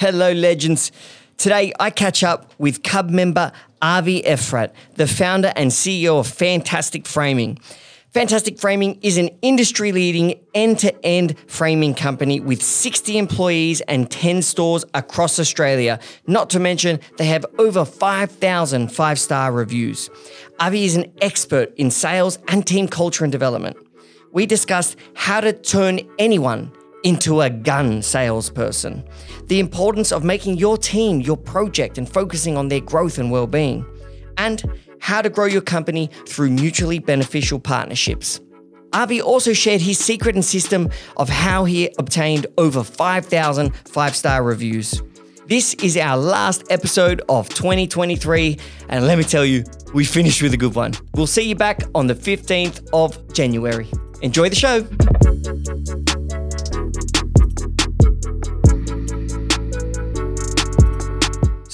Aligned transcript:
Hello, 0.00 0.30
legends. 0.30 0.92
Today, 1.38 1.72
I 1.80 1.90
catch 1.90 2.22
up 2.22 2.52
with 2.56 2.84
Cub 2.84 3.10
member 3.10 3.50
Avi 3.82 4.22
Efrat, 4.22 4.70
the 4.94 5.08
founder 5.08 5.52
and 5.56 5.72
CEO 5.72 6.20
of 6.20 6.28
Fantastic 6.28 7.04
Framing. 7.04 7.58
Fantastic 8.14 8.60
Framing 8.60 9.00
is 9.02 9.16
an 9.18 9.30
industry 9.42 9.90
leading 9.90 10.38
end 10.54 10.78
to 10.78 11.04
end 11.04 11.34
framing 11.48 11.94
company 11.94 12.38
with 12.38 12.62
60 12.62 13.18
employees 13.18 13.80
and 13.88 14.08
10 14.08 14.42
stores 14.42 14.84
across 14.94 15.40
Australia. 15.40 15.98
Not 16.28 16.48
to 16.50 16.60
mention, 16.60 17.00
they 17.16 17.26
have 17.26 17.44
over 17.58 17.84
5,000 17.84 18.92
five 18.92 19.18
star 19.18 19.50
reviews. 19.50 20.10
Avi 20.60 20.84
is 20.84 20.94
an 20.94 21.12
expert 21.20 21.74
in 21.74 21.90
sales 21.90 22.38
and 22.46 22.64
team 22.64 22.86
culture 22.86 23.24
and 23.24 23.32
development. 23.32 23.76
We 24.30 24.46
discussed 24.46 24.94
how 25.14 25.40
to 25.40 25.52
turn 25.52 26.02
anyone 26.20 26.70
into 27.04 27.40
a 27.40 27.50
gun 27.50 28.02
salesperson, 28.02 29.04
the 29.46 29.60
importance 29.60 30.12
of 30.12 30.24
making 30.24 30.56
your 30.56 30.76
team 30.76 31.20
your 31.20 31.36
project 31.36 31.98
and 31.98 32.08
focusing 32.08 32.56
on 32.56 32.68
their 32.68 32.80
growth 32.80 33.18
and 33.18 33.30
well 33.30 33.46
being, 33.46 33.84
and 34.36 34.62
how 35.00 35.22
to 35.22 35.30
grow 35.30 35.46
your 35.46 35.62
company 35.62 36.10
through 36.26 36.50
mutually 36.50 36.98
beneficial 36.98 37.58
partnerships. 37.58 38.40
Avi 38.92 39.20
also 39.20 39.52
shared 39.52 39.80
his 39.80 39.98
secret 39.98 40.34
and 40.34 40.44
system 40.44 40.88
of 41.16 41.28
how 41.28 41.64
he 41.64 41.90
obtained 41.98 42.46
over 42.56 42.82
5,000 42.82 43.74
five 43.86 44.16
star 44.16 44.42
reviews. 44.42 45.02
This 45.46 45.74
is 45.74 45.96
our 45.96 46.16
last 46.16 46.64
episode 46.68 47.22
of 47.28 47.48
2023, 47.48 48.58
and 48.90 49.06
let 49.06 49.16
me 49.16 49.24
tell 49.24 49.46
you, 49.46 49.64
we 49.94 50.04
finished 50.04 50.42
with 50.42 50.52
a 50.52 50.58
good 50.58 50.74
one. 50.74 50.92
We'll 51.14 51.26
see 51.26 51.48
you 51.48 51.54
back 51.54 51.82
on 51.94 52.06
the 52.06 52.14
15th 52.14 52.86
of 52.92 53.32
January. 53.32 53.88
Enjoy 54.20 54.50
the 54.50 54.56
show. 54.56 56.07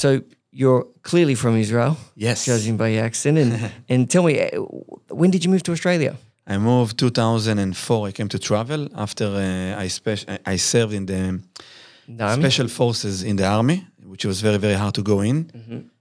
So 0.04 0.20
you're 0.52 0.84
clearly 1.02 1.34
from 1.34 1.56
Israel. 1.56 1.96
Yes. 2.14 2.44
Judging 2.44 2.76
by 2.76 2.88
your 2.88 3.04
accent. 3.04 3.38
And, 3.38 3.72
and 3.88 4.10
tell 4.10 4.22
me, 4.22 4.34
uh, 4.38 4.60
when 5.20 5.30
did 5.30 5.42
you 5.44 5.50
move 5.50 5.62
to 5.62 5.72
Australia? 5.72 6.12
I 6.46 6.58
moved 6.58 6.98
2004. 6.98 8.08
I 8.08 8.12
came 8.12 8.28
to 8.28 8.38
travel 8.38 8.88
after 8.94 9.24
uh, 9.24 9.84
I, 9.84 9.88
spe- 9.88 10.28
I 10.44 10.56
served 10.56 10.92
in 10.92 11.06
the 11.06 11.40
The 12.18 12.36
special 12.36 12.68
forces 12.68 13.22
in 13.22 13.36
the 13.36 13.46
army, 13.46 13.78
which 14.12 14.24
was 14.26 14.42
very 14.42 14.58
very 14.58 14.78
hard 14.82 14.94
to 14.94 15.02
go 15.02 15.22
in. 15.22 15.36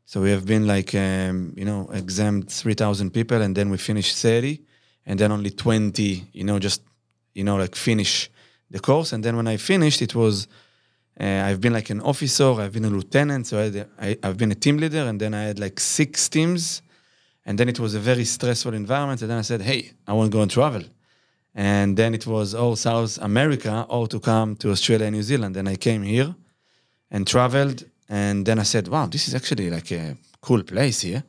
So 0.06 0.22
we 0.22 0.32
have 0.32 0.46
been 0.46 0.68
like 0.68 0.92
um, 0.94 1.54
you 1.56 1.66
know 1.70 1.90
examined 1.94 2.50
3,000 2.50 3.12
people, 3.12 3.42
and 3.42 3.56
then 3.56 3.70
we 3.70 3.78
finished 3.78 4.18
30, 4.18 4.60
and 5.06 5.18
then 5.18 5.32
only 5.32 5.50
20, 5.50 6.24
you 6.34 6.44
know, 6.44 6.60
just 6.60 6.82
you 7.34 7.44
know 7.46 7.56
like 7.62 7.76
finish 7.76 8.30
the 8.70 8.80
course. 8.80 9.16
And 9.16 9.24
then 9.24 9.36
when 9.36 9.48
I 9.48 9.58
finished, 9.58 10.02
it 10.02 10.14
was 10.14 10.48
uh, 11.20 11.44
I've 11.46 11.62
been 11.62 11.74
like 11.74 11.90
an 11.90 12.02
officer, 12.02 12.54
I've 12.60 12.74
been 12.74 12.86
a 12.86 12.90
lieutenant, 12.90 13.48
so 13.48 13.60
I 13.60 13.64
had 13.64 13.90
I, 14.00 14.18
I've 14.24 14.38
been 14.38 14.52
a 14.52 14.56
team 14.56 14.78
leader, 14.78 15.06
and 15.08 15.20
then 15.20 15.34
I 15.34 15.44
had 15.44 15.60
like 15.60 15.80
six 15.80 16.28
teams, 16.28 16.82
and 17.46 17.58
then 17.60 17.70
it 17.70 17.80
was 17.80 17.94
a 17.94 18.00
very 18.00 18.26
stressful 18.26 18.74
environment. 18.74 19.22
And 19.22 19.30
then 19.30 19.38
I 19.38 19.44
said, 19.44 19.62
hey, 19.62 19.92
I 20.08 20.14
want 20.14 20.32
to 20.32 20.38
go 20.38 20.42
and 20.42 20.50
travel. 20.50 20.84
And 21.56 21.96
then 21.96 22.16
it 22.16 22.26
was 22.26 22.56
oh 22.56 22.76
South 22.76 23.20
America 23.22 23.86
or 23.90 24.08
to 24.08 24.20
come 24.20 24.56
to 24.58 24.72
Australia 24.72 25.06
and 25.06 25.16
New 25.16 25.24
Zealand. 25.24 25.56
And 25.58 25.70
I 25.70 25.76
came 25.76 26.02
here 26.02 26.34
and 27.12 27.28
traveled. 27.28 27.86
And 28.10 28.46
then 28.46 28.60
I 28.60 28.64
said, 28.64 28.88
wow, 28.88 29.06
this 29.06 29.28
is 29.28 29.36
actually 29.36 29.70
like 29.70 29.92
a 29.92 30.18
cool 30.42 30.64
place 30.64 31.02
here. 31.02 31.24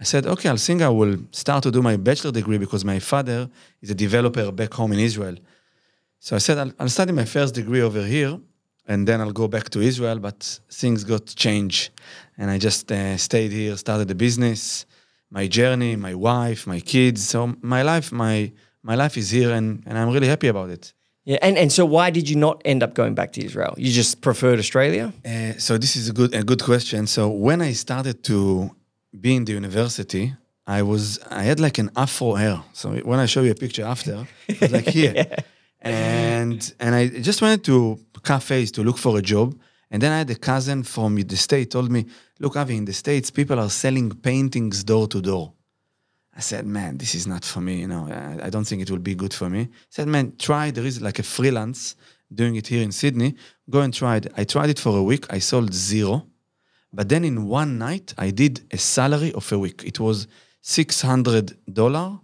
I 0.00 0.04
said, 0.04 0.26
okay, 0.26 0.48
I'll 0.48 0.56
think 0.56 0.82
I 0.82 0.88
will 0.88 1.18
start 1.30 1.62
to 1.64 1.70
do 1.70 1.82
my 1.82 1.96
bachelor 1.96 2.32
degree 2.32 2.58
because 2.58 2.84
my 2.84 2.98
father 2.98 3.48
is 3.82 3.90
a 3.90 3.94
developer 3.94 4.50
back 4.50 4.72
home 4.72 4.92
in 4.92 4.98
Israel. 4.98 5.36
So 6.18 6.36
I 6.36 6.38
said, 6.38 6.58
I'll, 6.58 6.72
I'll 6.80 6.88
study 6.88 7.12
my 7.12 7.26
first 7.26 7.54
degree 7.54 7.82
over 7.82 8.04
here 8.04 8.40
and 8.86 9.06
then 9.06 9.20
I'll 9.20 9.32
go 9.32 9.48
back 9.48 9.70
to 9.70 9.80
Israel. 9.80 10.18
But 10.18 10.60
things 10.70 11.04
got 11.04 11.26
changed. 11.26 11.90
And 12.38 12.50
I 12.50 12.58
just 12.58 12.90
uh, 12.90 13.16
stayed 13.16 13.52
here, 13.52 13.76
started 13.76 14.08
the 14.08 14.14
business, 14.14 14.86
my 15.30 15.46
journey, 15.46 15.96
my 15.96 16.14
wife, 16.14 16.66
my 16.66 16.80
kids. 16.80 17.28
So 17.28 17.54
my 17.62 17.82
life, 17.82 18.12
my, 18.12 18.52
my 18.82 18.94
life 18.94 19.16
is 19.16 19.30
here 19.30 19.52
and, 19.52 19.82
and 19.86 19.98
I'm 19.98 20.10
really 20.10 20.28
happy 20.28 20.48
about 20.48 20.70
it. 20.70 20.92
Yeah, 21.24 21.38
and, 21.42 21.58
and 21.58 21.70
so 21.70 21.84
why 21.84 22.10
did 22.10 22.28
you 22.28 22.36
not 22.36 22.62
end 22.64 22.82
up 22.82 22.94
going 22.94 23.14
back 23.14 23.32
to 23.32 23.44
Israel? 23.44 23.74
You 23.76 23.92
just 23.92 24.20
preferred 24.20 24.58
Australia? 24.58 25.12
Uh, 25.24 25.52
so 25.58 25.76
this 25.76 25.94
is 25.94 26.08
a 26.08 26.12
good 26.12 26.34
a 26.34 26.42
good 26.42 26.62
question. 26.62 27.06
So 27.06 27.28
when 27.28 27.60
I 27.60 27.72
started 27.72 28.24
to 28.24 28.74
be 29.20 29.36
in 29.36 29.44
the 29.44 29.52
university, 29.52 30.34
I 30.66 30.82
was 30.82 31.18
I 31.30 31.42
had 31.42 31.60
like 31.60 31.78
an 31.78 31.90
afro 31.94 32.34
hair. 32.34 32.62
So 32.72 32.96
when 33.10 33.18
I 33.20 33.26
show 33.26 33.42
you 33.42 33.50
a 33.50 33.54
picture 33.54 33.84
after, 33.84 34.26
it 34.48 34.60
was 34.60 34.72
like 34.72 34.88
here, 34.98 35.26
and 35.82 36.74
and 36.80 36.94
I 36.94 37.08
just 37.08 37.42
went 37.42 37.64
to 37.64 37.98
cafes 38.22 38.70
to 38.72 38.82
look 38.82 38.98
for 38.98 39.18
a 39.18 39.22
job. 39.22 39.58
And 39.92 40.00
then 40.00 40.12
I 40.12 40.18
had 40.18 40.30
a 40.30 40.36
cousin 40.36 40.84
from 40.84 41.16
the 41.16 41.36
state 41.36 41.70
told 41.70 41.90
me, 41.90 42.06
"Look, 42.38 42.56
Avi, 42.56 42.76
in 42.76 42.84
the 42.84 42.92
states, 42.92 43.30
people 43.30 43.58
are 43.58 43.70
selling 43.70 44.10
paintings 44.10 44.84
door 44.84 45.08
to 45.08 45.20
door." 45.20 45.52
I 46.36 46.40
said, 46.40 46.64
man, 46.64 46.96
this 46.96 47.14
is 47.14 47.26
not 47.26 47.44
for 47.44 47.60
me. 47.60 47.80
You 47.80 47.88
know, 47.88 48.08
I, 48.08 48.46
I 48.46 48.50
don't 48.50 48.64
think 48.64 48.82
it 48.82 48.90
will 48.90 48.98
be 48.98 49.14
good 49.14 49.34
for 49.34 49.50
me. 49.50 49.62
I 49.62 49.68
said, 49.90 50.08
man, 50.08 50.32
try. 50.38 50.70
There 50.70 50.86
is 50.86 51.02
like 51.02 51.18
a 51.18 51.22
freelance 51.22 51.96
doing 52.32 52.56
it 52.56 52.68
here 52.68 52.82
in 52.82 52.92
Sydney. 52.92 53.34
Go 53.68 53.80
and 53.80 53.92
try 53.92 54.16
it. 54.16 54.32
I 54.36 54.44
tried 54.44 54.70
it 54.70 54.78
for 54.78 54.96
a 54.96 55.02
week. 55.02 55.26
I 55.30 55.40
sold 55.40 55.74
zero. 55.74 56.26
But 56.92 57.08
then 57.08 57.24
in 57.24 57.46
one 57.46 57.78
night, 57.78 58.14
I 58.16 58.30
did 58.30 58.62
a 58.70 58.78
salary 58.78 59.32
of 59.32 59.50
a 59.52 59.58
week. 59.58 59.82
It 59.84 60.00
was 60.00 60.28
$600 60.62 62.20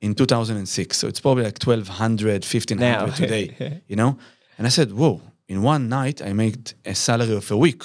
in 0.00 0.14
2006. 0.14 0.96
So 0.96 1.08
it's 1.08 1.20
probably 1.20 1.44
like 1.44 1.58
1200 1.62 2.44
1500 2.44 2.78
Now. 2.80 3.06
today, 3.14 3.82
you 3.88 3.96
know? 3.96 4.18
And 4.58 4.66
I 4.66 4.70
said, 4.70 4.92
whoa, 4.92 5.20
in 5.48 5.62
one 5.62 5.88
night, 5.88 6.22
I 6.22 6.32
made 6.32 6.72
a 6.84 6.94
salary 6.94 7.34
of 7.34 7.50
a 7.50 7.56
week. 7.56 7.82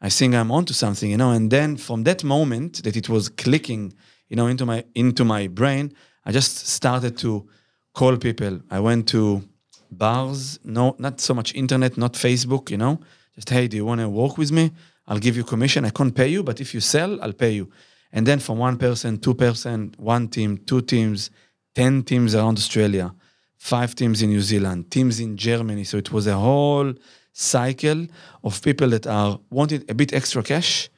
I 0.00 0.08
think 0.08 0.34
I'm 0.34 0.50
onto 0.50 0.74
something, 0.74 1.10
you 1.10 1.16
know? 1.16 1.30
And 1.30 1.50
then 1.50 1.76
from 1.76 2.04
that 2.04 2.24
moment 2.24 2.82
that 2.84 2.96
it 2.96 3.08
was 3.08 3.28
clicking, 3.28 3.94
you 4.28 4.36
know, 4.36 4.46
into 4.46 4.66
my, 4.66 4.84
into 4.94 5.24
my 5.24 5.48
brain, 5.48 5.92
I 6.24 6.32
just 6.32 6.66
started 6.66 7.16
to 7.18 7.48
call 7.94 8.16
people. 8.16 8.60
I 8.70 8.80
went 8.80 9.08
to 9.08 9.42
bars, 9.90 10.58
no, 10.64 10.96
not 10.98 11.20
so 11.20 11.34
much 11.34 11.54
internet, 11.54 11.96
not 11.96 12.14
Facebook, 12.14 12.70
you 12.70 12.76
know? 12.76 13.00
Just, 13.34 13.50
hey, 13.50 13.68
do 13.68 13.76
you 13.76 13.84
want 13.84 14.00
to 14.00 14.08
work 14.08 14.38
with 14.38 14.52
me? 14.52 14.72
I'll 15.06 15.18
give 15.18 15.36
you 15.36 15.44
commission. 15.44 15.84
I 15.84 15.90
can't 15.90 16.14
pay 16.14 16.28
you, 16.28 16.42
but 16.42 16.60
if 16.60 16.74
you 16.74 16.80
sell, 16.80 17.20
I'll 17.22 17.32
pay 17.32 17.52
you. 17.52 17.70
And 18.12 18.26
then 18.26 18.38
from 18.38 18.58
one 18.58 18.78
person, 18.78 19.18
two 19.18 19.34
person, 19.34 19.94
one 19.98 20.28
team, 20.28 20.58
two 20.58 20.80
teams, 20.82 21.30
10 21.74 22.02
teams 22.04 22.34
around 22.34 22.58
Australia, 22.58 23.14
five 23.56 23.94
teams 23.94 24.22
in 24.22 24.30
New 24.30 24.40
Zealand, 24.40 24.90
teams 24.90 25.20
in 25.20 25.36
Germany. 25.36 25.84
So 25.84 25.96
it 25.96 26.12
was 26.12 26.26
a 26.26 26.36
whole 26.36 26.92
cycle 27.32 28.06
of 28.42 28.62
people 28.62 28.88
that 28.88 29.06
are 29.06 29.38
wanted 29.50 29.90
a 29.90 29.94
bit 29.94 30.12
extra 30.12 30.42
cash. 30.42 30.88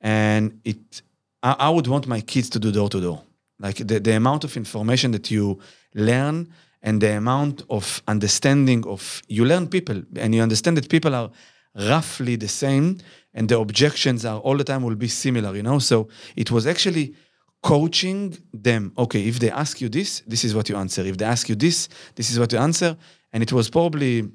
And 0.00 0.60
it, 0.64 1.02
I, 1.42 1.56
I 1.58 1.70
would 1.70 1.86
want 1.86 2.06
my 2.06 2.20
kids 2.20 2.48
to 2.50 2.58
do 2.58 2.70
door 2.72 2.88
to 2.90 3.00
door. 3.00 3.22
Like 3.58 3.76
the, 3.76 4.00
the 4.00 4.12
amount 4.12 4.44
of 4.44 4.56
information 4.56 5.10
that 5.12 5.30
you 5.30 5.58
learn 5.94 6.48
and 6.82 7.00
the 7.00 7.16
amount 7.16 7.62
of 7.68 8.02
understanding 8.08 8.86
of, 8.86 9.22
you 9.28 9.44
learn 9.44 9.68
people 9.68 10.02
and 10.16 10.34
you 10.34 10.42
understand 10.42 10.76
that 10.78 10.88
people 10.88 11.14
are 11.14 11.30
roughly 11.74 12.36
the 12.36 12.48
same 12.48 12.98
and 13.34 13.48
the 13.48 13.58
objections 13.58 14.24
are 14.24 14.40
all 14.40 14.56
the 14.56 14.64
time 14.64 14.82
will 14.82 14.94
be 14.94 15.08
similar, 15.08 15.54
you 15.54 15.62
know? 15.62 15.78
So 15.78 16.08
it 16.36 16.50
was 16.50 16.66
actually 16.66 17.14
coaching 17.62 18.36
them. 18.52 18.92
Okay, 18.96 19.26
if 19.26 19.38
they 19.38 19.50
ask 19.50 19.80
you 19.80 19.88
this, 19.88 20.22
this 20.26 20.44
is 20.44 20.54
what 20.54 20.68
you 20.68 20.76
answer. 20.76 21.02
If 21.02 21.16
they 21.16 21.26
ask 21.26 21.48
you 21.48 21.54
this, 21.54 21.88
this 22.14 22.30
is 22.30 22.38
what 22.38 22.52
you 22.52 22.58
answer. 22.58 22.96
And 23.32 23.42
it 23.42 23.52
was 23.52 23.68
probably 23.70 24.30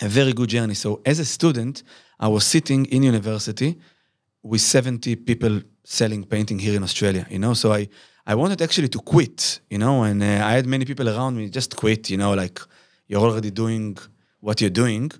a 0.00 0.08
very 0.08 0.32
good 0.32 0.48
journey. 0.50 0.74
So 0.74 1.00
as 1.04 1.18
a 1.18 1.24
student, 1.24 1.82
I 2.20 2.28
was 2.28 2.44
sitting 2.44 2.86
in 2.86 3.02
university 3.02 3.78
with 4.42 4.60
70 4.60 5.16
people 5.16 5.62
selling 5.84 6.24
painting 6.24 6.58
here 6.58 6.76
in 6.76 6.82
Australia, 6.82 7.26
you 7.30 7.38
know? 7.38 7.54
So 7.54 7.72
I, 7.72 7.88
I 8.26 8.34
wanted 8.34 8.60
actually 8.62 8.88
to 8.88 8.98
quit, 8.98 9.60
you 9.70 9.78
know, 9.78 10.02
and 10.02 10.22
uh, 10.22 10.26
I 10.26 10.52
had 10.52 10.66
many 10.66 10.84
people 10.84 11.08
around 11.08 11.36
me 11.36 11.48
just 11.48 11.76
quit, 11.76 12.10
you 12.10 12.16
know, 12.16 12.34
like 12.34 12.60
you're 13.06 13.22
already 13.22 13.50
doing 13.50 13.96
what 14.40 14.60
you're 14.60 14.70
doing. 14.70 15.10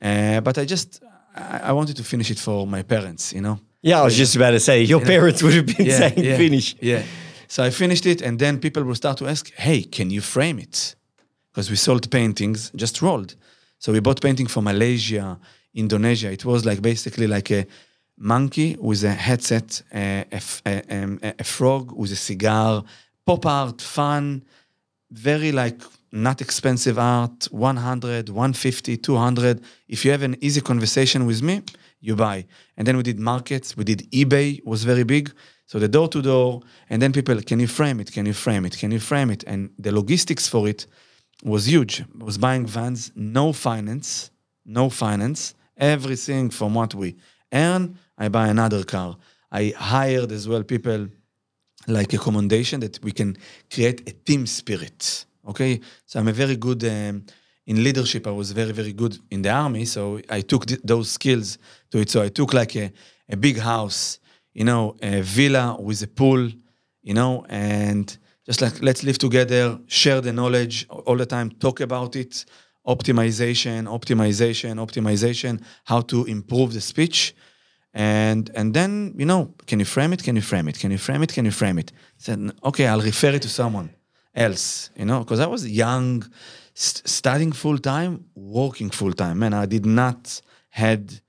Uh, 0.00 0.40
but 0.40 0.58
I 0.58 0.64
just, 0.64 1.02
I, 1.34 1.58
I 1.64 1.72
wanted 1.72 1.96
to 1.96 2.04
finish 2.04 2.30
it 2.30 2.38
for 2.38 2.66
my 2.66 2.82
parents, 2.82 3.32
you 3.32 3.40
know? 3.40 3.58
Yeah, 3.82 4.00
I 4.00 4.04
was 4.04 4.16
just 4.16 4.36
about 4.36 4.52
to 4.52 4.60
say, 4.60 4.82
your 4.82 5.00
parents 5.00 5.42
would 5.42 5.54
have 5.54 5.66
been 5.66 5.90
saying 5.90 6.14
yeah, 6.24 6.36
finish. 6.36 6.76
Yeah. 6.80 7.02
So 7.48 7.62
I 7.64 7.70
finished 7.70 8.06
it, 8.06 8.22
and 8.22 8.38
then 8.38 8.58
people 8.58 8.82
will 8.84 8.94
start 8.94 9.18
to 9.18 9.26
ask, 9.28 9.52
"Hey, 9.56 9.82
can 9.82 10.10
you 10.10 10.20
frame 10.22 10.58
it?" 10.58 10.94
Because 11.50 11.68
we 11.68 11.76
sold 11.76 12.08
paintings, 12.10 12.70
just 12.74 13.02
rolled. 13.02 13.34
So 13.78 13.92
we 13.92 14.00
bought 14.00 14.20
painting 14.22 14.46
from 14.48 14.64
Malaysia, 14.64 15.38
Indonesia. 15.74 16.30
It 16.32 16.44
was 16.44 16.64
like 16.64 16.80
basically 16.80 17.26
like 17.26 17.50
a 17.50 17.66
monkey 18.16 18.76
with 18.80 19.02
a 19.04 19.10
headset, 19.12 19.82
a, 19.92 20.24
a 20.32 20.40
a- 20.66 21.34
a 21.40 21.44
frog 21.44 21.92
with 21.92 22.12
a 22.12 22.16
cigar, 22.16 22.84
pop 23.26 23.44
art, 23.46 23.82
fun, 23.82 24.44
very 25.10 25.50
like 25.52 25.82
not 26.12 26.40
expensive 26.40 26.98
art 26.98 27.48
100 27.50 28.28
150 28.28 28.96
200 28.98 29.60
if 29.88 30.04
you 30.04 30.10
have 30.10 30.22
an 30.22 30.36
easy 30.40 30.60
conversation 30.60 31.26
with 31.26 31.42
me 31.42 31.62
you 32.00 32.14
buy. 32.16 32.44
And 32.76 32.86
then 32.86 32.96
we 32.96 33.02
did 33.02 33.18
markets 33.18 33.76
we 33.76 33.84
did 33.84 34.10
ebay 34.12 34.64
was 34.64 34.84
very 34.84 35.04
big. 35.04 35.32
So 35.66 35.78
the 35.78 35.88
door 35.88 36.08
to 36.08 36.22
door 36.22 36.60
and 36.90 37.00
then 37.00 37.12
people 37.12 37.40
can 37.42 37.58
you 37.60 37.66
frame 37.66 37.98
it? 38.00 38.12
Can 38.12 38.26
you 38.26 38.34
frame 38.34 38.66
it? 38.66 38.78
Can 38.78 38.92
you 38.92 39.00
frame 39.00 39.30
it? 39.30 39.42
And 39.44 39.70
the 39.78 39.92
logistics 39.92 40.46
for 40.46 40.68
it 40.68 40.86
was 41.42 41.66
huge. 41.66 42.04
I 42.20 42.24
was 42.24 42.38
buying 42.38 42.66
vans 42.66 43.10
no 43.16 43.52
finance 43.52 44.30
no 44.64 44.90
finance 44.90 45.54
Everything 45.76 46.50
from 46.50 46.74
what 46.74 46.94
we 46.94 47.16
earn, 47.52 47.98
I 48.18 48.28
buy 48.28 48.48
another 48.48 48.84
car. 48.84 49.16
I 49.50 49.74
hired 49.76 50.30
as 50.30 50.46
well 50.46 50.62
people 50.62 51.08
like 51.88 52.12
accommodation 52.12 52.80
that 52.80 53.02
we 53.02 53.10
can 53.10 53.36
create 53.68 54.08
a 54.08 54.12
team 54.12 54.46
spirit. 54.46 55.24
Okay, 55.48 55.80
so 56.06 56.20
I'm 56.20 56.28
a 56.28 56.32
very 56.32 56.56
good 56.56 56.84
um, 56.84 57.24
in 57.66 57.82
leadership. 57.82 58.26
I 58.26 58.30
was 58.30 58.52
very 58.52 58.72
very 58.72 58.92
good 58.92 59.18
in 59.30 59.42
the 59.42 59.50
army, 59.50 59.84
so 59.84 60.20
I 60.28 60.40
took 60.40 60.66
th- 60.66 60.80
those 60.84 61.10
skills 61.10 61.58
to 61.90 61.98
it. 61.98 62.10
So 62.10 62.22
I 62.22 62.28
took 62.28 62.54
like 62.54 62.76
a, 62.76 62.92
a 63.28 63.36
big 63.36 63.58
house, 63.58 64.20
you 64.52 64.64
know, 64.64 64.96
a 65.02 65.20
villa 65.22 65.76
with 65.80 66.02
a 66.02 66.06
pool, 66.06 66.48
you 67.02 67.14
know, 67.14 67.44
and 67.48 68.16
just 68.46 68.62
like 68.62 68.80
let's 68.82 69.02
live 69.02 69.18
together, 69.18 69.80
share 69.88 70.20
the 70.20 70.32
knowledge 70.32 70.86
all 70.88 71.16
the 71.16 71.26
time, 71.26 71.50
talk 71.50 71.80
about 71.80 72.14
it, 72.14 72.44
optimization, 72.86 73.88
optimization, 73.88 74.76
optimization, 74.78 75.60
how 75.84 76.02
to 76.02 76.24
improve 76.26 76.72
the 76.72 76.80
speech. 76.80 77.34
And 77.94 78.48
and 78.54 78.74
then, 78.74 79.14
you 79.18 79.26
know, 79.26 79.54
can 79.66 79.80
you 79.80 79.86
frame 79.86 80.12
it? 80.12 80.22
Can 80.22 80.36
you 80.36 80.42
frame 80.42 80.68
it? 80.68 80.78
Can 80.78 80.92
you 80.92 80.98
frame 80.98 81.24
it? 81.24 81.32
Can 81.32 81.44
you 81.44 81.50
frame 81.50 81.78
it? 81.78 81.90
Said, 82.16 82.52
okay, 82.62 82.86
I'll 82.86 83.00
refer 83.02 83.30
it 83.30 83.42
to 83.42 83.48
someone 83.48 83.90
else, 84.34 84.90
you 84.96 85.04
know, 85.04 85.20
because 85.20 85.40
I 85.40 85.46
was 85.46 85.68
young, 85.68 86.24
st- 86.74 87.06
studying 87.08 87.52
full 87.52 87.78
time, 87.78 88.24
working 88.34 88.90
full 88.90 89.12
time. 89.12 89.42
And 89.42 89.54
I 89.54 89.66
did 89.66 89.86
not 89.86 90.40
had 90.70 91.20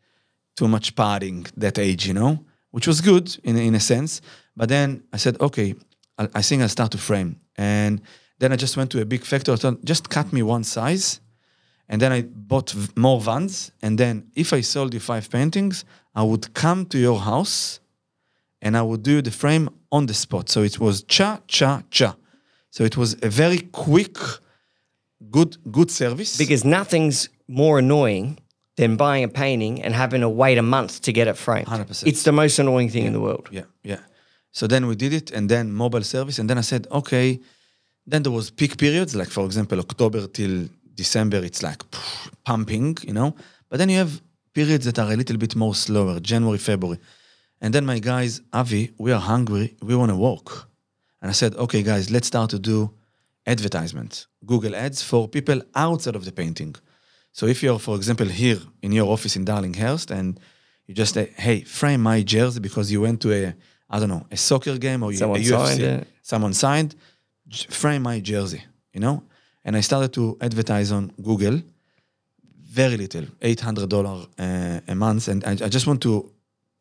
too 0.56 0.68
much 0.68 0.96
partying 0.96 1.50
that 1.58 1.78
age, 1.78 2.08
you 2.08 2.14
know, 2.14 2.46
which 2.72 2.88
was 2.88 3.02
good 3.02 3.38
in, 3.44 3.58
in 3.58 3.76
a 3.76 3.80
sense. 3.80 4.22
But 4.56 4.70
then 4.70 5.04
I 5.12 5.18
said, 5.18 5.40
okay, 5.42 5.76
I, 6.18 6.30
I 6.36 6.42
think 6.42 6.62
I'll 6.62 6.70
start 6.70 6.92
to 6.92 6.98
frame. 6.98 7.40
And 7.56 8.02
then 8.40 8.52
I 8.52 8.56
just 8.56 8.78
went 8.78 8.92
to 8.92 9.02
a 9.02 9.06
big 9.06 9.24
factory, 9.24 9.58
just 9.84 10.10
cut 10.10 10.32
me 10.34 10.42
one 10.44 10.64
size. 10.64 11.20
And 11.90 12.02
then 12.02 12.12
I 12.12 12.22
bought 12.22 12.74
more 12.96 13.20
vans. 13.20 13.72
And 13.82 13.98
then 13.98 14.32
if 14.36 14.54
I 14.54 14.62
sold 14.62 14.94
you 14.94 15.00
five 15.00 15.30
paintings, 15.30 15.86
I 16.16 16.24
would 16.24 16.54
come 16.54 16.86
to 16.88 16.98
your 16.98 17.20
house 17.20 17.80
and 18.62 18.78
I 18.78 18.82
would 18.82 19.04
do 19.04 19.22
the 19.22 19.32
frame 19.32 19.70
on 19.92 20.06
the 20.06 20.14
spot. 20.14 20.50
So 20.50 20.64
it 20.64 20.80
was 20.80 21.04
cha, 21.04 21.42
cha, 21.48 21.84
cha. 21.92 22.16
So 22.75 22.84
it 22.84 22.98
was 22.98 23.16
a 23.22 23.30
very 23.30 23.60
quick, 23.72 24.18
good, 25.30 25.52
good 25.72 25.92
service. 25.92 26.38
Because 26.38 26.66
nothing's 26.66 27.30
more 27.48 27.78
annoying 27.78 28.40
than 28.78 28.96
buying 28.96 29.24
a 29.24 29.28
painting 29.28 29.84
and 29.84 29.94
having 29.94 30.22
to 30.22 30.30
wait 30.30 30.58
a 30.58 30.64
month 30.64 31.02
to 31.02 31.12
get 31.14 31.28
it 31.28 31.38
framed. 31.38 31.68
100%. 31.68 32.08
It's 32.08 32.24
the 32.24 32.31
most 32.31 32.58
annoying 32.58 32.90
thing 32.90 33.06
in 33.06 33.14
the 33.14 33.20
world. 33.20 33.48
Yeah, 33.52 33.68
yeah. 33.84 34.00
So 34.52 34.66
then 34.66 34.88
we 34.88 34.96
did 34.96 35.14
it, 35.14 35.30
and 35.30 35.50
then 35.50 35.72
mobile 35.72 36.04
service, 36.04 36.40
and 36.40 36.50
then 36.50 36.58
I 36.58 36.62
said, 36.62 36.88
okay. 36.92 37.40
Then 38.08 38.24
there 38.24 38.31
was 38.31 38.50
peak 38.50 38.78
periods, 38.78 39.16
like 39.16 39.30
for 39.30 39.46
example, 39.46 39.80
October 39.80 40.25
till 40.25 40.68
December, 40.96 41.38
it's 41.46 41.62
like 41.62 41.80
pff, 41.92 42.31
pumping, 42.44 42.98
you 43.04 43.14
know. 43.14 43.36
But 43.70 43.78
then 43.78 43.90
you 43.90 44.00
have 44.00 44.20
periods 44.54 44.86
that 44.86 44.98
are 44.98 45.12
a 45.12 45.16
little 45.16 45.38
bit 45.38 45.56
more 45.56 45.75
slower, 45.75 46.20
January, 46.20 46.58
February. 46.58 47.00
And 47.62 47.72
then 47.72 47.86
my 47.86 48.00
guys, 48.00 48.42
Avi, 48.52 48.92
we 48.98 49.12
are 49.12 49.22
hungry, 49.22 49.75
we 49.81 49.96
want 49.96 50.10
to 50.10 50.18
walk. 50.18 50.70
And 51.24 51.30
I 51.30 51.34
said, 51.34 51.56
okay, 51.56 51.84
guys, 51.84 52.12
let's 52.12 52.28
start 52.28 52.50
to 52.50 52.60
do 52.60 52.92
advertisement, 53.48 54.28
Google 54.46 54.75
ads 54.75 55.02
for 55.02 55.25
people 55.28 55.62
outside 55.74 56.18
of 56.18 56.25
the 56.25 56.34
painting. 56.34 56.75
So 57.31 57.46
if 57.48 57.64
you're, 57.64 57.80
for 57.80 57.96
example, 57.96 58.28
here 58.28 58.60
in 58.81 58.92
your 58.92 59.10
office 59.10 59.38
in 59.38 59.46
Darlinghurst 59.46 60.12
and 60.12 60.38
you 60.86 60.94
just 60.94 61.14
say, 61.14 61.31
hey, 61.38 61.62
frame 61.62 62.02
my 62.04 62.24
jersey 62.24 62.60
because 62.60 62.92
you 62.92 63.00
went 63.00 63.22
to 63.22 63.31
a, 63.31 63.56
I 63.90 64.00
don't 64.00 64.10
know, 64.10 64.28
a 64.31 64.36
soccer 64.36 64.78
game 64.78 65.02
or 65.02 65.14
you, 65.14 65.18
Someone 65.18 65.40
a 65.40 65.44
signed 65.46 65.80
UFC, 65.80 66.02
it. 66.02 66.08
someone 66.22 66.54
signed, 66.54 66.96
frame 67.70 68.02
my 68.02 68.20
jersey, 68.20 68.62
you 68.94 69.00
know? 69.00 69.24
And 69.64 69.78
I 69.78 69.81
started 69.81 70.12
to 70.14 70.38
advertise 70.42 70.92
on 70.92 71.14
Google, 71.22 71.62
very 72.62 72.98
little, 72.98 73.28
$800 73.40 74.28
uh, 74.38 74.81
a 74.86 74.96
month. 74.96 75.30
And 75.30 75.42
I, 75.46 75.52
I 75.52 75.70
just 75.70 75.88
want 75.88 76.02
to, 76.02 76.30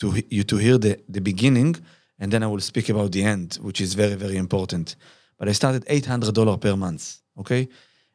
to 0.00 0.21
you 0.29 0.43
to 0.43 0.56
hear 0.56 0.79
the, 0.79 0.99
the 1.09 1.21
beginning 1.21 1.77
and 2.19 2.32
then 2.32 2.43
I 2.43 2.47
will 2.47 2.61
speak 2.61 2.88
about 2.88 3.12
the 3.12 3.25
end, 3.25 3.59
which 3.62 3.81
is 3.81 3.94
very, 3.94 4.14
very 4.14 4.37
important. 4.37 4.97
But 5.38 5.49
I 5.49 5.53
started 5.53 5.85
$800 5.87 6.61
per 6.61 6.76
month, 6.76 7.19
okay? 7.38 7.69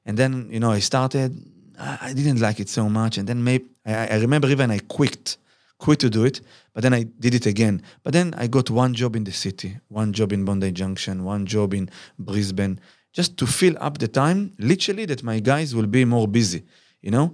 And 0.05 0.17
then, 0.17 0.47
you 0.49 0.59
know, 0.59 0.71
I 0.71 0.79
started, 0.79 1.35
I 1.77 2.13
didn't 2.13 2.39
like 2.39 2.59
it 2.59 2.69
so 2.69 2.89
much. 2.89 3.17
And 3.17 3.27
then 3.27 3.43
maybe, 3.43 3.65
I, 3.85 4.07
I 4.07 4.17
remember 4.19 4.47
even 4.47 4.71
I 4.71 4.79
quit, 4.79 5.37
quit 5.77 5.99
to 5.99 6.09
do 6.09 6.23
it, 6.23 6.41
but 6.73 6.83
then 6.83 6.93
I 6.93 7.03
did 7.03 7.35
it 7.35 7.45
again. 7.45 7.81
But 8.03 8.13
then 8.13 8.33
I 8.37 8.47
got 8.47 8.69
one 8.69 8.93
job 8.93 9.15
in 9.15 9.25
the 9.25 9.33
city, 9.33 9.77
one 9.89 10.13
job 10.13 10.31
in 10.31 10.45
Bondi 10.45 10.71
Junction, 10.71 11.25
one 11.25 11.45
job 11.45 11.73
in 11.73 11.89
Brisbane, 12.17 12.79
just 13.11 13.37
to 13.37 13.47
fill 13.47 13.75
up 13.79 13.97
the 13.97 14.07
time, 14.07 14.53
literally, 14.59 15.05
that 15.05 15.23
my 15.23 15.39
guys 15.39 15.75
will 15.75 15.87
be 15.87 16.05
more 16.05 16.27
busy, 16.27 16.63
you 17.01 17.11
know? 17.11 17.31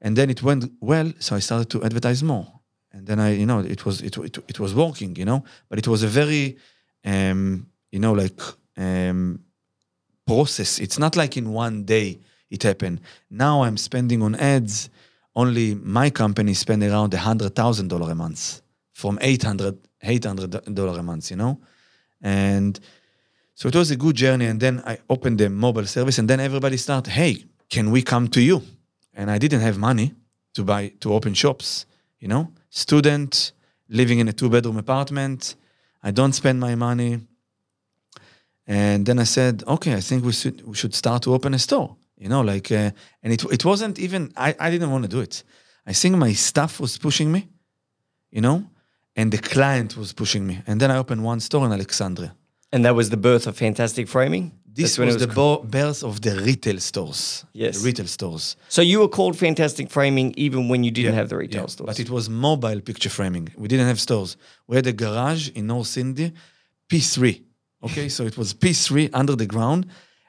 And 0.00 0.16
then 0.16 0.30
it 0.30 0.42
went 0.42 0.70
well, 0.80 1.12
so 1.18 1.36
I 1.36 1.38
started 1.38 1.70
to 1.70 1.82
advertise 1.84 2.22
more. 2.22 2.60
And 2.92 3.06
then 3.06 3.18
I, 3.18 3.34
you 3.34 3.46
know, 3.46 3.60
it 3.60 3.84
was 3.86 4.02
it, 4.02 4.16
it, 4.16 4.38
it 4.48 4.60
was 4.60 4.74
working, 4.74 5.16
you 5.16 5.24
know, 5.24 5.44
but 5.68 5.78
it 5.78 5.88
was 5.88 6.02
a 6.02 6.08
very, 6.08 6.56
um, 7.04 7.66
you 7.90 7.98
know, 7.98 8.12
like 8.12 8.40
um, 8.76 9.40
process. 10.26 10.78
It's 10.78 10.98
not 10.98 11.16
like 11.16 11.36
in 11.36 11.52
one 11.52 11.84
day 11.84 12.18
it 12.50 12.62
happened. 12.62 13.00
Now 13.30 13.62
I'm 13.62 13.76
spending 13.76 14.22
on 14.22 14.34
ads. 14.34 14.90
Only 15.34 15.74
my 15.74 16.10
company 16.10 16.52
spend 16.52 16.82
around 16.82 17.14
hundred 17.14 17.54
thousand 17.54 17.88
dollar 17.88 18.10
a 18.10 18.14
month, 18.14 18.60
from 18.92 19.18
800 19.22 19.78
dollar 20.74 20.98
a 20.98 21.02
month, 21.02 21.30
you 21.30 21.36
know, 21.36 21.58
and 22.20 22.78
so 23.54 23.68
it 23.68 23.74
was 23.74 23.90
a 23.90 23.96
good 23.96 24.16
journey. 24.16 24.46
And 24.46 24.60
then 24.60 24.82
I 24.84 24.98
opened 25.08 25.38
the 25.38 25.48
mobile 25.48 25.86
service, 25.86 26.18
and 26.18 26.28
then 26.28 26.40
everybody 26.40 26.76
started, 26.76 27.10
hey, 27.10 27.44
can 27.70 27.90
we 27.90 28.02
come 28.02 28.28
to 28.28 28.40
you? 28.40 28.62
And 29.14 29.30
I 29.30 29.38
didn't 29.38 29.60
have 29.60 29.78
money 29.78 30.14
to 30.54 30.64
buy 30.64 30.92
to 31.00 31.14
open 31.14 31.32
shops, 31.32 31.86
you 32.20 32.28
know, 32.28 32.52
student 32.72 33.52
living 33.88 34.18
in 34.18 34.28
a 34.28 34.32
two 34.32 34.48
bedroom 34.48 34.78
apartment. 34.78 35.56
I 36.02 36.10
don't 36.10 36.32
spend 36.32 36.58
my 36.58 36.74
money. 36.74 37.20
And 38.66 39.04
then 39.06 39.18
I 39.18 39.24
said, 39.24 39.62
okay, 39.66 39.94
I 39.94 40.00
think 40.00 40.24
we 40.24 40.32
should 40.32 40.66
we 40.66 40.74
should 40.74 40.94
start 40.94 41.22
to 41.22 41.34
open 41.34 41.54
a 41.54 41.58
store. 41.58 41.96
You 42.16 42.28
know, 42.28 42.40
like, 42.40 42.72
uh, 42.72 42.90
and 43.22 43.32
it 43.32 43.44
it 43.44 43.64
wasn't 43.64 43.98
even 43.98 44.32
I 44.36 44.54
I 44.58 44.70
didn't 44.70 44.90
want 44.90 45.04
to 45.04 45.08
do 45.08 45.20
it. 45.20 45.44
I 45.86 45.92
think 45.92 46.16
my 46.16 46.32
staff 46.32 46.80
was 46.80 46.98
pushing 46.98 47.30
me, 47.32 47.48
you 48.30 48.40
know, 48.40 48.64
and 49.16 49.32
the 49.32 49.38
client 49.38 49.96
was 49.96 50.12
pushing 50.12 50.46
me. 50.46 50.62
And 50.66 50.80
then 50.80 50.90
I 50.90 50.96
opened 50.96 51.24
one 51.24 51.40
store 51.40 51.66
in 51.66 51.72
Alexandria. 51.72 52.34
And 52.72 52.84
that 52.84 52.94
was 52.94 53.10
the 53.10 53.16
birth 53.16 53.46
of 53.46 53.56
Fantastic 53.56 54.08
Framing. 54.08 54.52
This 54.74 54.98
when 54.98 55.08
was, 55.08 55.18
the 55.18 55.26
bo- 55.26 55.62
birth 55.62 56.02
of 56.02 56.20
the 56.20 56.34
retail 56.48 56.78
stores. 56.80 57.44
Yes. 57.52 57.78
the 57.78 57.84
retail 57.86 58.06
stores. 58.06 58.56
So 58.68 58.80
you 58.82 59.00
were 59.00 59.08
called 59.18 59.36
Fantastic 59.36 59.90
Framing 59.90 60.32
even 60.36 60.68
when 60.70 60.82
you 60.84 60.90
didn't 60.90 61.12
Yeah, 61.12 61.18
have 61.20 61.28
the 61.28 61.36
retail 61.36 61.62
yeah, 61.62 61.66
stores. 61.74 61.86
But 61.90 62.00
it 62.00 62.08
was 62.10 62.28
mobile 62.28 62.80
picture 62.80 63.10
framing. 63.10 63.46
We 63.56 63.68
didn't 63.68 63.86
have 63.86 64.00
stores. 64.00 64.36
We 64.68 64.76
had 64.76 64.86
a 64.86 64.92
garage 65.04 65.44
in 65.54 65.66
North 65.66 65.88
Sydney, 65.88 66.32
P3. 66.88 67.42
Okay, 67.84 68.08
so 68.08 68.24
it 68.24 68.36
was 68.38 68.54
P3 68.54 69.10
under 69.12 69.34
the 69.36 69.46
ground, 69.46 69.86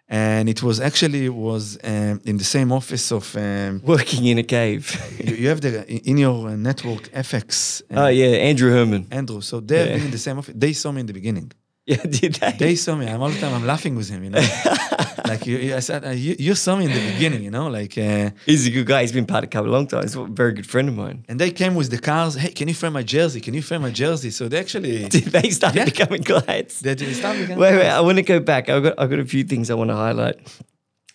and 0.10 0.50
it 0.50 0.62
was 0.64 0.80
actually 0.80 1.30
was 1.30 1.78
um, 1.84 2.20
in 2.26 2.38
the 2.38 2.44
same 2.44 2.72
office 2.72 3.12
of. 3.12 3.36
Um, 3.38 3.82
Working 3.86 4.26
in 4.26 4.38
a 4.40 4.44
cave. 4.44 4.84
you, 5.24 5.36
you 5.36 5.48
have 5.50 5.62
the 5.62 5.86
in 6.10 6.18
your 6.18 6.50
uh, 6.50 6.56
network 6.56 7.04
FX. 7.12 7.82
uh, 7.84 8.06
oh 8.06 8.08
yeah, 8.08 8.50
Andrew 8.50 8.72
Herman. 8.72 9.06
Andrew. 9.12 9.42
So 9.42 9.60
they've 9.60 9.88
Yeah. 9.88 10.06
in 10.06 10.12
the 10.12 10.18
same 10.18 10.38
office. 10.40 10.56
They 10.58 10.74
saw 10.74 10.92
me 10.92 11.02
in 11.02 11.06
the 11.08 11.14
beginning. 11.14 11.52
Yeah, 11.86 11.98
did 12.20 12.36
they? 12.36 12.52
They 12.58 12.76
saw 12.76 12.96
me. 12.96 13.08
I'm 13.08 13.22
all 13.22 13.30
the 13.30 13.40
time. 13.40 13.54
I'm 13.54 13.66
laughing 13.68 13.96
with 13.96 14.10
him. 14.10 14.24
You 14.24 14.30
know, 14.30 14.40
like 15.28 15.46
you, 15.46 15.58
you- 15.58 15.76
I 15.76 15.80
said, 15.80 16.06
uh, 16.06 16.12
you, 16.12 16.36
you 16.40 16.56
saw 16.56 16.76
me 16.78 16.86
in 16.86 16.92
the 16.94 17.12
beginning. 17.14 17.44
You 17.44 17.52
know, 17.52 17.68
like. 17.68 17.98
Uh, 17.98 18.30
He's 18.46 18.66
a 18.68 18.72
good 18.72 18.86
guy. 18.88 19.02
He's 19.02 19.12
been 19.12 19.26
part 19.26 19.44
of 19.44 19.50
Cub 19.50 19.66
a 19.66 19.68
long 19.68 19.88
time. 19.88 20.04
He's 20.04 20.16
a 20.16 20.24
very 20.26 20.54
good 20.54 20.66
friend 20.66 20.88
of 20.88 20.96
mine. 20.96 21.26
and 21.28 21.40
they 21.40 21.52
came 21.52 21.76
with 21.76 21.90
the 21.92 21.98
cars. 22.00 22.36
Hey, 22.36 22.52
can 22.52 22.68
you 22.70 22.74
frame 22.74 22.94
my 22.94 23.04
jersey? 23.04 23.42
Can 23.42 23.54
you 23.54 23.62
frame 23.62 23.82
my 23.82 23.92
jersey? 23.92 24.30
So 24.32 24.48
they 24.48 24.60
actually. 24.60 25.10
Did 25.10 25.26
they 25.26 25.50
start 25.50 25.76
Yeah. 25.76 25.86
becoming 25.86 26.24
clients? 26.24 26.80
They 26.82 26.96
did 26.96 27.14
start 27.16 27.38
becoming 27.38 27.60
Wait, 27.60 27.76
wait. 27.76 27.90
I 27.90 28.00
want 28.02 28.18
to 28.18 28.24
go 28.24 28.40
back. 28.40 28.70
I've 28.70 28.84
got, 28.84 28.94
I've 28.98 29.10
got 29.10 29.20
a 29.20 29.26
few 29.26 29.44
things 29.44 29.70
I 29.70 29.74
want 29.74 29.90
to 29.90 29.96
highlight. 29.96 30.36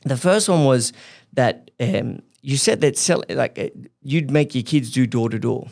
The 0.04 0.16
first 0.18 0.48
one 0.50 0.64
was 0.66 0.92
that 1.32 1.70
um, 1.80 2.20
you 2.42 2.56
said 2.56 2.80
that 2.82 2.98
sell, 2.98 3.24
like 3.30 3.58
uh, 3.58 3.68
you'd 4.02 4.30
make 4.30 4.54
your 4.54 4.64
kids 4.64 4.90
do 4.92 5.06
door 5.06 5.28
to 5.30 5.38
door. 5.38 5.66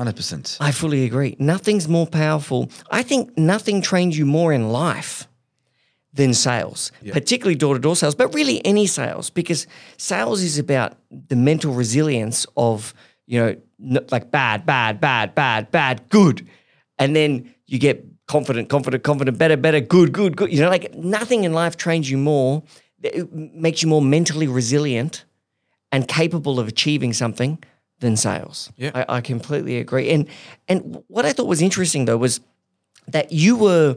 Hundred 0.00 0.16
percent. 0.16 0.56
I 0.60 0.72
fully 0.72 1.04
agree. 1.04 1.36
Nothing's 1.38 1.86
more 1.86 2.06
powerful. 2.06 2.70
I 2.90 3.02
think 3.02 3.36
nothing 3.36 3.82
trains 3.82 4.16
you 4.16 4.24
more 4.24 4.50
in 4.50 4.70
life 4.70 5.28
than 6.14 6.32
sales, 6.32 6.90
particularly 7.12 7.54
door 7.54 7.74
to 7.74 7.80
door 7.80 7.94
sales, 7.94 8.14
but 8.14 8.32
really 8.34 8.64
any 8.64 8.86
sales, 8.86 9.28
because 9.28 9.66
sales 9.98 10.40
is 10.40 10.58
about 10.58 10.96
the 11.28 11.36
mental 11.36 11.74
resilience 11.74 12.46
of, 12.56 12.94
you 13.26 13.40
know, 13.40 14.02
like 14.10 14.30
bad, 14.30 14.64
bad, 14.64 15.02
bad, 15.02 15.34
bad, 15.34 15.70
bad, 15.70 16.08
good. 16.08 16.48
And 16.98 17.14
then 17.14 17.54
you 17.66 17.78
get 17.78 18.02
confident, 18.26 18.70
confident, 18.70 19.04
confident, 19.04 19.36
better, 19.36 19.58
better, 19.58 19.80
good, 19.80 20.12
good, 20.12 20.34
good. 20.34 20.50
You 20.50 20.62
know, 20.62 20.70
like 20.70 20.94
nothing 20.94 21.44
in 21.44 21.52
life 21.52 21.76
trains 21.76 22.10
you 22.10 22.16
more, 22.16 22.62
it 23.02 23.30
makes 23.34 23.82
you 23.82 23.88
more 23.90 24.00
mentally 24.00 24.48
resilient 24.48 25.26
and 25.92 26.08
capable 26.08 26.58
of 26.58 26.68
achieving 26.68 27.12
something 27.12 27.62
than 28.00 28.16
sales. 28.16 28.70
Yeah. 28.76 28.90
I, 28.94 29.16
I 29.16 29.20
completely 29.20 29.78
agree. 29.78 30.10
And 30.10 30.26
and 30.68 31.02
what 31.08 31.24
I 31.24 31.32
thought 31.32 31.46
was 31.46 31.62
interesting 31.62 32.06
though 32.06 32.18
was 32.18 32.40
that 33.08 33.32
you 33.32 33.56
were 33.56 33.96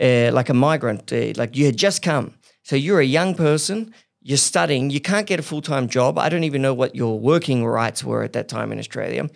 uh, 0.00 0.30
like 0.32 0.50
a 0.50 0.54
migrant, 0.54 1.12
uh, 1.12 1.32
like 1.36 1.56
you 1.56 1.66
had 1.66 1.76
just 1.76 2.02
come. 2.02 2.34
So 2.62 2.76
you're 2.76 3.00
a 3.00 3.10
young 3.18 3.34
person. 3.34 3.92
you're 4.22 4.38
studying, 4.38 4.90
you 4.90 5.00
can't 5.00 5.26
get 5.26 5.40
a 5.40 5.42
full 5.42 5.60
time 5.60 5.88
job. 5.88 6.18
I 6.18 6.28
don't 6.28 6.44
even 6.44 6.62
know 6.62 6.74
what 6.74 6.94
your 6.94 7.18
working 7.18 7.66
rights 7.66 8.04
were 8.04 8.22
at 8.22 8.32
that 8.32 8.48
time 8.48 8.72
in 8.72 8.78
Australia. 8.78 9.28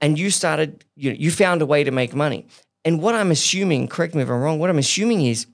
And 0.00 0.18
you 0.18 0.30
started, 0.30 0.84
you 0.96 1.10
know, 1.10 1.16
you 1.18 1.30
found 1.30 1.62
a 1.62 1.66
way 1.66 1.84
to 1.84 1.90
make 1.90 2.14
money. 2.14 2.46
And 2.84 3.00
what 3.00 3.14
I'm 3.14 3.30
assuming, 3.30 3.88
correct 3.88 4.14
me 4.14 4.22
if 4.22 4.28
I'm 4.28 4.40
wrong, 4.40 4.58
what 4.58 4.70
I'm 4.70 4.78
assuming 4.78 5.24
is 5.26 5.46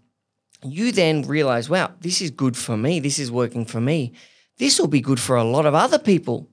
you 0.64 0.92
then 0.92 1.22
realize, 1.22 1.68
wow, 1.68 1.92
this 2.00 2.20
is 2.20 2.30
good 2.30 2.56
for 2.56 2.76
me. 2.76 3.00
This 3.00 3.18
is 3.18 3.30
working 3.30 3.64
for 3.64 3.80
me. 3.80 4.12
This 4.58 4.78
will 4.78 4.88
be 4.88 5.00
good 5.00 5.20
for 5.20 5.36
a 5.36 5.44
lot 5.44 5.66
of 5.66 5.74
other 5.74 5.98
people 5.98 6.48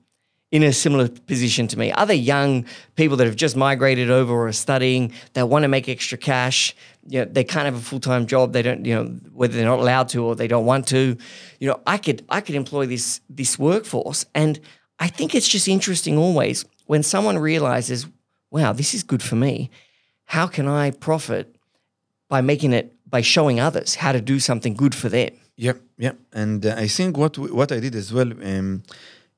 in 0.50 0.62
a 0.62 0.72
similar 0.72 1.08
position 1.08 1.68
to 1.68 1.78
me. 1.78 1.92
Other 1.92 2.14
young 2.14 2.64
people 2.96 3.16
that 3.18 3.26
have 3.26 3.36
just 3.36 3.54
migrated 3.56 4.10
over 4.10 4.32
or 4.32 4.48
are 4.48 4.52
studying, 4.52 5.12
they 5.34 5.42
want 5.42 5.62
to 5.64 5.68
make 5.68 5.88
extra 5.88 6.16
cash. 6.16 6.74
You 7.06 7.20
know, 7.20 7.30
they 7.30 7.44
can't 7.44 7.66
have 7.66 7.74
a 7.76 7.80
full 7.80 8.00
time 8.00 8.26
job. 8.26 8.52
They 8.52 8.62
don't, 8.62 8.84
you 8.84 8.94
know, 8.94 9.04
whether 9.32 9.54
they're 9.54 9.66
not 9.66 9.78
allowed 9.80 10.08
to 10.10 10.24
or 10.24 10.34
they 10.34 10.48
don't 10.48 10.64
want 10.66 10.86
to. 10.88 11.16
You 11.60 11.68
know, 11.68 11.80
I 11.86 11.98
could 11.98 12.24
I 12.28 12.40
could 12.40 12.54
employ 12.54 12.86
this 12.86 13.20
this 13.28 13.58
workforce, 13.58 14.24
and 14.34 14.58
I 14.98 15.08
think 15.08 15.34
it's 15.34 15.48
just 15.48 15.68
interesting 15.68 16.16
always 16.18 16.64
when 16.86 17.02
someone 17.02 17.38
realizes, 17.38 18.06
wow, 18.50 18.72
this 18.72 18.94
is 18.94 19.02
good 19.02 19.22
for 19.22 19.36
me. 19.36 19.70
How 20.24 20.46
can 20.46 20.66
I 20.66 20.90
profit 20.92 21.56
by 22.28 22.40
making 22.40 22.72
it 22.72 22.94
by 23.10 23.20
showing 23.22 23.60
others 23.60 23.96
how 23.96 24.12
to 24.12 24.20
do 24.20 24.38
something 24.40 24.74
good 24.74 24.94
for 24.94 25.08
them? 25.10 25.30
Yep, 25.56 25.80
yep. 25.98 26.16
And 26.32 26.64
uh, 26.64 26.74
I 26.76 26.88
think 26.88 27.16
what 27.18 27.36
we- 27.36 27.50
what 27.50 27.70
I 27.72 27.80
did 27.80 27.94
as 27.94 28.12
well 28.12 28.30
um, 28.42 28.82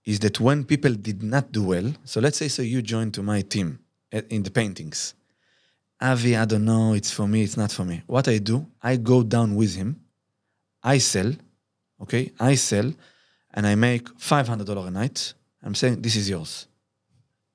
is 0.05 0.21
that 0.21 0.41
when 0.41 0.65
people 0.65 0.95
did 0.95 1.23
not 1.23 1.53
do 1.53 1.65
well, 1.65 1.93
so 2.05 2.21
let's 2.21 2.39
say 2.39 2.49
so 2.49 2.63
you 2.63 2.83
joined 2.83 3.15
to 3.15 3.23
my 3.23 3.43
team 3.43 3.79
in 4.11 4.43
the 4.43 4.51
paintings. 4.51 5.15
Avi, 6.01 6.37
I 6.37 6.47
don't 6.47 6.65
know, 6.65 6.95
it's 6.95 7.11
for 7.11 7.29
me, 7.29 7.43
it's 7.43 7.57
not 7.57 7.71
for 7.71 7.85
me. 7.85 8.03
What 8.07 8.27
I 8.27 8.39
do, 8.39 8.67
I 8.83 8.97
go 8.97 9.23
down 9.23 9.55
with 9.55 9.75
him, 9.75 10.01
I 10.83 10.99
sell, 10.99 11.33
okay, 12.01 12.33
I 12.41 12.55
sell, 12.55 12.93
and 13.53 13.67
I 13.67 13.75
make 13.75 14.09
five 14.19 14.49
hundred 14.49 14.67
dollar 14.67 14.89
a 14.89 14.91
night. 14.91 15.35
I'm 15.63 15.75
saying 15.75 16.01
this 16.01 16.17
is 16.17 16.29
yours. 16.29 16.67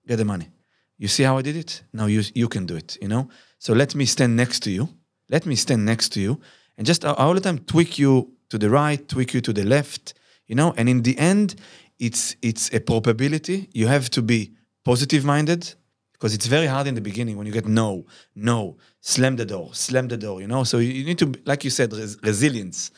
Get 0.07 0.17
the 0.17 0.25
money. 0.25 0.49
You 0.97 1.07
see 1.07 1.23
how 1.23 1.37
I 1.37 1.41
did 1.41 1.55
it? 1.55 1.81
Now 1.91 2.05
you 2.05 2.23
you 2.33 2.47
can 2.47 2.65
do 2.65 2.75
it. 2.75 2.97
You 3.01 3.07
know. 3.07 3.29
So 3.57 3.73
let 3.73 3.95
me 3.95 4.05
stand 4.05 4.35
next 4.35 4.59
to 4.63 4.71
you. 4.71 4.89
Let 5.29 5.45
me 5.45 5.55
stand 5.55 5.85
next 5.85 6.09
to 6.09 6.19
you, 6.19 6.39
and 6.77 6.85
just 6.85 7.03
all 7.03 7.33
the 7.33 7.41
time 7.41 7.59
tweak 7.59 7.97
you 7.97 8.31
to 8.49 8.57
the 8.57 8.69
right, 8.69 9.07
tweak 9.07 9.33
you 9.33 9.41
to 9.41 9.53
the 9.53 9.63
left. 9.63 10.13
You 10.45 10.55
know. 10.55 10.73
And 10.77 10.87
in 10.87 11.01
the 11.01 11.17
end, 11.17 11.55
it's 11.99 12.35
it's 12.41 12.73
a 12.73 12.79
probability. 12.79 13.69
You 13.73 13.87
have 13.87 14.09
to 14.11 14.21
be 14.21 14.51
positive 14.83 15.23
minded 15.25 15.73
because 16.13 16.33
it's 16.33 16.47
very 16.47 16.67
hard 16.67 16.87
in 16.87 16.95
the 16.95 17.01
beginning 17.01 17.37
when 17.37 17.45
you 17.47 17.53
get 17.53 17.67
no, 17.67 18.05
no, 18.35 18.77
slam 19.01 19.35
the 19.35 19.45
door, 19.45 19.69
slam 19.73 20.07
the 20.07 20.17
door. 20.17 20.41
You 20.41 20.47
know. 20.47 20.63
So 20.63 20.79
you, 20.79 21.05
need 21.05 21.19
to, 21.19 21.33
like 21.45 21.63
you 21.63 21.69
said, 21.69 21.93
res- 21.93 22.17
resilience. 22.23 22.91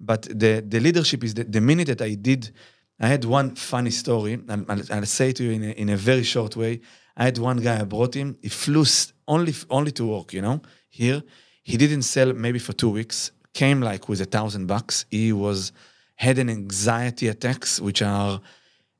But 0.00 0.22
the 0.22 0.64
the 0.66 0.80
leadership 0.80 1.24
is 1.24 1.34
the, 1.34 1.44
the 1.44 1.60
minute 1.60 1.86
that 1.88 2.02
I 2.02 2.14
did. 2.14 2.52
I 3.00 3.08
had 3.08 3.24
one 3.24 3.56
funny 3.56 3.90
story. 3.90 4.40
I'll, 4.48 4.64
I'll, 4.68 4.82
I'll 4.92 5.06
say 5.06 5.32
to 5.32 5.42
you 5.42 5.50
in 5.50 5.64
a, 5.64 5.70
in 5.72 5.88
a 5.88 5.96
very 5.96 6.22
short 6.22 6.56
way. 6.56 6.80
I 7.16 7.24
had 7.24 7.38
one 7.38 7.58
guy. 7.58 7.80
I 7.80 7.84
brought 7.84 8.14
him. 8.14 8.36
He 8.42 8.48
flew 8.48 8.84
only 9.26 9.54
only 9.70 9.92
to 9.92 10.04
work. 10.06 10.32
You 10.32 10.42
know, 10.42 10.62
here 10.88 11.22
he 11.62 11.76
didn't 11.76 12.02
sell 12.02 12.32
maybe 12.32 12.58
for 12.58 12.72
two 12.72 12.90
weeks. 12.90 13.32
Came 13.52 13.80
like 13.80 14.08
with 14.08 14.20
a 14.20 14.24
thousand 14.26 14.66
bucks. 14.66 15.06
He 15.10 15.32
was 15.32 15.72
had 16.16 16.38
an 16.38 16.48
anxiety 16.48 17.28
attacks, 17.28 17.80
which 17.80 18.02
are, 18.02 18.40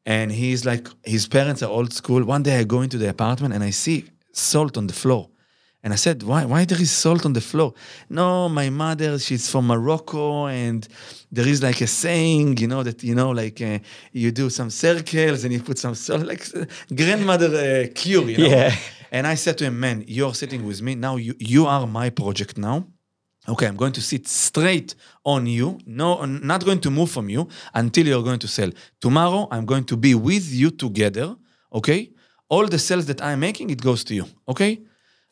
and 0.06 0.32
he's 0.32 0.64
like 0.64 0.88
his 1.04 1.26
parents 1.26 1.62
are 1.62 1.70
old 1.70 1.92
school. 1.92 2.24
One 2.24 2.42
day 2.42 2.58
I 2.58 2.64
go 2.64 2.82
into 2.82 2.98
the 2.98 3.08
apartment 3.08 3.54
and 3.54 3.62
I 3.62 3.70
see 3.70 4.04
salt 4.32 4.76
on 4.76 4.86
the 4.86 4.94
floor. 4.94 5.30
And 5.84 5.92
I 5.92 5.96
said, 5.96 6.22
why, 6.22 6.46
why 6.46 6.64
there 6.64 6.80
is 6.80 6.90
salt 6.90 7.26
on 7.26 7.34
the 7.34 7.42
floor? 7.42 7.74
No, 8.08 8.48
my 8.48 8.70
mother, 8.70 9.18
she's 9.18 9.50
from 9.50 9.66
Morocco, 9.66 10.46
and 10.46 10.88
there 11.30 11.46
is 11.46 11.62
like 11.62 11.82
a 11.82 11.86
saying, 11.86 12.56
you 12.56 12.66
know, 12.66 12.82
that, 12.82 13.02
you 13.02 13.14
know, 13.14 13.30
like 13.32 13.60
uh, 13.60 13.80
you 14.10 14.30
do 14.32 14.48
some 14.48 14.70
circles 14.70 15.44
and 15.44 15.52
you 15.52 15.60
put 15.60 15.78
some 15.78 15.94
salt, 15.94 16.22
like 16.32 16.42
uh, 16.56 16.64
grandmother 16.94 17.48
uh, 17.48 17.86
cure, 17.94 18.30
you 18.30 18.38
know? 18.38 18.46
Yeah. 18.46 18.74
And 19.12 19.26
I 19.26 19.34
said 19.34 19.58
to 19.58 19.66
him, 19.66 19.78
man, 19.78 20.04
you're 20.08 20.32
sitting 20.32 20.64
with 20.64 20.80
me. 20.80 20.94
Now 20.94 21.16
you, 21.16 21.34
you 21.38 21.66
are 21.66 21.86
my 21.86 22.08
project 22.08 22.56
now. 22.56 22.86
Okay, 23.46 23.66
I'm 23.66 23.76
going 23.76 23.92
to 23.92 24.00
sit 24.00 24.26
straight 24.26 24.94
on 25.24 25.46
you. 25.46 25.78
No, 25.84 26.18
I'm 26.18 26.46
not 26.46 26.64
going 26.64 26.80
to 26.80 26.90
move 26.90 27.10
from 27.10 27.28
you 27.28 27.46
until 27.74 28.06
you're 28.06 28.22
going 28.22 28.38
to 28.38 28.48
sell. 28.48 28.70
Tomorrow, 29.00 29.48
I'm 29.50 29.66
going 29.66 29.84
to 29.84 29.96
be 29.96 30.14
with 30.14 30.50
you 30.50 30.70
together. 30.70 31.36
Okay, 31.72 32.10
all 32.48 32.66
the 32.66 32.78
sales 32.78 33.06
that 33.06 33.20
I'm 33.20 33.40
making, 33.40 33.70
it 33.70 33.82
goes 33.82 34.02
to 34.04 34.14
you. 34.14 34.24
Okay, 34.48 34.80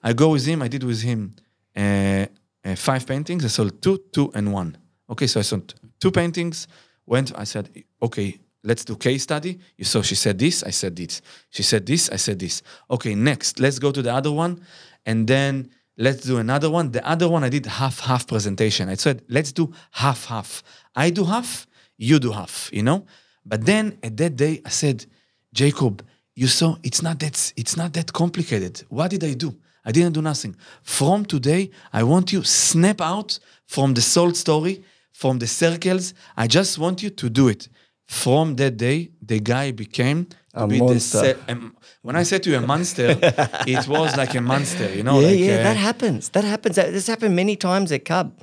I 0.03 0.13
go 0.13 0.31
with 0.31 0.45
him. 0.45 0.61
I 0.61 0.69
did 0.69 0.85
with 0.85 1.01
him 1.01 1.35
uh, 1.75 2.27
uh, 2.65 2.75
five 2.77 3.07
paintings. 3.07 3.45
I 3.45 3.49
sold 3.49 3.81
two, 3.81 3.99
two, 4.13 4.31
and 4.35 4.53
one. 4.53 4.77
Okay, 5.09 5.27
so 5.27 5.41
I 5.41 5.43
sold 5.43 5.75
two 5.99 6.11
paintings. 6.11 6.69
Went. 7.07 7.33
I 7.37 7.45
said, 7.45 7.71
okay, 8.03 8.39
let's 8.63 8.85
do 8.85 8.97
case 8.97 9.23
study. 9.23 9.59
You 9.79 9.85
saw 9.85 10.03
she 10.03 10.17
said 10.17 10.39
this. 10.39 10.63
I 10.63 10.71
said 10.71 10.97
this. 10.97 11.23
She 11.49 11.63
said 11.63 11.87
this. 11.87 12.11
I 12.11 12.17
said 12.17 12.39
this. 12.39 12.63
Okay, 12.91 13.15
next, 13.15 13.59
let's 13.59 13.79
go 13.79 13.91
to 13.91 14.03
the 14.03 14.13
other 14.13 14.33
one, 14.33 14.61
and 15.07 15.27
then 15.27 15.71
let's 15.97 16.23
do 16.23 16.39
another 16.39 16.71
one. 16.71 16.91
The 16.91 17.07
other 17.07 17.29
one 17.29 17.45
I 17.45 17.49
did 17.49 17.67
half 17.67 18.01
half 18.01 18.27
presentation. 18.27 18.89
I 18.89 18.95
said, 18.95 19.23
let's 19.29 19.53
do 19.53 19.73
half 19.93 20.27
half. 20.27 20.63
I 20.95 21.11
do 21.11 21.25
half, 21.25 21.67
you 21.97 22.19
do 22.19 22.33
half, 22.33 22.71
you 22.73 22.83
know? 22.83 23.07
But 23.45 23.65
then 23.65 23.99
at 24.03 24.17
that 24.17 24.37
day 24.37 24.61
I 24.65 24.69
said, 24.69 25.07
Jacob, 25.53 26.05
you 26.35 26.47
saw 26.47 26.77
it's 26.83 27.03
not 27.03 27.19
that 27.21 27.53
it's 27.57 27.77
not 27.77 27.93
that 27.93 28.13
complicated. 28.13 28.83
What 28.89 29.11
did 29.11 29.25
I 29.25 29.35
do? 29.35 29.55
I 29.85 29.93
didn't 29.93 30.13
do 30.13 30.23
nothing. 30.23 30.57
From 30.83 31.25
today, 31.25 31.71
I 31.93 32.05
want 32.05 32.33
you 32.33 32.45
snap 32.45 33.01
out 33.01 33.39
from 33.67 33.95
the 33.95 34.01
salt 34.01 34.37
story, 34.37 34.85
from 35.13 35.39
the 35.41 35.47
circles. 35.47 36.15
I 36.37 36.47
just 36.47 36.79
want 36.79 37.03
you 37.03 37.11
to 37.11 37.29
do 37.29 37.49
it. 37.49 37.69
From 38.07 38.57
that 38.57 38.77
day, 38.77 39.11
the 39.21 39.41
guy 39.41 39.73
became 39.73 40.29
to 40.55 40.65
A 40.65 40.67
be 40.67 40.79
monster. 40.79 41.39
um, 41.49 41.77
when 42.03 42.17
I 42.17 42.23
said 42.25 42.43
to 42.45 42.51
you 42.51 42.57
a 42.57 42.61
monster, 42.61 43.19
it 43.67 43.89
was 43.89 44.17
like 44.17 44.35
a 44.35 44.41
monster, 44.41 44.93
you 44.95 45.03
know. 45.03 45.21
yeah, 45.21 45.27
like, 45.29 45.39
yeah, 45.39 45.55
uh, 45.55 45.63
that 45.63 45.77
happens. 45.77 46.29
That 46.31 46.45
happens. 46.45 46.77
This 46.77 47.07
happened 47.07 47.35
many 47.37 47.57
times 47.57 47.91
at 47.93 48.05
Cub. 48.05 48.39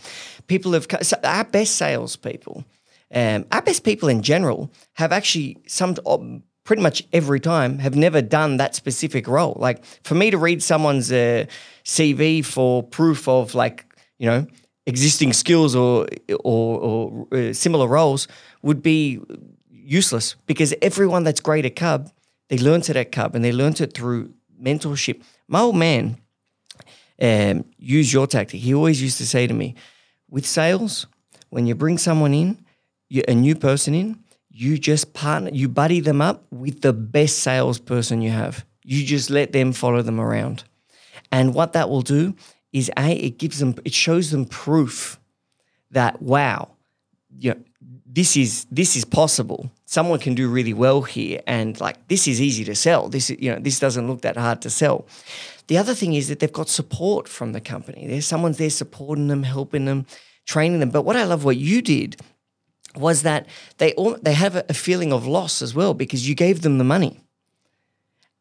People 0.47 0.73
have 0.73 0.87
so 1.01 1.17
our 1.23 1.43
best 1.43 1.75
salespeople, 1.75 2.65
um, 3.13 3.45
our 3.51 3.61
best 3.61 3.83
people 3.83 4.09
in 4.09 4.21
general, 4.21 4.71
have 4.93 5.11
actually 5.11 5.57
some 5.67 5.95
um, 6.05 6.43
pretty 6.63 6.81
much 6.81 7.03
every 7.13 7.39
time 7.39 7.79
have 7.79 7.95
never 7.95 8.21
done 8.21 8.57
that 8.57 8.75
specific 8.75 9.27
role. 9.27 9.55
Like 9.59 9.83
for 10.03 10.15
me 10.15 10.31
to 10.31 10.37
read 10.37 10.63
someone's 10.63 11.11
uh, 11.11 11.45
CV 11.83 12.43
for 12.43 12.83
proof 12.83 13.27
of 13.27 13.53
like 13.55 13.85
you 14.17 14.25
know 14.25 14.47
existing 14.87 15.33
skills 15.33 15.75
or 15.75 16.07
or, 16.43 16.79
or 16.79 17.27
uh, 17.31 17.53
similar 17.53 17.87
roles 17.87 18.27
would 18.63 18.81
be 18.81 19.19
useless 19.89 20.35
because 20.45 20.73
everyone 20.81 21.23
that's 21.23 21.39
great 21.39 21.65
at 21.65 21.75
Cub, 21.75 22.11
they 22.49 22.57
learnt 22.57 22.89
it 22.89 22.95
at 22.95 23.11
Cub 23.11 23.35
and 23.35 23.43
they 23.43 23.51
learnt 23.51 23.81
it 23.81 23.93
through 23.93 24.33
mentorship. 24.61 25.21
My 25.47 25.61
old 25.61 25.75
man 25.75 26.17
um, 27.21 27.65
use 27.77 28.13
your 28.13 28.27
tactic. 28.27 28.61
He 28.61 28.73
always 28.73 29.01
used 29.01 29.17
to 29.17 29.25
say 29.25 29.47
to 29.47 29.53
me, 29.53 29.75
with 30.29 30.45
sales, 30.45 31.07
when 31.49 31.65
you 31.65 31.75
bring 31.75 31.97
someone 31.97 32.33
in, 32.33 32.63
you, 33.09 33.23
a 33.27 33.33
new 33.33 33.55
person 33.55 33.95
in, 33.95 34.19
you 34.51 34.77
just 34.77 35.13
partner, 35.13 35.49
you 35.51 35.67
buddy 35.67 35.99
them 35.99 36.21
up 36.21 36.43
with 36.51 36.81
the 36.81 36.93
best 36.93 37.39
salesperson 37.39 38.21
you 38.21 38.29
have. 38.29 38.65
You 38.83 39.03
just 39.05 39.29
let 39.29 39.51
them 39.51 39.73
follow 39.73 40.01
them 40.01 40.19
around. 40.19 40.63
And 41.31 41.53
what 41.53 41.73
that 41.73 41.89
will 41.89 42.01
do 42.01 42.35
is 42.71 42.91
A, 42.97 43.13
it 43.13 43.37
gives 43.37 43.59
them, 43.59 43.75
it 43.85 43.93
shows 43.93 44.29
them 44.31 44.45
proof 44.45 45.19
that, 45.91 46.21
wow, 46.21 46.69
you 47.37 47.53
know, 47.53 47.59
this 48.05 48.35
is 48.35 48.65
this 48.71 48.95
is 48.95 49.05
possible. 49.05 49.71
Someone 49.91 50.19
can 50.19 50.35
do 50.35 50.47
really 50.47 50.71
well 50.71 51.01
here, 51.01 51.41
and 51.47 51.81
like 51.81 52.07
this 52.09 52.27
is 52.27 52.39
easy 52.39 52.63
to 52.65 52.75
sell. 52.75 53.09
This 53.09 53.31
you 53.31 53.51
know 53.51 53.57
this 53.59 53.79
doesn't 53.79 54.07
look 54.07 54.21
that 54.21 54.37
hard 54.37 54.61
to 54.61 54.69
sell. 54.69 55.07
The 55.65 55.79
other 55.79 55.95
thing 55.95 56.13
is 56.13 56.27
that 56.27 56.37
they've 56.37 56.53
got 56.53 56.69
support 56.69 57.27
from 57.27 57.53
the 57.53 57.59
company. 57.59 58.05
There's 58.05 58.27
someone's 58.27 58.59
there 58.59 58.69
supporting 58.69 59.29
them, 59.29 59.41
helping 59.41 59.85
them, 59.85 60.05
training 60.45 60.79
them. 60.79 60.91
But 60.91 61.05
what 61.05 61.15
I 61.15 61.23
love 61.23 61.43
what 61.43 61.57
you 61.57 61.81
did 61.81 62.21
was 62.95 63.23
that 63.23 63.47
they 63.79 63.93
all 63.93 64.15
they 64.21 64.35
have 64.35 64.57
a, 64.57 64.75
feeling 64.75 65.11
of 65.11 65.25
loss 65.25 65.59
as 65.59 65.73
well 65.73 65.95
because 65.95 66.29
you 66.29 66.35
gave 66.35 66.61
them 66.61 66.77
the 66.77 66.83
money. 66.83 67.21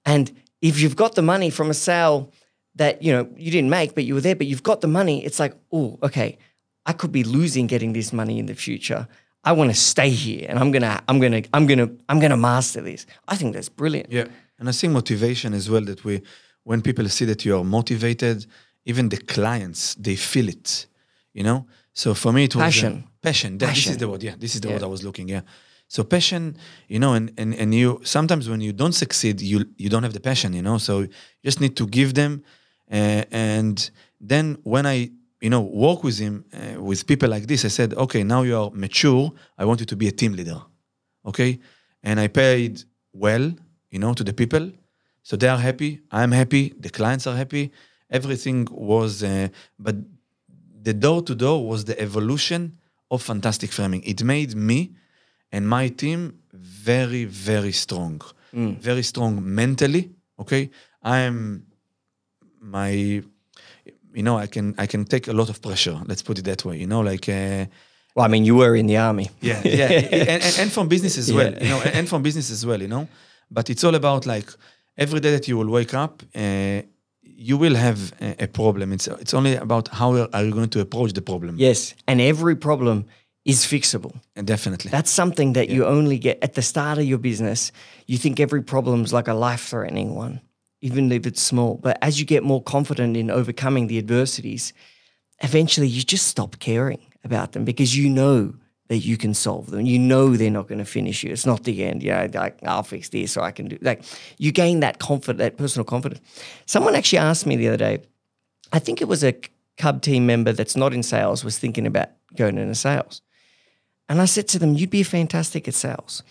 And 0.05 0.31
if 0.61 0.79
you've 0.79 0.97
got 0.97 1.15
the 1.15 1.23
money 1.23 1.49
from 1.49 1.71
a 1.71 1.75
sale 1.89 2.31
that 2.75 3.03
you 3.03 3.11
know 3.11 3.27
you 3.39 3.51
didn't 3.51 3.71
make, 3.71 3.95
but 3.95 4.05
you 4.05 4.13
were 4.13 4.21
there, 4.21 4.37
but 4.37 4.47
you've 4.47 4.63
got 4.63 4.83
the 4.83 4.87
money, 4.87 5.25
it's 5.25 5.41
like, 5.41 5.55
oh, 5.73 5.99
okay, 6.03 6.37
I 6.85 6.93
could 6.93 7.11
be 7.11 7.25
losing 7.25 7.67
getting 7.67 7.95
this 7.95 8.13
money 8.13 8.39
in 8.39 8.45
the 8.45 8.55
future. 8.55 9.09
I 9.49 9.53
want 9.59 9.71
to 9.75 9.77
stay 9.93 10.11
here, 10.27 10.45
and 10.49 10.57
I'm 10.63 10.71
gonna, 10.75 10.95
I'm 11.09 11.19
gonna, 11.23 11.43
I'm 11.57 11.67
gonna, 11.71 11.89
I'm 12.11 12.21
gonna 12.21 12.37
master 12.51 12.83
this. 12.91 13.07
I 13.33 13.35
think 13.39 13.51
that's 13.55 13.71
brilliant. 13.83 14.09
Yeah, 14.19 14.27
and 14.59 14.69
I 14.69 14.73
think 14.73 14.93
motivation 14.93 15.55
as 15.55 15.67
well. 15.73 15.85
That 15.91 16.01
we, 16.05 16.15
when 16.65 16.81
people 16.83 17.09
see 17.09 17.27
that 17.27 17.41
you 17.45 17.57
are 17.59 17.65
motivated, 17.65 18.47
even 18.85 19.09
the 19.09 19.17
clients 19.35 19.95
they 20.07 20.17
feel 20.17 20.49
it. 20.49 20.87
You 21.33 21.45
know. 21.49 21.59
So 21.93 22.15
for 22.15 22.33
me, 22.33 22.41
it 22.45 22.55
was 22.55 22.63
uh, 22.63 22.67
Passion. 22.67 23.05
passion. 23.23 23.59
That- 23.59 23.75
This 23.75 23.87
is 23.87 23.97
the 23.97 24.07
word. 24.11 24.23
Yeah, 24.23 24.37
this 24.39 24.55
is 24.55 24.61
the 24.61 24.69
Yeah. 24.69 24.75
word 24.77 24.83
I 24.85 24.91
was 24.97 25.03
looking. 25.03 25.29
Yeah. 25.31 25.43
So 25.89 26.05
passion, 26.05 26.43
you 26.89 26.99
know, 26.99 27.15
and, 27.15 27.27
and 27.39 27.55
and 27.63 27.73
you 27.75 28.01
sometimes 28.05 28.45
when 28.49 28.61
you 28.61 28.73
don't 28.75 28.95
succeed, 29.05 29.41
you 29.41 29.59
you 29.83 29.89
don't 29.89 30.03
have 30.03 30.13
the 30.13 30.21
passion, 30.31 30.53
you 30.53 30.63
know. 30.63 30.79
So 30.79 30.93
you 31.01 31.09
just 31.49 31.61
need 31.61 31.75
to 31.77 31.87
give 31.87 32.13
them, 32.13 32.33
uh, 32.99 33.23
and 33.51 33.91
then 34.29 34.59
when 34.65 34.85
I 34.87 35.11
you 35.41 35.51
know, 35.51 35.61
work 35.61 36.03
with 36.03 36.19
him, 36.19 36.45
uh, 36.53 36.83
with 36.83 37.07
people 37.07 37.29
like 37.29 37.47
this, 37.47 37.65
I 37.65 37.69
said, 37.69 37.95
okay, 37.95 38.25
now 38.25 38.43
you 38.43 38.57
are 38.57 38.71
mature. 38.73 39.33
I 39.57 39.65
want 39.65 39.81
you 39.81 39.87
to 39.87 39.97
be 39.97 40.09
a 40.09 40.13
team 40.13 40.33
leader. 40.33 40.61
Okay. 41.25 41.61
And 42.03 42.19
I 42.19 42.29
paid 42.29 42.83
well, 43.13 43.53
you 43.91 43.99
know, 43.99 44.15
to 44.15 44.25
the 44.25 44.33
people. 44.33 44.73
So 45.23 45.37
they 45.37 45.49
are 45.49 45.59
happy. 45.59 46.01
I'm 46.11 46.33
happy. 46.33 46.75
The 46.79 46.91
clients 46.91 47.27
are 47.27 47.37
happy. 47.37 47.71
Everything 48.11 48.67
was, 48.71 49.23
uh, 49.23 49.49
but 49.79 49.97
the 50.83 50.95
door 50.95 51.23
to 51.23 51.35
door 51.35 51.67
was 51.67 51.85
the 51.85 52.01
evolution 52.01 52.79
of 53.11 53.23
fantastic 53.23 53.71
framing. 53.71 54.03
It 54.05 54.23
made 54.23 54.55
me 54.57 54.95
and 55.53 55.69
my 55.69 55.89
team 55.89 56.41
very, 56.53 57.25
very 57.25 57.73
strong. 57.73 58.23
Very 58.81 59.03
strong 59.03 59.55
mentally. 59.55 60.11
Okay. 60.39 60.71
I 61.03 61.19
am 61.21 61.67
my 62.61 63.23
you 64.15 64.23
know 64.23 64.37
i 64.39 64.47
can 64.47 64.75
i 64.79 64.87
can 64.87 65.05
take 65.05 65.29
a 65.29 65.33
lot 65.33 65.49
of 65.49 65.61
pressure 65.61 65.97
let's 66.07 66.23
put 66.23 66.39
it 66.39 66.45
that 66.45 66.65
way 66.65 66.77
you 66.79 66.87
know 66.87 67.01
like 67.13 67.29
uh, 67.29 67.65
Well, 68.15 68.27
I 68.27 68.29
mean, 68.29 68.45
you 68.45 68.57
were 68.57 68.75
in 68.81 68.87
the 68.87 68.97
army. 68.99 69.27
yeah 69.41 69.61
yeah 69.65 69.91
and, 69.93 70.43
and, 70.47 70.55
and 70.61 70.73
from 70.73 70.89
business 70.89 71.19
as 71.19 71.29
well 71.33 71.53
Yeah. 71.53 71.63
you 71.65 71.69
know 71.69 71.81
and, 71.87 71.95
and 71.99 72.09
from 72.09 72.23
business 72.23 72.51
as 72.51 72.65
well 72.65 72.81
you 72.83 72.89
know 72.89 73.07
but 73.51 73.69
it's 73.71 73.85
all 73.85 73.95
about 73.95 74.27
like 74.27 74.49
every 74.97 75.21
day 75.21 75.31
that 75.37 75.47
you 75.49 75.57
will 75.61 75.71
wake 75.79 75.95
up 75.95 76.23
uh, 76.35 76.81
you 77.23 77.57
will 77.59 77.77
have 77.77 77.99
a, 78.21 78.45
a 78.45 78.47
problem 78.47 78.93
it's 78.93 79.07
it's 79.23 79.35
only 79.35 79.55
about 79.57 79.89
how 79.89 80.09
are 80.33 80.45
you 80.47 80.53
going 80.53 80.71
to 80.71 80.81
approach 80.81 81.13
the 81.13 81.23
problem 81.23 81.55
Yes, 81.59 81.95
and 82.07 82.21
every 82.21 82.57
problem 82.57 83.05
is 83.45 83.65
fixable. 83.65 84.13
and 84.37 84.47
definitely 84.47 84.91
That's 84.91 85.11
something 85.11 85.55
that 85.55 85.69
you 85.69 85.87
only 85.87 86.19
get 86.19 86.37
at 86.43 86.53
the 86.55 86.63
start 86.63 86.99
of 86.99 87.05
your 87.05 87.19
business. 87.21 87.73
You 88.07 88.19
think 88.19 88.41
every 88.41 88.63
problem's 88.63 89.11
like 89.13 89.29
a 89.31 89.35
life 89.35 89.63
threatening 89.71 90.17
one, 90.19 90.41
even 90.81 91.11
if 91.13 91.27
it's 91.27 91.43
small. 91.43 91.75
But 91.75 91.99
as 92.03 92.21
you 92.21 92.27
get 92.27 92.43
more 92.43 92.63
confident 92.63 93.17
in 93.17 93.31
overcoming 93.31 93.87
the 93.87 93.99
adversities, 93.99 94.73
eventually 95.41 95.89
you 95.89 96.03
just 96.03 96.27
stop 96.27 96.59
caring 96.59 97.01
about 97.25 97.53
them 97.53 97.65
because 97.65 97.97
you 97.97 98.09
know 98.09 98.55
that 98.89 98.99
you 98.99 99.17
can 99.17 99.35
solve 99.35 99.71
them. 99.71 99.83
You 99.83 99.99
know 99.99 100.37
they're 100.37 100.51
not 100.51 100.69
going 100.69 100.79
to 100.79 100.85
finish 100.85 101.23
you. 101.23 101.31
It's 101.31 101.47
not 101.47 101.65
the 101.65 101.85
end. 101.85 102.03
Know, 102.03 102.29
like 102.35 102.59
I'll 102.65 102.83
fix 102.83 103.11
this 103.11 103.37
or 103.37 103.43
I 103.43 103.51
can 103.51 103.69
do 103.69 103.79
like 103.83 104.03
you 104.39 104.51
gain 104.51 104.81
that 104.81 104.99
confidence, 104.99 105.39
that 105.39 105.57
personal 105.57 105.85
confidence. 105.85 106.21
Someone 106.67 106.95
actually 106.95 107.19
asked 107.19 107.47
me 107.47 107.57
the 107.57 107.69
other 107.69 107.77
day, 107.77 108.03
I 108.73 108.79
think 108.79 109.01
it 109.01 109.09
was 109.09 109.23
a 109.23 109.35
Cub 109.77 110.03
team 110.03 110.27
member 110.27 110.53
that's 110.53 110.77
not 110.77 110.93
in 110.93 111.03
sales 111.03 111.45
was 111.45 111.59
thinking 111.59 111.87
about 111.87 112.09
going 112.35 112.59
into 112.59 112.75
sales. 112.75 113.23
And 114.09 114.21
I 114.21 114.25
said 114.25 114.49
to 114.49 114.59
them, 114.59 114.75
You'd 114.75 114.91
be 114.91 115.03
fantastic 115.03 115.69
at 115.69 115.75
sales. 115.75 116.23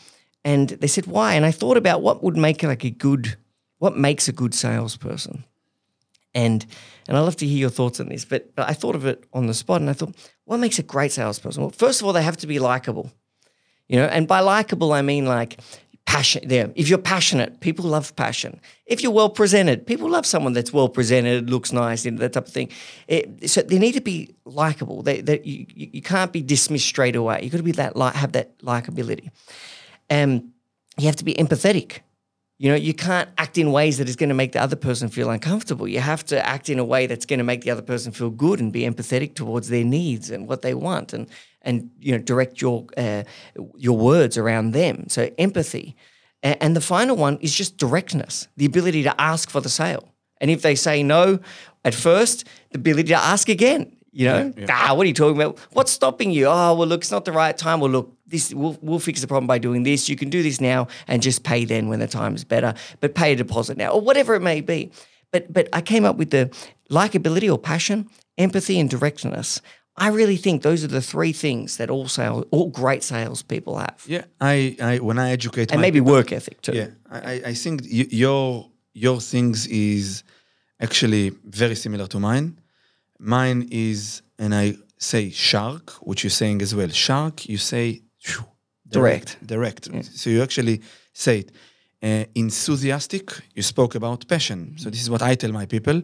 And 0.44 0.70
they 0.70 0.88
said, 0.88 1.06
Why? 1.06 1.34
And 1.34 1.46
I 1.46 1.52
thought 1.52 1.78
about 1.78 2.02
what 2.02 2.24
would 2.24 2.38
make 2.38 2.64
like 2.64 2.84
a 2.84 2.90
good, 2.90 3.38
what 3.80 3.98
makes 3.98 4.28
a 4.28 4.32
good 4.32 4.54
salesperson. 4.54 5.44
And 6.34 6.66
and 7.08 7.18
I'd 7.18 7.22
love 7.22 7.38
to 7.38 7.48
hear 7.48 7.58
your 7.58 7.70
thoughts 7.70 8.00
on 8.00 8.10
this, 8.10 8.26
but, 8.26 8.54
but 8.54 8.70
I 8.70 8.74
thought 8.74 8.96
of 8.96 9.06
it 9.06 9.24
on 9.32 9.48
the 9.48 9.54
spot 9.54 9.80
and 9.80 9.90
I 9.90 9.94
thought, 9.94 10.14
what 10.44 10.60
makes 10.60 10.78
a 10.78 10.84
great 10.84 11.14
salesperson? 11.14 11.64
Well, 11.64 11.72
first 11.72 12.02
of 12.02 12.08
all, 12.08 12.14
they 12.14 12.24
have 12.24 12.38
to 12.38 12.48
be 12.48 12.60
likable. 12.60 13.12
You 13.88 13.98
know, 13.98 14.08
and 14.08 14.28
by 14.28 14.42
likable 14.42 14.92
I 14.92 15.02
mean 15.02 15.26
like 15.26 15.58
passion 16.06 16.48
there. 16.48 16.72
If 16.76 16.90
you're 16.90 16.98
passionate, 16.98 17.60
people 17.62 17.86
love 17.86 18.16
passion. 18.16 18.60
If 18.86 19.02
you're 19.02 19.12
well 19.12 19.30
presented, 19.30 19.86
people 19.86 20.10
love 20.10 20.26
someone 20.26 20.54
that's 20.54 20.74
well 20.74 20.90
presented, 20.90 21.50
looks 21.50 21.72
nice, 21.72 22.04
you 22.04 22.12
know, 22.12 22.18
that 22.20 22.34
type 22.34 22.48
of 22.48 22.54
thing. 22.54 22.70
It, 23.08 23.50
so 23.50 23.62
they 23.62 23.80
need 23.80 23.94
to 23.94 24.02
be 24.02 24.36
likable. 24.44 25.04
They, 25.04 25.22
they, 25.22 25.42
you, 25.44 25.66
you 25.76 26.02
can't 26.02 26.34
be 26.34 26.42
dismissed 26.42 26.88
straight 26.88 27.16
away. 27.16 27.42
You've 27.44 27.52
got 27.52 27.58
to 27.58 27.64
be 27.64 27.74
that 27.74 27.96
li- 27.96 28.12
have 28.14 28.34
that 28.34 28.58
likability. 28.60 29.30
Um, 30.10 30.54
you 30.98 31.06
have 31.06 31.18
to 31.18 31.26
be 31.26 31.36
empathetic. 31.36 32.00
You 32.60 32.72
know, 32.72 32.76
you 32.76 32.94
can't 32.94 33.30
act 33.38 33.58
in 33.60 33.72
ways 33.72 34.00
that 34.00 34.10
is 34.10 34.16
going 34.16 34.30
to 34.30 34.36
make 34.36 34.52
the 34.52 34.62
other 34.62 34.76
person 34.76 35.10
feel 35.10 35.30
uncomfortable. 35.30 35.88
You 35.88 36.00
have 36.00 36.26
to 36.26 36.44
act 36.44 36.70
in 36.70 36.80
a 36.80 36.84
way 36.84 37.06
that's 37.06 37.26
going 37.26 37.38
to 37.38 37.44
make 37.44 37.62
the 37.62 37.70
other 37.70 37.84
person 37.84 38.12
feel 38.12 38.32
good 38.32 38.60
and 38.60 38.74
be 38.74 38.82
empathetic 38.82 39.36
towards 39.36 39.70
their 39.70 39.84
needs 39.84 40.32
and 40.32 40.48
what 40.48 40.64
they 40.64 40.74
want, 40.74 41.14
and 41.14 41.28
and 41.62 41.92
you 42.00 42.12
know, 42.14 42.18
direct 42.18 42.60
your 42.62 42.88
uh, 42.98 43.24
your 43.76 43.98
words 43.98 44.38
around 44.38 44.72
them. 44.72 45.06
So 45.08 45.30
empathy, 45.38 45.96
and 46.42 46.76
the 46.76 46.82
final 46.82 47.16
one 47.16 47.38
is 47.42 47.54
just 47.54 47.78
directness, 47.78 48.48
the 48.58 48.66
ability 48.66 49.04
to 49.04 49.22
ask 49.22 49.50
for 49.50 49.62
the 49.62 49.70
sale. 49.70 50.10
And 50.40 50.50
if 50.50 50.62
they 50.62 50.76
say 50.76 51.04
no 51.04 51.40
at 51.84 51.96
first, 51.96 52.46
the 52.72 52.80
ability 52.80 53.10
to 53.10 53.18
ask 53.18 53.50
again. 53.50 53.97
You 54.18 54.26
know, 54.26 54.54
ah, 54.70 54.94
what 54.96 55.04
are 55.06 55.08
you 55.08 55.14
talking 55.14 55.36
about? 55.42 55.60
What's 55.74 55.92
stopping 55.92 56.32
you? 56.32 56.48
Oh, 56.48 56.74
well, 56.74 56.88
look, 56.88 57.02
it's 57.02 57.12
not 57.12 57.24
the 57.26 57.32
right 57.32 57.56
time. 57.58 57.80
Well, 57.80 57.92
look, 57.92 58.08
this 58.26 58.54
we'll, 58.54 58.76
we'll 58.82 59.00
fix 59.00 59.22
the 59.22 59.28
problem 59.28 59.46
by 59.48 59.60
doing 59.60 59.84
this. 59.84 60.10
You 60.10 60.16
can 60.16 60.30
do 60.30 60.42
this 60.42 60.60
now 60.60 60.88
and 61.08 61.22
just 61.22 61.44
pay 61.44 61.66
then 61.66 61.88
when 61.88 62.00
the 62.00 62.08
time 62.08 62.34
is 62.36 62.44
better, 62.44 62.74
but 63.00 63.14
pay 63.14 63.34
a 63.34 63.36
deposit 63.36 63.78
now 63.78 63.90
or 63.92 64.02
whatever 64.02 64.34
it 64.36 64.42
may 64.42 64.62
be. 64.62 64.92
But 65.32 65.54
but 65.54 65.70
I 65.72 65.82
came 65.82 66.04
up 66.10 66.16
with 66.18 66.32
the 66.32 66.50
likability 66.90 67.52
or 67.52 67.60
passion, 67.60 68.08
empathy, 68.38 68.80
and 68.80 68.90
directness. 68.90 69.62
I 70.00 70.10
really 70.10 70.38
think 70.38 70.62
those 70.62 70.84
are 70.84 70.88
the 71.00 71.02
three 71.02 71.34
things 71.34 71.78
that 71.78 71.90
all 71.90 72.08
sales, 72.08 72.46
all 72.52 72.70
great 72.70 73.04
salespeople 73.04 73.78
have, 73.78 74.04
yeah 74.08 74.26
i 74.40 74.76
i 74.80 75.00
when 75.00 75.18
i 75.20 75.32
educate 75.32 75.72
and 75.72 75.82
maybe 75.82 76.02
work 76.02 76.32
ethic 76.32 76.62
too. 76.62 76.74
Yeah, 76.74 76.90
I, 77.12 77.18
I- 77.34 77.42
I 77.52 77.54
think 77.56 77.82
your 78.24 78.70
your 78.94 79.20
things 79.22 79.68
is 79.68 80.24
actually 80.80 81.32
very 81.46 81.76
similar 81.76 82.08
to 82.08 82.20
mine. 82.20 82.60
Mine 83.20 83.68
is, 83.72 84.22
and 84.40 84.54
I 84.54 84.76
say 84.98 85.30
shark, 85.30 85.92
which 86.02 86.24
you're 86.24 86.30
saying 86.32 86.62
as 86.62 86.74
well. 86.74 86.90
Shark, 86.90 87.48
you 87.48 87.58
say 87.58 88.02
phew, 88.20 88.46
Direct. 88.90 89.38
direct. 89.46 89.90
So 90.06 90.30
you 90.30 90.42
actually 90.42 90.82
say 91.14 91.40
it. 91.40 91.52
Uh, 92.02 92.26
enthusiastic, 92.36 93.32
you 93.56 93.64
spoke 93.64 93.96
about 93.96 94.28
passion. 94.28 94.76
So 94.78 94.90
this 94.90 95.02
is 95.02 95.10
what 95.10 95.22
I 95.24 95.34
tell 95.36 95.52
my 95.52 95.66
people. 95.66 95.98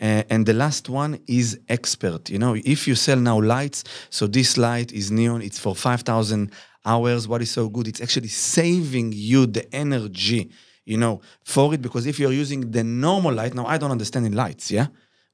Uh, 0.00 0.22
and 0.30 0.44
the 0.46 0.52
last 0.52 0.88
one 0.88 1.18
is 1.26 1.58
expert. 1.68 2.28
You 2.30 2.38
know, 2.38 2.54
if 2.54 2.86
you 2.86 2.94
sell 2.94 3.16
now 3.16 3.40
lights, 3.40 3.84
so 4.10 4.26
this 4.26 4.56
light 4.58 4.92
is 4.92 5.10
neon, 5.10 5.42
it's 5.42 5.58
for 5.58 5.74
5,000 5.74 6.50
hours. 6.84 7.26
What 7.26 7.42
is 7.42 7.50
so 7.50 7.68
good? 7.68 7.88
It's 7.88 8.00
actually 8.02 8.28
saving 8.28 9.12
you 9.14 9.46
the 9.46 9.74
energy, 9.74 10.50
you 10.84 10.98
know, 10.98 11.20
for 11.44 11.72
it. 11.74 11.82
Because 11.82 12.06
if 12.06 12.18
you're 12.18 12.32
using 12.32 12.70
the 12.70 12.84
normal 12.84 13.32
light, 13.34 13.54
now 13.54 13.66
I 13.66 13.78
don't 13.78 13.90
understand 13.90 14.26
in 14.26 14.34
lights, 14.34 14.70
yeah? 14.70 14.86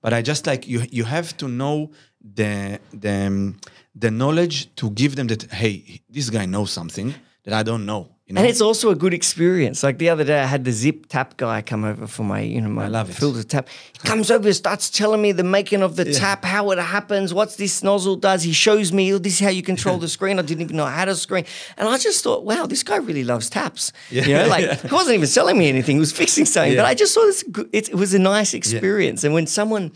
But 0.07 0.14
I 0.14 0.23
just 0.23 0.47
like, 0.47 0.69
you, 0.69 0.83
you 0.92 1.03
have 1.03 1.37
to 1.38 1.49
know 1.49 1.90
the, 2.21 2.79
the, 2.92 3.55
the 3.97 4.11
knowledge 4.12 4.73
to 4.77 4.88
give 4.90 5.16
them 5.16 5.27
that, 5.27 5.51
hey, 5.51 6.01
this 6.09 6.31
guy 6.31 6.47
knows 6.47 6.71
something 6.71 7.12
that 7.42 7.53
I 7.53 7.64
don't 7.64 7.85
know. 7.85 8.15
You 8.27 8.35
know? 8.35 8.41
And 8.41 8.51
it's 8.51 8.61
also 8.61 8.91
a 8.91 8.97
good 8.97 9.15
experience. 9.15 9.85
Like 9.85 9.99
the 9.99 10.09
other 10.09 10.25
day, 10.25 10.41
I 10.41 10.47
had 10.47 10.65
the 10.65 10.73
zip 10.73 11.07
tap 11.07 11.37
guy 11.37 11.62
come 11.62 11.85
over 11.85 12.09
for 12.09 12.25
my, 12.25 12.41
you 12.41 12.61
know, 12.61 12.69
my 12.69 12.89
love 12.89 13.09
it. 13.09 13.12
filter 13.12 13.45
tap. 13.45 13.69
He 13.93 13.99
comes 14.01 14.33
over, 14.33 14.53
starts 14.53 14.91
telling 14.91 15.23
me 15.23 15.31
the 15.31 15.45
making 15.45 15.81
of 15.81 15.95
the 15.95 16.12
tap, 16.12 16.45
how 16.45 16.73
it 16.73 16.79
happens, 16.81 17.33
what's 17.33 17.55
this 17.55 17.85
nozzle 17.85 18.17
does. 18.17 18.43
He 18.43 18.53
shows 18.53 18.93
me, 18.93 19.15
oh, 19.15 19.19
this 19.19 19.35
is 19.35 19.41
how 19.41 19.51
you 19.51 19.62
control 19.62 19.99
the 19.99 20.09
screen. 20.17 20.41
I 20.41 20.43
didn't 20.43 20.62
even 20.62 20.77
know 20.77 20.87
how 20.87 21.05
to 21.05 21.15
screen. 21.15 21.45
And 21.77 21.89
I 21.89 21.99
just 21.99 22.25
thought, 22.25 22.45
wow, 22.45 22.67
this 22.67 22.83
guy 22.83 22.97
really 22.97 23.23
loves 23.23 23.49
taps. 23.49 23.93
You 24.11 24.35
know, 24.35 24.49
like 24.49 24.81
he 24.81 24.93
wasn't 24.93 25.15
even 25.15 25.29
selling 25.29 25.57
me 25.57 25.69
anything; 25.69 25.95
he 25.95 26.01
was 26.01 26.12
fixing 26.12 26.47
something. 26.47 26.75
But 26.75 26.85
I 26.85 26.95
just 26.95 27.15
thought 27.15 27.29
it's 27.29 27.45
good. 27.45 27.71
It, 27.73 27.91
it 27.91 27.95
was 27.95 28.12
a 28.12 28.19
nice 28.19 28.55
experience. 28.55 29.23
And 29.23 29.35
when 29.35 29.47
someone 29.47 29.93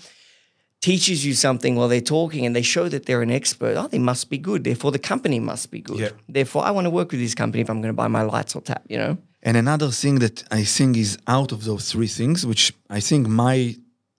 teaches 0.80 1.24
you 1.26 1.34
something 1.34 1.76
while 1.76 1.88
they're 1.88 2.00
talking 2.00 2.46
and 2.46 2.56
they 2.56 2.62
show 2.62 2.88
that 2.88 3.06
they're 3.06 3.22
an 3.22 3.30
expert, 3.30 3.76
oh, 3.76 3.86
they 3.88 3.98
must 3.98 4.30
be 4.30 4.38
good. 4.38 4.64
Therefore, 4.64 4.90
the 4.90 4.98
company 4.98 5.38
must 5.38 5.70
be 5.70 5.80
good. 5.80 5.98
Yeah. 5.98 6.10
Therefore, 6.28 6.64
I 6.64 6.70
want 6.70 6.86
to 6.86 6.90
work 6.90 7.10
with 7.10 7.20
this 7.20 7.34
company 7.34 7.60
if 7.60 7.70
I'm 7.70 7.80
going 7.80 7.92
to 7.92 7.96
buy 7.96 8.08
my 8.08 8.22
lights 8.22 8.56
or 8.56 8.62
tap, 8.62 8.82
you 8.88 8.96
know? 8.96 9.18
And 9.42 9.56
another 9.56 9.90
thing 9.90 10.18
that 10.18 10.44
I 10.50 10.64
think 10.64 10.96
is 10.96 11.18
out 11.26 11.52
of 11.52 11.64
those 11.64 11.90
three 11.90 12.06
things, 12.06 12.46
which 12.46 12.72
I 12.88 13.00
think 13.00 13.26
my, 13.28 13.76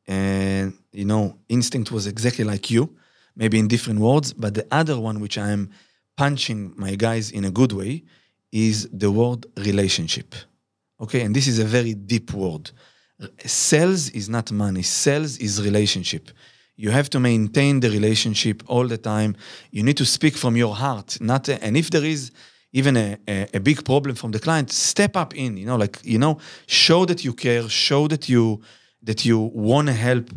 uh, 0.08 0.70
you 0.92 1.06
know, 1.06 1.38
instinct 1.50 1.92
was 1.92 2.08
exactly 2.08 2.44
like 2.44 2.70
you, 2.72 2.96
maybe 3.36 3.58
in 3.60 3.68
different 3.68 4.00
words, 4.00 4.34
but 4.34 4.54
the 4.54 4.68
other 4.72 5.00
one 5.00 5.20
which 5.20 5.38
I'm 5.38 5.70
punching 6.18 6.74
my 6.76 6.96
guys 6.96 7.32
in 7.32 7.46
a 7.46 7.52
good 7.52 7.72
way 7.72 8.04
is 8.52 8.88
the 8.92 9.12
word 9.12 9.46
relationship. 9.58 10.36
Okay, 11.00 11.22
and 11.22 11.36
this 11.36 11.48
is 11.48 11.58
a 11.58 11.66
very 11.66 11.94
deep 11.94 12.34
word. 12.34 12.72
Sales 13.46 14.10
is 14.10 14.30
not 14.30 14.52
money. 14.52 14.82
Sales 14.82 15.38
is 15.38 15.62
relationship. 15.62 16.32
You 16.76 16.92
have 16.92 17.10
to 17.12 17.20
maintain 17.20 17.80
the 17.80 17.90
relationship 17.90 18.64
all 18.68 18.88
the 18.88 18.98
time. 18.98 19.36
You 19.72 19.84
need 19.84 19.98
to 19.98 20.06
speak 20.06 20.36
from 20.36 20.56
your 20.56 20.76
heart, 20.76 21.20
not. 21.22 21.50
and 21.50 21.78
if 21.78 21.90
there 21.90 22.04
is 22.04 22.32
even 22.74 22.96
a, 22.98 23.18
a, 23.28 23.48
a 23.56 23.60
big 23.60 23.84
problem 23.84 24.16
from 24.16 24.32
the 24.32 24.40
client, 24.40 24.72
step 24.72 25.16
up 25.16 25.36
in. 25.36 25.58
You 25.58 25.66
know, 25.66 25.76
like 25.76 26.00
you 26.04 26.18
know, 26.18 26.38
show 26.68 27.06
that 27.06 27.24
you 27.24 27.34
care. 27.34 27.68
Show 27.70 28.08
that 28.08 28.30
you 28.30 28.62
that 29.04 29.26
you 29.26 29.38
want 29.40 29.88
to 29.88 29.94
help. 29.94 30.30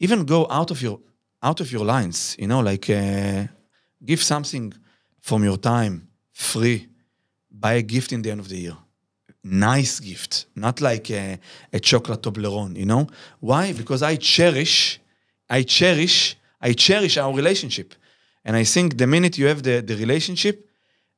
Even 0.00 0.24
go 0.24 0.46
out 0.50 0.70
of 0.70 0.82
your 0.82 0.98
out 1.42 1.60
of 1.60 1.70
your 1.70 1.84
lines. 1.84 2.34
You 2.38 2.48
know, 2.48 2.60
like 2.60 2.88
uh, 2.90 3.46
give 4.04 4.22
something 4.22 4.72
from 5.20 5.44
your 5.44 5.58
time 5.58 6.08
free. 6.32 6.88
Buy 7.50 7.74
a 7.74 7.82
gift 7.82 8.12
in 8.12 8.22
the 8.22 8.30
end 8.30 8.40
of 8.40 8.48
the 8.48 8.56
year 8.56 8.76
nice 9.44 10.00
gift, 10.00 10.46
not 10.54 10.80
like 10.80 11.10
a, 11.10 11.38
a 11.72 11.80
chocolate 11.80 12.22
Toblerone, 12.22 12.76
you 12.76 12.86
know? 12.86 13.08
Why? 13.40 13.72
Because 13.72 14.02
I 14.02 14.16
cherish, 14.16 15.00
I 15.50 15.62
cherish, 15.62 16.36
I 16.60 16.72
cherish 16.72 17.16
our 17.16 17.34
relationship. 17.34 17.94
And 18.44 18.56
I 18.56 18.64
think 18.64 18.98
the 18.98 19.06
minute 19.06 19.38
you 19.38 19.46
have 19.46 19.62
the, 19.62 19.80
the 19.80 19.96
relationship, 19.96 20.68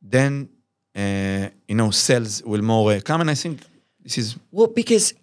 then, 0.01 0.49
uh, 0.95 1.49
you 1.69 1.75
know, 1.75 1.91
sales 1.91 2.43
will 2.43 2.63
more 2.63 2.93
uh, 2.93 3.01
come. 3.05 3.21
And 3.21 3.31
I 3.31 3.35
think 3.35 3.61
this 4.03 4.19
is, 4.19 4.37
Well, 4.51 4.69
because 4.69 5.15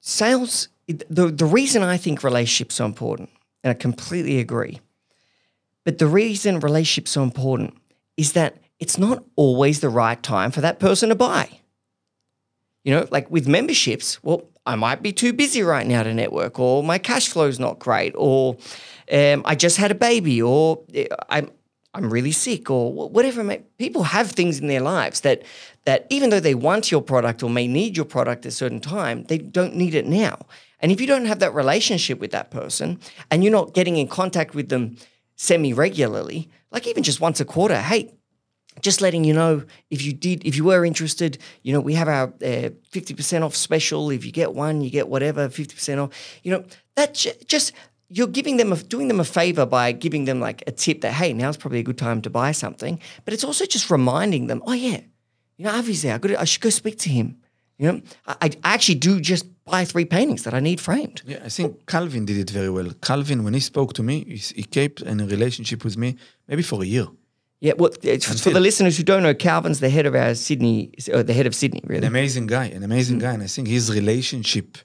sales, 0.00 0.68
the, 0.86 1.30
the 1.30 1.46
reason 1.46 1.82
I 1.82 1.96
think 1.96 2.22
relationships 2.22 2.80
are 2.80 2.86
important 2.86 3.30
and 3.62 3.70
I 3.70 3.74
completely 3.74 4.38
agree. 4.38 4.80
But 5.84 5.98
the 5.98 6.06
reason 6.06 6.60
relationships 6.60 7.16
are 7.16 7.24
important 7.24 7.74
is 8.16 8.32
that 8.32 8.56
it's 8.78 8.98
not 8.98 9.24
always 9.36 9.80
the 9.80 9.88
right 9.88 10.22
time 10.22 10.50
for 10.50 10.60
that 10.60 10.78
person 10.78 11.08
to 11.08 11.14
buy. 11.14 11.48
You 12.84 12.94
know, 12.94 13.08
like 13.10 13.30
with 13.30 13.48
memberships, 13.48 14.22
well, 14.22 14.44
I 14.64 14.74
might 14.74 15.02
be 15.02 15.12
too 15.12 15.32
busy 15.32 15.62
right 15.62 15.86
now 15.86 16.02
to 16.02 16.14
network, 16.14 16.58
or 16.58 16.82
my 16.82 16.98
cash 16.98 17.28
flow 17.28 17.46
is 17.46 17.58
not 17.58 17.78
great, 17.78 18.14
or 18.16 18.56
um, 19.12 19.42
I 19.44 19.54
just 19.54 19.78
had 19.78 19.90
a 19.90 19.94
baby, 19.94 20.40
or 20.40 20.84
uh, 20.96 21.04
I'm 21.28 21.50
I'm 21.94 22.10
really 22.10 22.32
sick, 22.32 22.70
or 22.70 22.92
whatever. 23.08 23.42
People 23.78 24.04
have 24.04 24.30
things 24.30 24.60
in 24.60 24.68
their 24.68 24.80
lives 24.80 25.20
that 25.22 25.42
that 25.84 26.06
even 26.10 26.30
though 26.30 26.40
they 26.40 26.54
want 26.54 26.90
your 26.90 27.02
product 27.02 27.42
or 27.42 27.50
may 27.50 27.66
need 27.66 27.96
your 27.96 28.04
product 28.04 28.44
at 28.44 28.52
a 28.52 28.54
certain 28.54 28.80
time, 28.80 29.24
they 29.24 29.38
don't 29.38 29.74
need 29.74 29.94
it 29.94 30.06
now. 30.06 30.38
And 30.80 30.92
if 30.92 31.00
you 31.00 31.06
don't 31.06 31.24
have 31.24 31.40
that 31.40 31.54
relationship 31.54 32.20
with 32.20 32.30
that 32.30 32.50
person, 32.50 33.00
and 33.30 33.42
you're 33.42 33.50
not 33.52 33.74
getting 33.74 33.96
in 33.96 34.06
contact 34.06 34.54
with 34.54 34.68
them 34.68 34.96
semi 35.34 35.72
regularly, 35.72 36.48
like 36.70 36.86
even 36.86 37.02
just 37.02 37.20
once 37.20 37.40
a 37.40 37.44
quarter, 37.44 37.80
hey, 37.80 38.14
just 38.80 39.00
letting 39.00 39.24
you 39.24 39.32
know 39.32 39.62
if 39.90 40.02
you 40.02 40.12
did 40.12 40.44
if 40.46 40.56
you 40.56 40.64
were 40.64 40.84
interested 40.84 41.38
you 41.62 41.72
know 41.72 41.80
we 41.80 41.94
have 41.94 42.08
our 42.08 42.24
uh, 42.24 42.70
50% 42.92 43.42
off 43.42 43.54
special. 43.54 44.10
If 44.10 44.24
you 44.24 44.32
get 44.32 44.54
one 44.54 44.80
you 44.80 44.90
get 44.90 45.08
whatever 45.08 45.48
50% 45.48 46.02
off. 46.02 46.10
You 46.42 46.52
know 46.52 46.64
that 46.96 47.14
j- 47.14 47.36
just 47.46 47.72
you're 48.08 48.26
giving 48.26 48.56
them 48.56 48.72
a, 48.72 48.76
doing 48.76 49.08
them 49.08 49.20
a 49.20 49.24
favor 49.24 49.66
by 49.66 49.92
giving 49.92 50.24
them 50.24 50.40
like 50.40 50.62
a 50.66 50.72
tip 50.72 51.00
that 51.02 51.12
hey 51.12 51.32
now's 51.32 51.56
probably 51.56 51.80
a 51.80 51.82
good 51.82 51.98
time 51.98 52.22
to 52.22 52.30
buy 52.30 52.52
something. 52.52 53.00
But 53.24 53.34
it's 53.34 53.44
also 53.44 53.64
just 53.66 53.90
reminding 53.90 54.46
them 54.46 54.62
oh 54.66 54.72
yeah 54.72 55.00
you 55.56 55.64
know 55.64 55.72
Avi's 55.78 56.02
there. 56.02 56.14
I, 56.14 56.18
got 56.18 56.30
I 56.36 56.44
should 56.44 56.62
go 56.62 56.70
speak 56.70 56.98
to 56.98 57.10
him. 57.10 57.36
You 57.78 57.92
know 57.92 58.00
I, 58.26 58.50
I 58.64 58.74
actually 58.74 58.96
do 58.96 59.20
just 59.20 59.46
buy 59.64 59.84
three 59.84 60.04
paintings 60.04 60.42
that 60.44 60.54
I 60.54 60.60
need 60.60 60.80
framed. 60.80 61.22
Yeah, 61.26 61.40
I 61.44 61.48
think 61.48 61.86
Calvin 61.86 62.24
did 62.24 62.38
it 62.38 62.50
very 62.50 62.70
well. 62.70 62.90
Calvin, 63.02 63.44
when 63.44 63.54
he 63.54 63.60
spoke 63.60 63.92
to 63.94 64.02
me, 64.02 64.24
he, 64.24 64.36
he 64.56 64.64
kept 64.64 65.02
in 65.02 65.20
a 65.20 65.26
relationship 65.26 65.84
with 65.84 65.96
me 65.96 66.16
maybe 66.48 66.62
for 66.62 66.82
a 66.82 66.86
year. 66.86 67.06
Yeah 67.60 67.72
well 67.78 67.90
it's 68.02 68.42
for 68.42 68.50
the 68.50 68.60
listeners 68.60 68.96
who 68.96 69.02
don't 69.02 69.22
know 69.22 69.34
Calvin's 69.34 69.80
the 69.80 69.88
head 69.90 70.06
of 70.06 70.14
our 70.14 70.34
Sydney 70.34 70.92
or 71.12 71.22
the 71.22 71.32
head 71.32 71.46
of 71.46 71.54
Sydney 71.54 71.82
really. 71.84 72.06
An 72.06 72.12
amazing 72.16 72.46
guy, 72.46 72.66
an 72.66 72.82
amazing 72.82 73.18
guy, 73.18 73.32
and 73.32 73.42
I 73.42 73.46
think 73.46 73.68
his 73.68 73.92
relationship, 73.92 74.78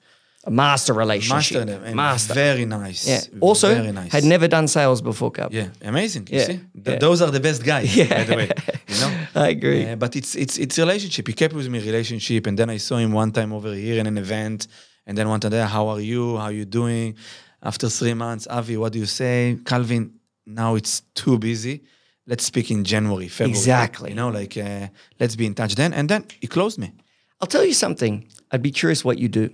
a 0.46 0.52
master 0.52 0.94
relationship 0.94 1.68
master, 1.68 1.96
master 1.96 2.34
very 2.34 2.66
nice. 2.66 3.08
Yeah. 3.08 3.22
Also, 3.40 3.74
very 3.74 3.92
nice. 3.92 4.12
had 4.12 4.24
never 4.24 4.48
done 4.48 4.68
sales 4.68 5.02
before, 5.02 5.32
Cub. 5.32 5.54
Yeah, 5.54 5.68
amazing. 5.82 6.28
You 6.32 6.40
Yeah, 6.40 6.46
see, 6.46 6.58
Th- 6.58 6.68
yeah. 6.86 6.98
those 6.98 7.22
are 7.22 7.32
the 7.32 7.40
best 7.40 7.64
guys. 7.64 7.96
yeah. 7.96 8.08
by 8.18 8.24
the 8.30 8.36
way, 8.36 8.50
you 8.88 8.98
know. 9.02 9.12
I 9.36 9.48
agree. 9.50 9.86
Uh, 9.90 9.96
but 9.96 10.16
it's 10.16 10.36
it's 10.36 10.58
it's 10.58 10.78
relationship. 10.78 11.28
He 11.28 11.34
kept 11.34 11.54
with 11.54 11.68
me 11.70 11.80
relationship, 11.80 12.48
and 12.48 12.58
then 12.60 12.70
I 12.70 12.78
saw 12.78 12.98
him 12.98 13.12
one 13.14 13.32
time 13.32 13.54
over 13.54 13.74
here 13.74 14.00
in 14.00 14.08
an 14.08 14.18
event, 14.18 14.68
and 15.08 15.18
then 15.18 15.30
one 15.30 15.40
time 15.40 15.52
there, 15.52 15.68
how 15.68 15.88
are 15.88 16.02
you? 16.02 16.38
How 16.38 16.46
are 16.46 16.52
you 16.52 16.66
doing? 16.66 17.16
After 17.62 17.88
three 17.88 18.14
months, 18.14 18.46
Avi, 18.48 18.76
what 18.76 18.92
do 18.92 19.00
you 19.00 19.06
say? 19.06 19.58
Calvin, 19.66 20.04
now 20.46 20.76
it's 20.76 21.02
too 21.16 21.38
busy. 21.40 21.84
Let's 22.26 22.46
speak 22.46 22.72
in 22.72 22.84
January, 22.84 23.28
February. 23.28 23.52
Exactly. 23.52 24.10
You 24.12 24.16
know, 24.16 24.30
like 24.30 24.58
uh, 24.58 24.88
let's 25.20 25.36
be 25.36 25.46
in 25.46 25.54
touch 25.56 25.76
then. 25.76 25.94
And 25.94 26.08
then 26.10 26.26
he 26.40 26.48
closed 26.48 26.80
me. 26.80 26.94
I'll 27.42 27.48
tell 27.48 27.66
you 27.66 27.74
something. 27.74 28.28
I'd 28.52 28.62
be 28.62 28.72
curious 28.72 29.04
what 29.04 29.20
you 29.20 29.28
do. 29.28 29.50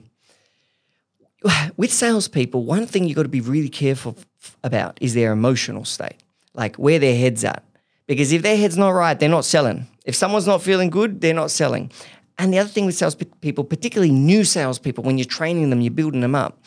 With 1.78 1.92
salespeople, 1.92 2.64
one 2.66 2.86
thing 2.86 3.06
you've 3.06 3.16
got 3.16 3.24
to 3.24 3.30
be 3.30 3.42
really 3.42 3.70
careful 3.70 4.16
f- 4.42 4.58
about 4.64 4.98
is 5.02 5.14
their 5.14 5.32
emotional 5.32 5.86
state, 5.86 6.18
like 6.54 6.76
where 6.76 7.00
their 7.00 7.18
head's 7.18 7.44
at. 7.44 7.64
Because 8.08 8.32
if 8.32 8.42
their 8.42 8.58
head's 8.58 8.78
not 8.78 8.90
right, 8.90 9.18
they're 9.18 9.30
not 9.30 9.46
selling. 9.46 9.88
If 10.04 10.16
someone's 10.16 10.48
not 10.48 10.62
feeling 10.62 10.90
good, 10.90 11.22
they're 11.22 11.34
not 11.34 11.50
selling. 11.50 11.92
And 12.38 12.54
the 12.54 12.60
other 12.60 12.70
thing 12.70 12.86
with 12.86 12.96
salespeople, 12.96 13.64
particularly 13.64 14.12
new 14.12 14.44
salespeople, 14.44 15.04
when 15.04 15.18
you're 15.18 15.26
training 15.26 15.70
them, 15.70 15.82
you're 15.82 15.92
building 15.92 16.22
them 16.22 16.36
up, 16.36 16.62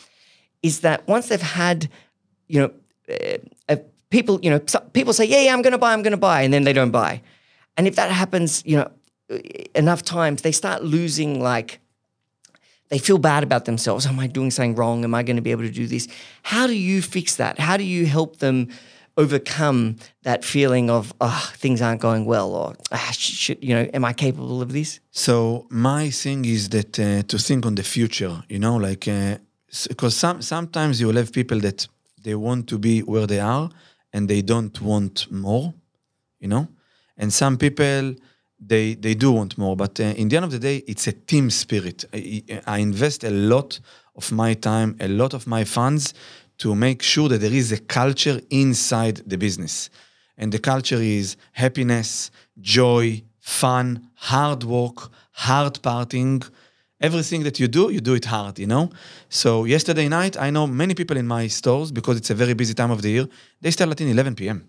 is 0.62 0.80
that 0.80 1.06
once 1.06 1.28
they've 1.28 1.40
had, 1.40 1.88
you 2.48 2.60
know, 2.60 2.72
uh, 3.10 3.38
people, 4.12 4.38
you 4.42 4.50
know, 4.50 4.60
people 4.92 5.12
say, 5.12 5.24
yeah, 5.24 5.40
yeah, 5.40 5.52
I'm 5.52 5.62
going 5.62 5.72
to 5.72 5.78
buy, 5.78 5.92
I'm 5.92 6.02
going 6.02 6.12
to 6.12 6.26
buy, 6.30 6.42
and 6.42 6.52
then 6.54 6.62
they 6.64 6.74
don't 6.74 6.92
buy. 6.92 7.22
And 7.76 7.88
if 7.88 7.96
that 7.96 8.10
happens, 8.12 8.62
you 8.64 8.76
know, 8.76 8.90
uh, 9.30 9.38
enough 9.74 10.02
times, 10.02 10.42
they 10.42 10.52
start 10.52 10.84
losing 10.84 11.42
like 11.42 11.80
they 12.90 12.98
feel 12.98 13.18
bad 13.18 13.42
about 13.42 13.64
themselves. 13.64 14.06
Am 14.06 14.20
I 14.20 14.26
doing 14.26 14.50
something 14.50 14.76
wrong? 14.76 15.02
Am 15.02 15.14
I 15.14 15.22
going 15.22 15.36
to 15.36 15.42
be 15.42 15.50
able 15.50 15.64
to 15.64 15.70
do 15.70 15.86
this? 15.86 16.06
How 16.42 16.66
do 16.66 16.74
you 16.74 17.00
fix 17.00 17.36
that? 17.36 17.58
How 17.58 17.78
do 17.78 17.84
you 17.84 18.04
help 18.06 18.36
them 18.36 18.68
overcome 19.16 19.96
that 20.22 20.44
feeling 20.44 20.90
of, 20.90 21.12
ah, 21.20 21.52
things 21.56 21.80
aren't 21.80 22.00
going 22.00 22.24
well, 22.26 22.54
or 22.54 22.74
ah, 22.92 23.12
you 23.60 23.74
know, 23.74 23.88
am 23.94 24.04
I 24.04 24.12
capable 24.12 24.60
of 24.60 24.72
this? 24.72 25.00
So 25.10 25.66
my 25.70 26.10
thing 26.10 26.44
is 26.44 26.68
that 26.68 26.98
uh, 26.98 27.22
to 27.22 27.38
think 27.38 27.64
on 27.64 27.74
the 27.74 27.82
future, 27.82 28.44
you 28.48 28.58
know, 28.58 28.76
like 28.76 29.08
because 29.88 30.14
some 30.14 30.42
sometimes 30.42 31.00
you 31.00 31.06
will 31.08 31.16
have 31.16 31.32
people 31.32 31.60
that 31.60 31.88
they 32.24 32.34
want 32.34 32.68
to 32.68 32.78
be 32.78 33.00
where 33.00 33.26
they 33.26 33.40
are 33.40 33.70
and 34.12 34.28
they 34.28 34.42
don't 34.42 34.80
want 34.80 35.30
more, 35.30 35.74
you 36.38 36.48
know, 36.48 36.68
and 37.16 37.32
some 37.32 37.56
people 37.56 38.14
they 38.64 38.94
they 38.94 39.14
do 39.14 39.32
want 39.32 39.58
more, 39.58 39.76
but 39.76 39.98
uh, 40.00 40.04
in 40.04 40.28
the 40.28 40.36
end 40.36 40.44
of 40.44 40.52
the 40.52 40.58
day, 40.58 40.82
it's 40.86 41.06
a 41.06 41.12
team 41.12 41.50
spirit. 41.50 42.04
I, 42.14 42.42
I 42.66 42.78
invest 42.78 43.24
a 43.24 43.30
lot 43.30 43.80
of 44.14 44.30
my 44.30 44.54
time, 44.54 44.96
a 45.00 45.08
lot 45.08 45.34
of 45.34 45.46
my 45.46 45.64
funds 45.64 46.14
to 46.58 46.74
make 46.74 47.02
sure 47.02 47.28
that 47.28 47.38
there 47.38 47.52
is 47.52 47.72
a 47.72 47.78
culture 47.78 48.40
inside 48.50 49.16
the 49.26 49.36
business. 49.36 49.90
And 50.36 50.52
the 50.52 50.58
culture 50.58 51.00
is 51.00 51.36
happiness, 51.52 52.30
joy, 52.60 53.22
fun, 53.40 54.08
hard 54.14 54.64
work, 54.64 55.10
hard 55.32 55.74
partying. 55.82 56.48
Everything 57.02 57.42
that 57.42 57.58
you 57.58 57.66
do, 57.66 57.90
you 57.90 58.00
do 58.00 58.14
it 58.14 58.24
hard, 58.24 58.58
you 58.60 58.66
know? 58.66 58.88
So 59.28 59.64
yesterday 59.64 60.08
night, 60.08 60.36
I 60.36 60.50
know 60.50 60.68
many 60.68 60.94
people 60.94 61.16
in 61.16 61.26
my 61.26 61.48
stores, 61.48 61.90
because 61.90 62.16
it's 62.16 62.30
a 62.30 62.34
very 62.34 62.54
busy 62.54 62.74
time 62.74 62.92
of 62.92 63.02
the 63.02 63.10
year, 63.10 63.28
they 63.60 63.72
start 63.72 63.90
at 63.90 64.00
11 64.00 64.36
p.m. 64.36 64.68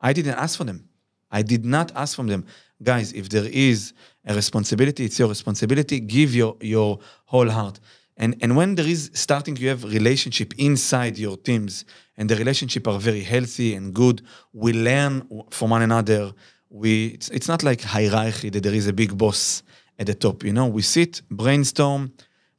I 0.00 0.14
didn't 0.14 0.34
ask 0.34 0.56
for 0.56 0.64
them. 0.64 0.88
I 1.30 1.42
did 1.42 1.64
not 1.64 1.92
ask 1.94 2.16
from 2.16 2.28
them. 2.28 2.46
Guys, 2.82 3.12
if 3.12 3.28
there 3.28 3.44
is 3.44 3.92
a 4.24 4.34
responsibility, 4.34 5.04
it's 5.04 5.18
your 5.18 5.28
responsibility. 5.28 6.00
Give 6.00 6.34
your, 6.34 6.56
your 6.60 6.98
whole 7.26 7.50
heart. 7.50 7.78
And, 8.16 8.36
and 8.40 8.56
when 8.56 8.74
there 8.74 8.86
is 8.86 9.10
starting, 9.12 9.56
you 9.56 9.68
have 9.68 9.84
relationship 9.84 10.54
inside 10.58 11.18
your 11.18 11.36
teams, 11.36 11.84
and 12.16 12.30
the 12.30 12.36
relationship 12.36 12.88
are 12.88 12.98
very 12.98 13.20
healthy 13.20 13.74
and 13.74 13.92
good. 13.92 14.22
We 14.54 14.72
learn 14.72 15.28
from 15.50 15.70
one 15.70 15.82
another. 15.82 16.32
We 16.70 17.08
it's, 17.08 17.28
it's 17.28 17.48
not 17.48 17.62
like 17.62 17.82
hierarchy 17.82 18.48
that 18.50 18.62
there 18.62 18.74
is 18.74 18.86
a 18.86 18.92
big 18.92 19.16
boss 19.16 19.62
at 19.98 20.06
the 20.06 20.14
top. 20.14 20.44
You 20.44 20.52
know, 20.52 20.66
we 20.66 20.82
sit, 20.82 21.22
brainstorm, 21.30 22.12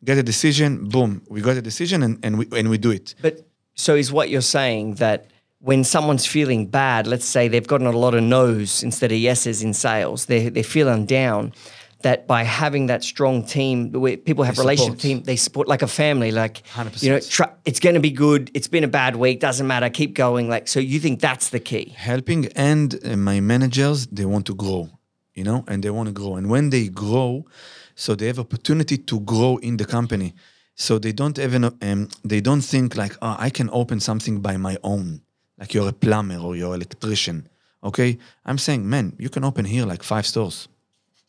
get 0.03 0.17
a 0.17 0.23
decision. 0.23 0.87
Boom, 0.89 1.21
we 1.29 1.41
got 1.41 1.57
a 1.57 1.61
decision, 1.61 2.03
and, 2.03 2.19
and 2.23 2.37
we 2.37 2.47
and 2.57 2.69
we 2.69 2.77
do 2.77 2.91
it. 2.91 3.15
But 3.21 3.47
so 3.75 3.95
is 3.95 4.11
what 4.11 4.29
you're 4.29 4.41
saying 4.41 4.95
that 4.95 5.27
when 5.59 5.83
someone's 5.83 6.25
feeling 6.25 6.67
bad, 6.67 7.07
let's 7.07 7.25
say 7.25 7.47
they've 7.47 7.67
gotten 7.67 7.87
a 7.87 7.91
lot 7.91 8.13
of 8.13 8.23
no's 8.23 8.83
instead 8.83 9.11
of 9.11 9.17
yeses 9.17 9.63
in 9.63 9.73
sales, 9.73 10.25
they're, 10.25 10.49
they're 10.49 10.63
feeling 10.63 11.05
down, 11.05 11.51
that 12.03 12.27
by 12.27 12.43
having 12.43 12.87
that 12.87 13.03
strong 13.03 13.43
team, 13.43 13.91
where 13.91 14.17
people 14.17 14.43
have 14.43 14.55
They 14.55 14.61
relationship 14.61 14.99
support. 14.99 15.01
team, 15.01 15.23
they 15.23 15.35
support 15.35 15.67
like 15.67 15.81
a 15.81 15.87
family, 15.87 16.31
like, 16.31 16.63
100%. 16.67 17.01
you 17.01 17.09
know, 17.09 17.51
it's 17.65 17.79
going 17.79 17.95
to 17.95 17.99
be 17.99 18.11
good. 18.11 18.51
It's 18.53 18.67
been 18.67 18.83
a 18.83 18.87
bad 18.87 19.15
week. 19.15 19.39
Doesn't 19.39 19.65
matter. 19.65 19.89
Keep 19.89 20.13
going. 20.13 20.47
Like, 20.47 20.67
so 20.67 20.79
you 20.79 20.99
think 20.99 21.19
that's 21.19 21.49
the 21.49 21.59
key? 21.59 21.95
helping 21.97 22.45
and 22.55 22.99
uh, 23.03 23.17
my 23.17 23.39
managers 23.39 24.07
they 24.07 24.25
want 24.25 24.45
to 24.45 24.53
grow 24.53 24.89
you 25.37 25.43
know 25.43 25.63
and 25.67 25.83
they 25.83 25.91
want 25.91 26.07
to 26.07 26.13
grow. 26.13 26.35
And 26.35 26.49
when 26.49 26.69
they 26.69 26.89
grow 26.89 27.45
so 27.95 28.13
they 28.13 28.27
have 28.27 28.39
opportunity 28.39 28.97
to 28.97 29.19
grow 29.21 29.57
in 29.57 29.77
the 29.77 29.85
company. 29.85 30.35
So 30.75 30.99
they 30.99 31.11
don't 31.11 31.37
even 31.39 31.63
um, 31.65 32.09
they 32.23 32.41
don't 32.41 32.61
think 32.61 32.95
like 32.95 33.15
oh, 33.21 33.35
i 33.39 33.49
can 33.49 33.69
open 33.71 33.99
something 33.99 34.39
by 34.41 34.57
my 34.57 34.77
own. 34.83 35.21
Like 35.59 35.73
you're 35.73 35.89
a 35.89 35.93
plumber 35.93 36.37
or 36.37 36.55
you're 36.55 36.73
an 36.75 36.81
electrician 36.81 37.47
okay? 37.83 38.17
I'm 38.45 38.57
saying 38.57 38.87
man 38.87 39.13
you 39.17 39.29
can 39.29 39.43
open 39.43 39.65
here 39.65 39.85
like 39.85 40.03
five 40.03 40.25
stores. 40.25 40.67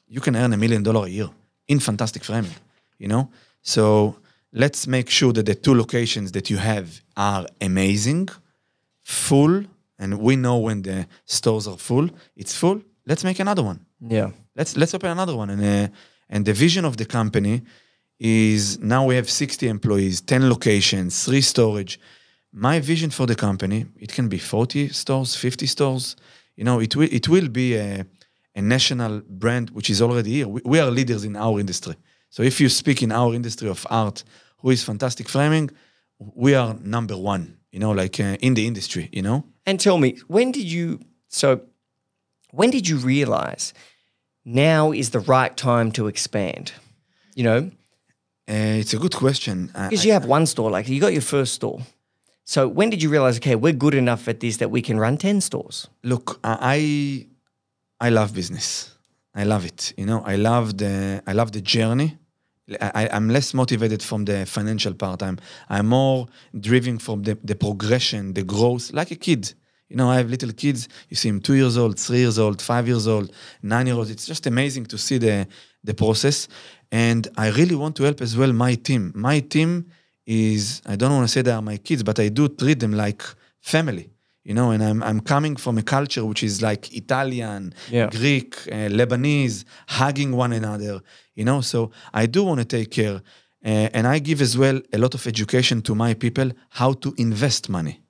You 0.08 0.20
can 0.20 0.34
earn 0.36 0.52
a 0.52 0.56
million 0.56 0.82
dollar 0.82 1.06
a 1.06 1.10
year 1.10 1.30
in 1.68 1.80
fantastic 1.80 2.24
framing 2.24 2.54
you 2.98 3.08
know? 3.08 3.30
So 3.62 4.16
let's 4.52 4.86
make 4.86 5.08
sure 5.08 5.32
that 5.32 5.46
the 5.46 5.54
two 5.54 5.74
locations 5.74 6.32
that 6.32 6.50
you 6.50 6.56
have 6.58 7.00
are 7.16 7.46
amazing 7.60 8.28
full 9.02 9.64
and 9.98 10.18
we 10.18 10.36
know 10.36 10.58
when 10.58 10.82
the 10.82 11.06
stores 11.24 11.66
are 11.66 11.78
full 11.78 12.08
it's 12.36 12.54
full. 12.54 12.82
Let's 13.06 13.24
make 13.24 13.38
another 13.40 13.62
one 13.62 13.80
Yeah. 14.00 14.30
let's 14.56 14.76
let's 14.76 14.94
open 14.94 15.10
another 15.10 15.36
one. 15.36 15.50
And 15.50 15.62
uh, 15.62 15.88
and 16.28 16.44
the 16.44 16.52
vision 16.52 16.84
of 16.84 16.96
the 16.96 17.04
company 17.04 17.62
is 18.18 18.78
now 18.80 19.06
we 19.06 19.14
have 19.14 19.30
60 19.30 19.68
employees 19.68 20.20
10 20.20 20.48
locations 20.48 21.24
3 21.24 21.40
storage. 21.40 22.00
My 22.52 22.80
vision 22.80 23.10
for 23.10 23.26
the 23.26 23.34
company 23.34 23.86
it 23.98 24.12
can 24.12 24.28
be 24.28 24.38
40 24.38 24.88
stores 24.88 25.36
50 25.36 25.66
stores. 25.66 26.16
You 26.56 26.64
know 26.64 26.80
it 26.80 26.96
will 26.96 27.08
it 27.10 27.28
will 27.28 27.48
be 27.48 27.76
a, 27.76 28.04
a 28.54 28.60
national 28.60 29.22
brand 29.28 29.70
which 29.70 29.90
is 29.90 30.02
already 30.02 30.30
here. 30.32 30.48
We, 30.48 30.60
we 30.64 30.80
are 30.80 30.90
leaders 30.90 31.24
in 31.24 31.36
our 31.36 31.60
industry. 31.60 31.94
So 32.30 32.42
if 32.42 32.60
you 32.60 32.68
speak 32.68 33.02
in 33.02 33.12
our 33.12 33.34
industry 33.34 33.68
of 33.68 33.86
art 33.90 34.24
who 34.58 34.70
is 34.70 34.82
fantastic 34.82 35.28
framing? 35.28 35.70
We 36.34 36.54
are 36.56 36.74
number 36.82 37.16
one 37.16 37.58
you 37.70 37.78
know 37.78 37.92
like 37.92 38.18
uh, 38.18 38.36
in 38.40 38.54
the 38.54 38.66
industry 38.66 39.08
you 39.12 39.22
know? 39.22 39.44
And 39.68 39.78
tell 39.78 39.98
me, 39.98 40.16
when 40.28 40.50
did 40.50 40.64
you, 40.64 40.98
so 41.28 41.60
when 42.52 42.70
did 42.70 42.88
you 42.88 42.96
realize 42.96 43.74
now 44.44 44.92
is 44.92 45.10
the 45.10 45.20
right 45.20 45.56
time 45.56 45.92
to 45.92 46.06
expand? 46.06 46.72
You 47.34 47.44
know, 47.44 47.70
uh, 48.48 48.80
it's 48.80 48.94
a 48.94 48.98
good 48.98 49.14
question 49.14 49.66
because 49.66 50.04
you 50.04 50.12
have 50.12 50.24
one 50.24 50.46
store, 50.46 50.70
like 50.70 50.88
you 50.88 51.00
got 51.00 51.12
your 51.12 51.22
first 51.22 51.54
store. 51.54 51.80
So 52.44 52.66
when 52.66 52.88
did 52.88 53.02
you 53.02 53.10
realize, 53.10 53.36
okay, 53.36 53.56
we're 53.56 53.74
good 53.74 53.94
enough 53.94 54.26
at 54.26 54.40
this 54.40 54.56
that 54.56 54.70
we 54.70 54.80
can 54.80 54.98
run 54.98 55.18
10 55.18 55.42
stores? 55.42 55.88
Look, 56.02 56.40
I 56.42 57.26
I 58.00 58.08
love 58.08 58.32
business. 58.34 58.94
I 59.34 59.44
love 59.44 59.66
it. 59.66 59.92
You 59.96 60.06
know, 60.06 60.22
I 60.24 60.36
love 60.36 60.78
the 60.78 61.22
I 61.26 61.32
love 61.34 61.52
the 61.52 61.60
journey. 61.60 62.16
I, 62.80 63.08
I'm 63.12 63.28
less 63.28 63.54
motivated 63.54 64.02
from 64.02 64.24
the 64.24 64.46
financial 64.46 64.94
part. 64.94 65.22
I'm 65.22 65.38
I'm 65.68 65.86
more 65.88 66.26
driven 66.58 66.98
from 66.98 67.22
the, 67.22 67.38
the 67.44 67.54
progression, 67.54 68.34
the 68.34 68.44
growth, 68.44 68.92
like 68.92 69.10
a 69.10 69.16
kid. 69.16 69.54
You 69.88 69.96
know, 69.96 70.10
I 70.10 70.16
have 70.18 70.28
little 70.28 70.52
kids. 70.52 70.88
You 71.08 71.16
see 71.16 71.30
them 71.30 71.40
two 71.40 71.54
years 71.54 71.76
old, 71.78 71.98
three 71.98 72.18
years 72.18 72.38
old, 72.38 72.60
five 72.60 72.86
years 72.86 73.06
old, 73.08 73.32
nine 73.62 73.86
years 73.86 73.96
old. 73.98 74.10
It's 74.10 74.26
just 74.26 74.46
amazing 74.46 74.86
to 74.86 74.98
see 74.98 75.18
the 75.18 75.46
the 75.84 75.94
process. 75.94 76.48
And 76.90 77.28
I 77.36 77.48
really 77.50 77.74
want 77.74 77.96
to 77.96 78.02
help 78.04 78.20
as 78.20 78.36
well 78.36 78.52
my 78.52 78.74
team. 78.74 79.12
My 79.14 79.40
team 79.40 79.86
is 80.26 80.82
I 80.86 80.96
don't 80.96 81.12
want 81.12 81.24
to 81.26 81.32
say 81.32 81.42
they 81.42 81.52
are 81.52 81.62
my 81.62 81.78
kids, 81.78 82.02
but 82.02 82.18
I 82.18 82.28
do 82.28 82.48
treat 82.48 82.80
them 82.80 82.92
like 82.92 83.22
family. 83.60 84.10
You 84.44 84.54
know, 84.54 84.70
and 84.70 84.82
I'm 84.82 85.02
I'm 85.02 85.20
coming 85.20 85.56
from 85.56 85.78
a 85.78 85.82
culture 85.82 86.24
which 86.24 86.42
is 86.42 86.60
like 86.62 86.82
Italian, 86.94 87.74
Yeah. 87.90 88.08
Greek, 88.10 88.56
uh, 88.72 88.88
Lebanese, 88.98 89.64
hugging 89.86 90.32
one 90.32 90.52
another. 90.52 91.00
You 91.34 91.44
know, 91.44 91.60
so 91.62 91.90
I 92.12 92.26
do 92.26 92.44
want 92.44 92.58
to 92.60 92.64
take 92.76 92.90
care, 92.90 93.16
uh, 93.64 93.88
and 93.96 94.06
I 94.06 94.18
give 94.20 94.40
as 94.42 94.56
well 94.56 94.80
a 94.92 94.98
lot 94.98 95.14
of 95.14 95.26
education 95.26 95.82
to 95.82 95.94
my 95.94 96.14
people 96.14 96.50
how 96.70 96.92
to 96.94 97.14
invest 97.16 97.68
money. 97.68 98.00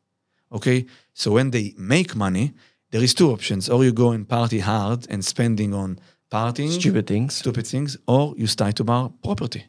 Okay, 0.51 0.87
so 1.13 1.33
when 1.33 1.51
they 1.51 1.75
make 1.77 2.15
money, 2.15 2.53
there 2.91 3.05
is 3.05 3.15
two 3.15 3.31
options: 3.31 3.69
or 3.69 3.85
you 3.85 3.93
go 3.93 4.11
and 4.13 4.27
party 4.27 4.59
hard 4.61 5.07
and 5.11 5.25
spending 5.25 5.75
on 5.75 5.99
partying, 6.31 6.71
Stupid 6.71 7.07
things. 7.07 7.35
stupid 7.35 7.67
things, 7.67 7.97
or 8.07 8.35
you 8.37 8.47
start 8.47 8.75
to 8.77 8.85
buy 8.85 9.09
property. 9.23 9.65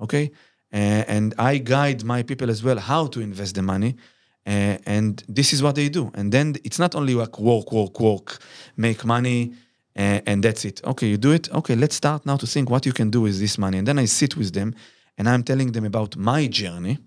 Okay, 0.00 0.30
Uh, 0.70 1.02
and 1.16 1.34
I 1.38 1.58
guide 1.58 2.04
my 2.04 2.22
people 2.22 2.50
as 2.50 2.62
well 2.62 2.78
how 2.78 3.08
to 3.08 3.20
invest 3.20 3.54
the 3.54 3.62
money. 3.62 3.94
Uh, 4.46 4.76
and 4.86 5.24
this 5.36 5.52
is 5.52 5.60
what 5.62 5.74
they 5.74 5.88
do. 5.90 6.10
And 6.14 6.30
then 6.30 6.56
it's 6.62 6.78
not 6.78 6.94
only 6.94 7.14
like 7.14 7.38
work, 7.40 7.72
work, 7.72 8.00
work, 8.00 8.38
make 8.76 9.02
money, 9.04 9.52
uh, 9.96 10.20
and 10.26 10.42
that's 10.42 10.64
it. 10.64 10.80
Okay, 10.84 11.08
you 11.08 11.16
do 11.18 11.32
it. 11.32 11.48
Okay, 11.52 11.74
let's 11.76 11.94
start 11.96 12.24
now 12.26 12.36
to 12.36 12.46
think 12.46 12.68
what 12.70 12.84
you 12.84 12.92
can 12.92 13.10
do 13.10 13.22
with 13.22 13.38
this 13.38 13.56
money. 13.56 13.78
And 13.78 13.86
then 13.86 13.98
I 13.98 14.06
sit 14.06 14.36
with 14.36 14.52
them 14.52 14.74
and 15.16 15.26
I'm 15.26 15.42
telling 15.42 15.72
them 15.72 15.84
about 15.84 16.16
my 16.16 16.48
journey, 16.48 16.98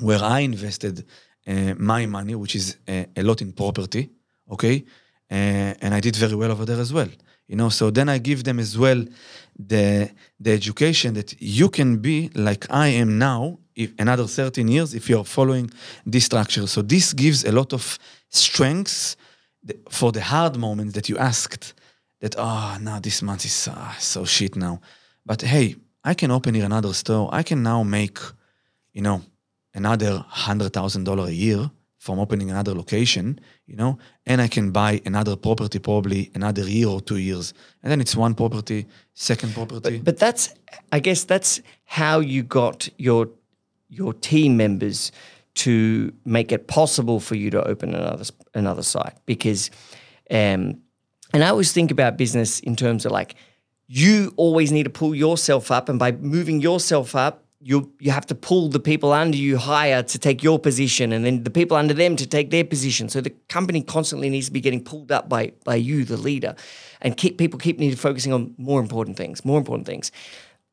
where 0.00 0.22
I 0.38 0.40
invested 0.40 1.04
uh, 1.46 1.74
my 1.78 2.06
money, 2.06 2.34
which 2.34 2.54
is 2.54 2.76
uh, 2.88 3.04
a 3.16 3.22
lot 3.22 3.40
in 3.42 3.52
property. 3.52 4.10
Okay, 4.50 4.84
uh, 5.30 5.74
and 5.80 5.94
I 5.94 6.00
did 6.00 6.16
very 6.16 6.34
well 6.34 6.50
over 6.50 6.64
there 6.64 6.80
as 6.80 6.92
well. 6.92 7.08
You 7.46 7.56
know, 7.56 7.68
so 7.68 7.90
then 7.90 8.08
I 8.08 8.18
give 8.18 8.44
them 8.44 8.58
as 8.58 8.78
well 8.78 9.04
the 9.58 10.10
the 10.38 10.52
education 10.52 11.14
that 11.14 11.34
you 11.40 11.68
can 11.68 11.98
be 11.98 12.30
like 12.34 12.66
I 12.70 12.88
am 12.88 13.18
now. 13.18 13.58
If 13.74 13.92
another 13.98 14.26
13 14.26 14.68
years, 14.68 14.94
if 14.94 15.08
you're 15.08 15.24
following 15.24 15.70
this 16.04 16.26
structure, 16.26 16.66
so 16.66 16.82
this 16.82 17.14
gives 17.14 17.44
a 17.44 17.52
lot 17.52 17.72
of 17.72 17.98
strengths 18.28 19.16
for 19.88 20.12
the 20.12 20.20
hard 20.20 20.56
moments 20.58 20.94
that 20.94 21.08
you 21.08 21.16
asked. 21.16 21.74
That 22.20 22.34
oh, 22.36 22.76
now 22.82 23.00
this 23.00 23.22
month 23.22 23.46
is 23.46 23.68
uh, 23.68 23.94
so 23.98 24.26
shit 24.26 24.54
now, 24.54 24.80
but 25.24 25.40
hey, 25.40 25.76
I 26.04 26.14
can 26.14 26.30
open 26.30 26.54
here 26.54 26.64
another 26.64 26.92
store. 26.92 27.28
I 27.32 27.42
can 27.42 27.62
now 27.62 27.82
make, 27.82 28.18
you 28.92 29.02
know, 29.02 29.22
another 29.74 30.24
hundred 30.28 30.72
thousand 30.72 31.04
dollar 31.04 31.26
a 31.26 31.30
year 31.30 31.70
from 32.00 32.18
opening 32.18 32.50
another 32.50 32.74
location, 32.74 33.38
you 33.66 33.76
know, 33.76 33.98
and 34.24 34.40
I 34.40 34.48
can 34.48 34.70
buy 34.70 35.02
another 35.04 35.36
property 35.36 35.78
probably 35.78 36.30
another 36.34 36.62
year 36.62 36.88
or 36.88 37.02
two 37.02 37.18
years, 37.18 37.52
and 37.82 37.92
then 37.92 38.00
it's 38.00 38.16
one 38.16 38.34
property, 38.34 38.86
second 39.12 39.52
property. 39.52 40.00
But 40.02 40.18
that's, 40.18 40.54
I 40.92 41.00
guess, 41.00 41.24
that's 41.24 41.60
how 41.84 42.20
you 42.20 42.42
got 42.42 42.88
your 42.96 43.28
your 43.90 44.14
team 44.14 44.56
members 44.56 45.12
to 45.52 46.12
make 46.24 46.52
it 46.52 46.68
possible 46.68 47.20
for 47.20 47.34
you 47.34 47.50
to 47.50 47.62
open 47.68 47.94
another 47.94 48.24
another 48.54 48.82
site 48.82 49.14
because, 49.26 49.70
um, 50.30 50.80
and 51.34 51.44
I 51.44 51.48
always 51.48 51.72
think 51.72 51.90
about 51.90 52.16
business 52.16 52.60
in 52.60 52.76
terms 52.76 53.04
of 53.04 53.12
like 53.12 53.34
you 53.88 54.32
always 54.36 54.72
need 54.72 54.84
to 54.84 54.90
pull 54.90 55.14
yourself 55.14 55.70
up, 55.70 55.90
and 55.90 55.98
by 55.98 56.12
moving 56.12 56.60
yourself 56.62 57.14
up. 57.14 57.44
You, 57.62 57.92
you 57.98 58.10
have 58.10 58.24
to 58.26 58.34
pull 58.34 58.70
the 58.70 58.80
people 58.80 59.12
under 59.12 59.36
you 59.36 59.58
higher 59.58 60.02
to 60.02 60.18
take 60.18 60.42
your 60.42 60.58
position, 60.58 61.12
and 61.12 61.26
then 61.26 61.44
the 61.44 61.50
people 61.50 61.76
under 61.76 61.92
them 61.92 62.16
to 62.16 62.26
take 62.26 62.50
their 62.50 62.64
position. 62.64 63.10
So 63.10 63.20
the 63.20 63.34
company 63.48 63.82
constantly 63.82 64.30
needs 64.30 64.46
to 64.46 64.52
be 64.52 64.62
getting 64.62 64.82
pulled 64.82 65.12
up 65.12 65.28
by 65.28 65.52
by 65.64 65.74
you, 65.74 66.04
the 66.04 66.16
leader, 66.16 66.56
and 67.02 67.16
keep 67.16 67.36
people 67.36 67.58
keep 67.58 67.78
needing 67.78 67.98
focusing 67.98 68.32
on 68.32 68.54
more 68.56 68.80
important 68.80 69.18
things, 69.18 69.44
more 69.44 69.58
important 69.58 69.86
things 69.86 70.10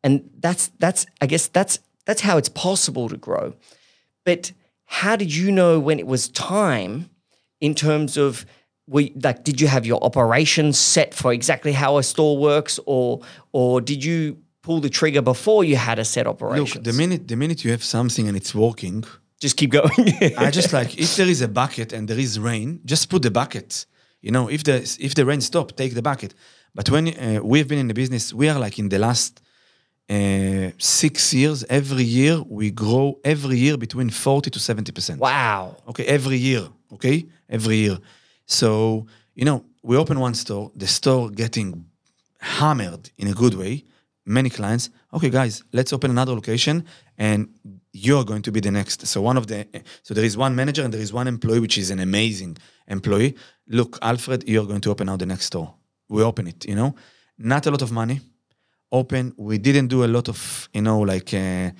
and 0.03 0.29
that's 0.39 0.69
that's 0.79 1.05
I 1.21 1.25
guess 1.25 1.47
that's 1.47 1.79
that's 2.05 2.21
how 2.21 2.37
it's 2.37 2.49
possible 2.49 3.09
to 3.09 3.17
grow. 3.17 3.53
But 4.23 4.53
how 4.85 5.15
did 5.15 5.35
you 5.35 5.51
know 5.51 5.79
when 5.79 5.99
it 5.99 6.07
was 6.07 6.29
time 6.29 7.09
in 7.59 7.75
terms 7.75 8.17
of 8.17 8.45
we 8.87 9.11
like 9.21 9.43
did 9.43 9.59
you 9.59 9.67
have 9.67 9.85
your 9.85 10.01
operations 10.03 10.77
set 10.77 11.13
for 11.13 11.33
exactly 11.33 11.73
how 11.73 11.97
a 11.97 12.03
store 12.03 12.37
works 12.37 12.79
or 12.85 13.21
or 13.51 13.81
did 13.81 14.03
you 14.03 14.37
pull 14.67 14.79
the 14.87 14.93
trigger 14.99 15.23
before 15.33 15.61
you 15.69 15.77
had 15.89 15.97
a 15.99 16.05
set 16.13 16.25
operations? 16.33 16.75
Look, 16.75 16.83
the 16.91 16.97
minute 17.03 17.21
the 17.31 17.37
minute 17.43 17.59
you 17.63 17.71
have 17.75 17.83
something 17.97 18.25
and 18.29 18.35
it's 18.41 18.53
working, 18.65 18.97
just 19.43 19.55
keep 19.59 19.71
going. 19.79 20.05
I 20.45 20.49
just 20.59 20.71
like 20.79 20.91
if 21.05 21.11
there 21.17 21.29
is 21.35 21.41
a 21.41 21.51
bucket 21.61 21.89
and 21.95 22.03
there 22.09 22.21
is 22.27 22.33
rain, 22.49 22.69
just 22.93 23.03
put 23.09 23.21
the 23.27 23.31
bucket. 23.41 23.85
You 24.25 24.31
know, 24.35 24.45
if 24.55 24.61
the 24.67 24.75
if 25.07 25.11
the 25.17 25.23
rain 25.29 25.41
stop, 25.41 25.67
take 25.81 25.93
the 25.99 26.05
bucket. 26.11 26.31
But 26.77 26.85
when 26.93 27.05
uh, 27.07 27.39
we've 27.51 27.67
been 27.71 27.81
in 27.85 27.87
the 27.87 27.97
business, 28.01 28.33
we 28.33 28.45
are 28.51 28.59
like 28.65 28.75
in 28.83 28.89
the 28.89 28.99
last 29.07 29.33
uh, 30.09 30.69
six 30.77 31.33
years. 31.33 31.63
Every 31.69 32.07
year 32.19 32.35
we 32.59 32.67
grow. 32.71 33.05
Every 33.33 33.57
year 33.65 33.77
between 33.77 34.09
forty 34.09 34.49
to 34.55 34.59
seventy 34.59 34.91
percent. 34.91 35.17
wow. 35.19 35.75
Okay, 35.89 36.05
every 36.17 36.39
year. 36.49 36.63
Okay, 36.95 37.17
every 37.57 37.77
year. 37.85 37.97
So 38.45 38.69
you 39.39 39.45
know, 39.49 39.59
we 39.89 39.93
open 39.97 40.17
one 40.19 40.35
store. 40.43 40.65
The 40.75 40.87
store 40.87 41.23
getting 41.43 41.69
hammered 42.59 43.03
in 43.17 43.27
a 43.27 43.33
good 43.33 43.55
way. 43.63 43.83
Many 44.29 44.49
clients. 44.49 44.89
Okay, 45.13 45.29
guys, 45.29 45.63
let's 45.71 45.93
open 45.93 46.11
another 46.11 46.33
location, 46.33 46.83
and 47.17 47.47
you're 47.93 48.25
going 48.25 48.41
to 48.41 48.51
be 48.51 48.59
the 48.59 48.71
next. 48.71 49.07
So 49.07 49.21
one 49.21 49.37
of 49.37 49.47
the 49.47 49.65
so 50.03 50.13
there 50.13 50.25
is 50.25 50.35
one 50.35 50.53
manager 50.53 50.83
and 50.83 50.93
there 50.93 50.99
is 50.99 51.13
one 51.13 51.29
employee, 51.29 51.61
which 51.61 51.77
is 51.77 51.91
an 51.91 51.99
amazing 51.99 52.57
employee. 52.89 53.35
Look, 53.69 53.97
Alfred, 54.01 54.43
you're 54.45 54.65
going 54.65 54.81
to 54.81 54.91
open 54.91 55.07
now 55.07 55.15
the 55.15 55.25
next 55.25 55.45
store. 55.45 55.73
We 56.09 56.23
open 56.23 56.45
it. 56.47 56.65
You 56.65 56.75
know, 56.75 56.93
not 57.37 57.67
a 57.67 57.71
lot 57.71 57.81
of 57.81 57.93
money. 57.93 58.19
Open. 58.91 59.33
We 59.37 59.59
didn't 59.59 59.87
do 59.87 60.03
a 60.03 60.09
lot 60.17 60.27
of 60.27 60.67
you 60.73 60.81
know 60.81 60.99
like. 60.99 61.33
Uh, 61.33 61.71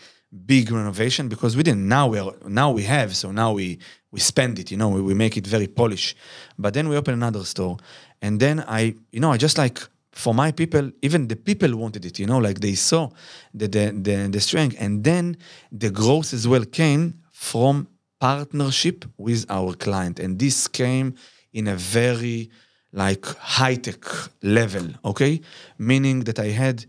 big 0.45 0.69
renovation 0.69 1.29
because 1.29 1.55
we 1.55 1.63
didn't 1.63 1.87
now 1.87 2.05
we 2.05 2.19
are 2.19 2.33
now 2.45 2.69
we 2.69 2.83
have 2.83 3.15
so 3.15 3.31
now 3.31 3.53
we 3.53 3.79
we 4.11 4.19
spend 4.19 4.59
it 4.59 4.69
you 4.69 4.75
know 4.75 4.89
we, 4.89 5.01
we 5.01 5.13
make 5.13 5.37
it 5.37 5.47
very 5.47 5.67
polish 5.67 6.15
but 6.59 6.73
then 6.73 6.89
we 6.89 6.97
open 6.97 7.13
another 7.13 7.45
store 7.45 7.77
and 8.21 8.41
then 8.41 8.59
i 8.67 8.93
you 9.13 9.21
know 9.21 9.31
i 9.31 9.37
just 9.37 9.57
like 9.57 9.79
for 10.17 10.33
my 10.33 10.51
people 10.51 10.91
even 11.01 11.27
the 11.27 11.35
people 11.35 11.75
wanted 11.75 12.03
it 12.03 12.17
you 12.19 12.25
know 12.25 12.39
like 12.39 12.59
they 12.59 12.75
saw 12.75 13.09
the 13.53 13.67
the 13.67 13.85
the, 13.91 14.29
the 14.31 14.39
strength. 14.39 14.75
And 14.79 15.03
then 15.03 15.37
the 15.71 15.89
growth 15.89 16.33
as 16.33 16.47
well 16.47 16.65
came 16.65 17.03
from 17.31 17.87
partnership 18.19 19.05
with 19.17 19.45
our 19.49 19.73
client. 19.75 20.19
And 20.19 20.39
this 20.39 20.67
came 20.67 21.15
in 21.53 21.67
a 21.67 21.75
very 21.75 22.49
like 22.91 23.25
high 23.25 23.75
tech 23.75 24.03
level 24.41 24.87
okay? 25.03 25.41
Meaning 25.77 26.23
that 26.23 26.39
i 26.39 26.47
had 26.47 26.85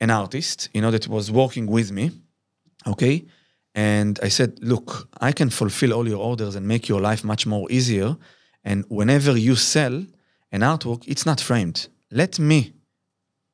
an 0.00 0.10
artist 0.10 0.68
you 0.74 0.80
know 0.82 0.90
that 0.90 1.08
was 1.08 1.30
working 1.30 1.66
with 1.66 1.90
me 1.90 2.10
okay? 2.86 3.24
And 3.74 4.20
i 4.22 4.28
said 4.28 4.58
look 4.62 5.08
i 5.20 5.32
can 5.32 5.50
fulfill 5.50 5.92
all 5.92 6.06
your 6.08 6.22
orders 6.30 6.54
and 6.54 6.66
make 6.66 6.88
your 6.88 7.00
life 7.00 7.24
much 7.24 7.46
more 7.46 7.66
easier. 7.70 8.16
And 8.64 8.84
whenever 8.88 9.36
you 9.36 9.56
sell 9.56 10.04
an 10.52 10.60
artwork 10.60 11.02
it's 11.06 11.26
not 11.26 11.40
framed 11.40 11.88
let 12.10 12.38
me 12.38 12.72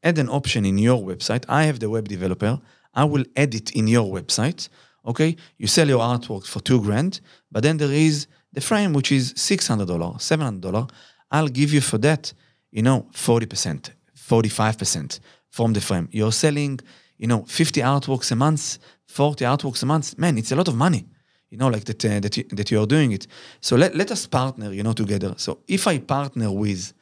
add 0.02 0.18
an 0.18 0.28
option 0.28 0.64
in 0.64 0.78
your 0.78 1.02
website. 1.02 1.44
I 1.48 1.64
have 1.64 1.78
the 1.80 1.88
web 1.88 2.08
developer. 2.08 2.60
I 2.94 3.04
will 3.04 3.24
add 3.36 3.54
it 3.54 3.70
in 3.72 3.88
your 3.88 4.04
website 4.12 4.68
okay? 5.06 5.36
You 5.58 5.66
sell 5.66 5.88
your 5.88 6.00
artwork 6.00 6.46
for 6.46 6.60
two 6.60 6.80
grand 6.80 7.20
but 7.50 7.62
then 7.62 7.76
there 7.76 7.92
is 7.92 8.26
the 8.52 8.60
frame 8.60 8.92
which 8.92 9.12
is 9.12 9.32
$600 9.34 9.86
$700 9.86 10.90
i'll 11.30 11.48
give 11.48 11.72
you 11.72 11.80
for 11.80 11.98
that 11.98 12.32
you 12.70 12.82
know 12.82 13.06
40% 13.12 13.90
45% 14.16 15.20
from 15.50 15.72
the 15.74 15.80
frame. 15.80 16.08
You're 16.12 16.32
selling 16.32 16.80
you 17.18 17.26
know 17.26 17.44
50 17.44 17.80
artworks 17.80 18.32
a 18.32 18.36
month 18.36 18.78
40 19.06 19.44
artworks 19.44 19.82
a 19.82 19.86
month. 19.86 20.18
Man 20.18 20.38
it's 20.38 20.52
a 20.52 20.56
lot 20.56 20.68
of 20.68 20.76
money 20.76 21.06
you 21.50 21.58
know 21.58 21.68
like 21.68 21.84
that 21.84 22.04
uh, 22.04 22.20
that, 22.20 22.36
you, 22.36 22.44
that 22.52 22.70
you 22.70 22.80
are 22.80 22.86
doing 22.86 23.12
it. 23.12 23.26
So 23.60 23.76
let, 23.76 23.94
let 23.94 24.10
us 24.10 24.26
partner 24.26 24.72
you 24.72 24.82
know 24.82 24.92
together. 24.92 25.34
So 25.36 25.60
if 25.68 25.86
i 25.86 25.98
partner 25.98 26.50
with 26.50 26.92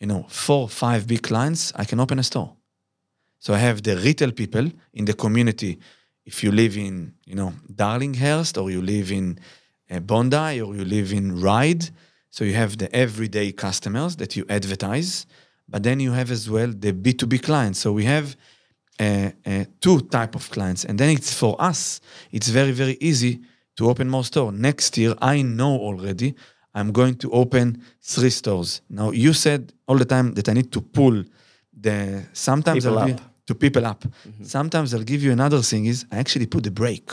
you 0.00 0.06
know 0.06 0.26
four 0.28 0.68
five 0.68 1.06
big 1.06 1.22
clients 1.22 1.72
i 1.76 1.84
can 1.84 2.00
open 2.00 2.18
a 2.18 2.22
store. 2.22 2.52
So 3.38 3.54
i 3.54 3.58
have 3.58 3.82
the 3.82 3.96
retail 3.96 4.32
people 4.32 4.70
in 4.92 5.04
the 5.04 5.14
community. 5.14 5.78
If 6.24 6.42
you 6.42 6.52
live 6.52 6.76
in 6.76 7.14
you 7.26 7.34
know 7.34 7.52
darlinghurst 7.72 8.60
or 8.60 8.70
you 8.70 8.82
live 8.82 9.12
in 9.12 9.38
uh, 9.90 10.00
bondi 10.00 10.60
or 10.60 10.74
you 10.74 10.84
live 10.84 11.12
in 11.12 11.40
Ryde 11.40 11.90
so 12.30 12.44
you 12.44 12.54
have 12.54 12.78
the 12.78 12.94
everyday 12.94 13.52
customers 13.52 14.16
that 14.16 14.34
you 14.36 14.44
advertise 14.48 15.26
but 15.68 15.82
then 15.82 16.00
you 16.00 16.12
have 16.12 16.30
as 16.30 16.48
well 16.48 16.68
the 16.68 16.92
b2b 16.92 17.42
clients. 17.42 17.78
So 17.78 17.92
we 17.92 18.04
have 18.04 18.36
uh, 19.00 19.30
uh, 19.46 19.64
two 19.80 20.00
type 20.00 20.34
of 20.34 20.50
clients 20.50 20.84
and 20.84 20.98
then 20.98 21.10
it's 21.10 21.32
for 21.32 21.56
us 21.60 22.00
it's 22.32 22.48
very 22.48 22.72
very 22.72 22.96
easy 23.00 23.40
to 23.76 23.90
open 23.90 24.08
more 24.08 24.24
store. 24.24 24.52
Next 24.52 24.96
year, 24.96 25.14
I 25.20 25.42
know 25.42 25.76
already 25.76 26.34
I'm 26.74 26.90
going 26.92 27.14
to 27.16 27.30
open 27.30 27.82
three 28.02 28.30
stores. 28.30 28.80
Now, 28.88 29.10
you 29.12 29.32
said 29.32 29.72
all 29.86 29.96
the 29.96 30.04
time 30.04 30.34
that 30.34 30.48
I 30.48 30.52
need 30.54 30.72
to 30.72 30.80
pull 30.80 31.24
the 31.72 32.24
sometimes 32.32 32.84
People 32.84 32.98
I'll 32.98 33.10
up. 33.10 33.16
gi- 33.18 33.24
to 33.46 33.54
people 33.54 33.84
up. 33.86 34.02
Mm-hmm. 34.04 34.44
Sometimes 34.44 34.94
I'll 34.94 35.02
give 35.04 35.22
you 35.22 35.30
another 35.32 35.60
thing 35.62 35.84
is 35.86 36.06
I 36.10 36.16
actually 36.18 36.46
put 36.46 36.64
the 36.64 36.70
brake 36.70 37.10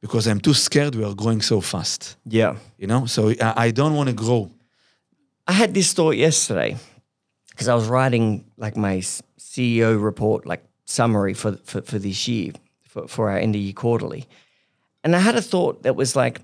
because 0.00 0.26
I'm 0.26 0.40
too 0.40 0.54
scared 0.54 0.94
we 0.94 1.04
are 1.04 1.14
growing 1.14 1.42
so 1.42 1.60
fast. 1.60 2.16
Yeah. 2.24 2.56
You 2.78 2.86
know, 2.86 3.06
so 3.06 3.30
I, 3.40 3.66
I 3.66 3.70
don't 3.70 3.94
want 3.94 4.08
to 4.08 4.14
grow. 4.14 4.50
I 5.46 5.52
had 5.52 5.74
this 5.74 5.92
thought 5.92 6.16
yesterday 6.16 6.76
because 7.50 7.68
I 7.68 7.74
was 7.74 7.88
writing 7.88 8.44
like 8.56 8.76
my 8.76 8.98
CEO 9.38 10.02
report, 10.02 10.46
like 10.46 10.64
summary 10.86 11.34
for, 11.34 11.56
for, 11.64 11.82
for 11.82 11.98
this 11.98 12.26
year, 12.26 12.52
for, 12.84 13.06
for 13.06 13.30
our 13.30 13.38
end 13.38 13.54
of 13.54 13.60
year 13.60 13.72
quarterly. 13.74 14.26
And 15.04 15.14
I 15.14 15.18
had 15.20 15.36
a 15.36 15.42
thought 15.42 15.82
that 15.82 15.94
was 15.96 16.16
like, 16.16 16.40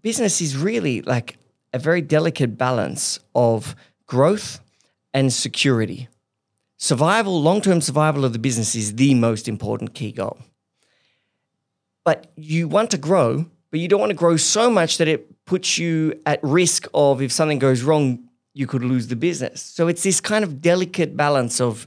business 0.00 0.40
is 0.40 0.56
really 0.56 1.02
like 1.02 1.36
a 1.72 1.78
very 1.78 2.00
delicate 2.00 2.56
balance 2.56 3.18
of 3.34 3.74
growth 4.06 4.60
and 5.14 5.32
security. 5.32 6.08
Survival, 6.76 7.40
long 7.40 7.60
term 7.60 7.80
survival 7.80 8.24
of 8.24 8.32
the 8.32 8.38
business 8.38 8.74
is 8.74 8.96
the 8.96 9.14
most 9.14 9.48
important 9.48 9.94
key 9.94 10.12
goal. 10.12 10.38
But 12.04 12.32
you 12.36 12.66
want 12.66 12.90
to 12.90 12.98
grow, 12.98 13.46
but 13.70 13.80
you 13.80 13.88
don't 13.88 14.00
want 14.00 14.10
to 14.10 14.16
grow 14.16 14.36
so 14.36 14.68
much 14.68 14.98
that 14.98 15.08
it 15.08 15.44
puts 15.44 15.78
you 15.78 16.20
at 16.26 16.42
risk 16.42 16.88
of 16.92 17.22
if 17.22 17.30
something 17.30 17.58
goes 17.58 17.82
wrong, 17.82 18.28
you 18.54 18.66
could 18.66 18.82
lose 18.82 19.06
the 19.06 19.16
business. 19.16 19.62
So 19.62 19.88
it's 19.88 20.02
this 20.02 20.20
kind 20.20 20.44
of 20.44 20.60
delicate 20.60 21.16
balance 21.16 21.60
of 21.60 21.86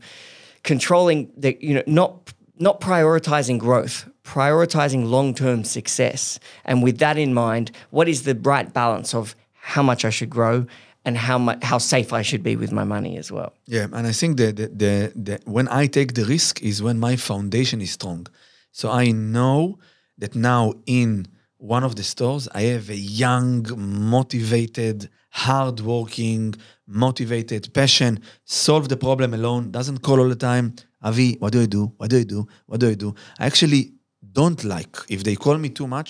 controlling 0.64 1.32
the, 1.38 1.58
you 1.60 1.76
know, 1.76 1.84
not 1.86 2.34
not 2.58 2.80
prioritizing 2.80 3.60
growth, 3.60 4.10
prioritizing 4.26 5.08
long-term 5.10 5.64
success. 5.64 6.40
And 6.66 6.84
with 6.84 6.98
that 6.98 7.18
in 7.18 7.34
mind, 7.34 7.72
what 7.92 8.08
is 8.10 8.24
the 8.24 8.36
right 8.36 8.74
balance 8.74 9.14
of 9.14 9.36
how 9.54 9.84
much 9.84 10.04
I 10.06 10.10
should 10.10 10.30
grow 10.30 10.66
and 11.06 11.18
how 11.18 11.38
much 11.38 11.64
how 11.64 11.78
safe 11.78 12.12
I 12.12 12.24
should 12.24 12.44
be 12.44 12.56
with 12.56 12.72
my 12.72 12.84
money 12.84 13.18
as 13.18 13.32
well. 13.32 13.54
Yeah, 13.68 13.88
and 13.94 14.08
I 14.08 14.12
think 14.12 14.38
that 14.38 14.56
the, 14.56 14.68
the, 14.68 15.12
the 15.16 15.40
when 15.46 15.68
I 15.70 15.88
take 15.88 16.14
the 16.14 16.26
risk 16.26 16.62
is 16.62 16.82
when 16.82 17.00
my 17.00 17.16
foundation 17.16 17.80
is 17.82 17.92
strong. 17.92 18.28
So 18.72 18.92
I 18.92 19.12
know 19.12 19.80
that 20.18 20.36
now 20.36 20.74
in 20.86 21.28
one 21.58 21.84
of 21.84 21.96
the 21.96 22.04
stores 22.04 22.48
I 22.54 22.64
have 22.74 22.90
a 22.90 22.98
young, 22.98 23.66
motivated, 23.78 25.10
hardworking, 25.30 26.56
motivated, 26.88 27.74
passion, 27.74 28.20
solve 28.44 28.90
the 28.90 28.98
problem 28.98 29.34
alone, 29.34 29.72
doesn't 29.72 30.00
call 30.00 30.20
all 30.20 30.30
the 30.30 30.36
time. 30.36 30.76
Avi, 31.02 31.36
what 31.40 31.54
do 31.54 31.62
I 31.62 31.68
do? 31.68 31.94
What 31.98 32.10
do 32.10 32.20
I 32.20 32.24
do? 32.24 32.48
What 32.66 32.80
do 32.80 32.90
I 32.90 32.96
do? 32.96 33.14
I 33.40 33.46
actually 33.46 33.95
don't 34.42 34.62
like 34.76 34.96
if 35.16 35.20
they 35.24 35.36
call 35.46 35.58
me 35.66 35.70
too 35.80 35.88
much. 35.98 36.10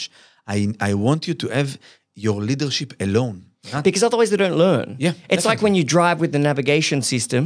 I 0.56 0.58
I 0.90 0.92
want 1.08 1.22
you 1.28 1.36
to 1.42 1.48
have 1.58 1.70
your 2.26 2.38
leadership 2.50 2.90
alone. 3.00 3.38
Because 3.84 4.04
otherwise 4.08 4.30
they 4.32 4.38
don't 4.46 4.58
learn. 4.68 4.88
Yeah, 5.00 5.14
It's 5.34 5.46
like 5.52 5.62
when 5.66 5.74
you 5.78 5.84
drive 5.98 6.18
with 6.24 6.32
the 6.32 6.40
navigation 6.50 7.02
system 7.02 7.44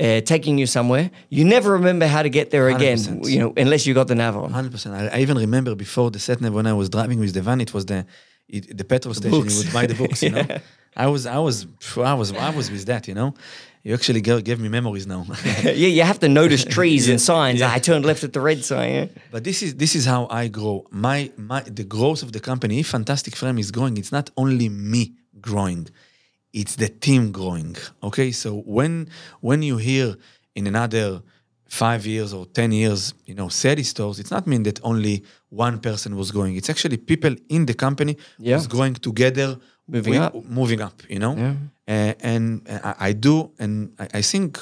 uh, 0.00 0.20
taking 0.34 0.54
you 0.60 0.66
somewhere, 0.66 1.06
you 1.36 1.44
never 1.44 1.70
remember 1.80 2.06
how 2.14 2.22
to 2.22 2.30
get 2.38 2.46
there 2.50 2.66
again, 2.76 2.98
100%. 2.98 3.30
you 3.32 3.38
know, 3.40 3.50
unless 3.64 3.82
you 3.86 3.92
got 4.00 4.06
the 4.12 4.14
nav 4.14 4.34
on. 4.36 4.50
Hundred 4.58 4.72
percent. 4.72 4.92
I, 5.00 5.00
I 5.16 5.18
even 5.26 5.36
remember 5.46 5.72
before 5.86 6.08
the 6.10 6.18
set 6.26 6.38
nav 6.40 6.52
when 6.58 6.66
I 6.66 6.74
was 6.80 6.88
driving 6.96 7.18
with 7.20 7.32
the 7.38 7.42
van, 7.48 7.60
it 7.60 7.72
was 7.76 7.84
the 7.84 8.00
it, 8.56 8.62
the 8.80 8.84
petrol 8.92 9.14
station. 9.14 9.30
books. 9.38 9.54
You 9.54 9.58
would 9.64 9.72
buy 9.78 9.86
the 9.92 9.98
books. 10.02 10.18
You 10.22 10.30
know, 10.36 10.46
I 10.98 11.06
was 11.06 11.26
I 11.26 11.38
was 11.38 11.66
I 11.96 12.14
was 12.14 12.32
I 12.32 12.50
was 12.58 12.66
with 12.70 12.84
that. 12.86 13.02
You 13.08 13.14
know, 13.14 13.30
you 13.84 13.94
actually 13.94 14.20
gave, 14.20 14.58
me 14.60 14.68
memories 14.68 15.06
now. 15.06 15.22
yeah, 15.64 15.70
you 15.98 16.02
have 16.02 16.18
to 16.20 16.28
notice 16.28 16.64
trees 16.64 17.08
and 17.08 17.20
signs. 17.32 17.62
I 17.62 17.78
turned 17.78 18.04
left 18.04 18.22
at 18.24 18.32
the 18.32 18.40
red 18.50 18.64
sign. 18.64 18.90
Yeah? 18.94 19.06
but 19.34 19.42
this 19.44 19.62
is 19.62 19.70
this 19.76 19.94
is 19.94 20.04
how 20.04 20.22
I 20.42 20.48
grow. 20.48 20.76
My 20.90 21.30
my 21.36 21.60
the 21.80 21.84
growth 21.84 22.22
of 22.22 22.30
the 22.32 22.40
company. 22.40 22.80
If 22.80 22.88
Fantastic 22.88 23.34
Frame 23.36 23.58
is 23.64 23.70
growing, 23.70 23.96
it's 23.96 24.12
not 24.18 24.30
only 24.36 24.68
me 24.68 25.02
growing, 25.40 25.88
it's 26.52 26.74
the 26.76 26.88
team 27.06 27.32
growing. 27.38 27.76
Okay, 28.02 28.30
so 28.32 28.48
when 28.76 29.08
when 29.40 29.62
you 29.62 29.76
hear 29.78 30.16
in 30.54 30.66
another 30.66 31.22
five 31.68 32.02
years 32.06 32.32
or 32.32 32.46
ten 32.46 32.72
years, 32.72 33.14
you 33.26 33.34
know, 33.34 33.48
Sadie 33.48 33.84
stores, 33.94 34.18
it's 34.18 34.30
not 34.36 34.46
mean 34.46 34.62
that 34.64 34.80
only 34.82 35.22
one 35.50 35.78
person 35.78 36.16
was 36.16 36.30
going. 36.38 36.56
It's 36.56 36.70
actually 36.70 36.96
people 37.12 37.34
in 37.48 37.66
the 37.66 37.74
company 37.74 38.16
Yeah. 38.38 38.56
was 38.56 38.66
going 38.66 38.94
together, 39.08 39.58
Moving 39.88 40.12
with- 40.14 40.22
up. 40.22 40.34
moving 40.60 40.80
up. 40.82 41.02
You 41.08 41.18
know, 41.18 41.34
Yeah. 41.36 41.54
Uh, 41.88 42.14
and 42.20 42.60
I, 42.68 42.94
I 43.08 43.12
do, 43.14 43.50
and 43.58 43.90
I, 43.98 44.18
I 44.18 44.22
think 44.22 44.58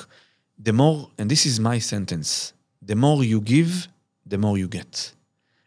the 0.67 0.73
more, 0.73 1.11
and 1.19 1.29
this 1.31 1.45
is 1.47 1.59
my 1.59 1.79
sentence, 1.81 2.53
the 2.81 2.95
more 2.95 3.25
you 3.25 3.41
give, 3.41 3.89
the 4.25 4.39
more 4.39 4.57
you 4.59 4.69
get. 4.69 5.13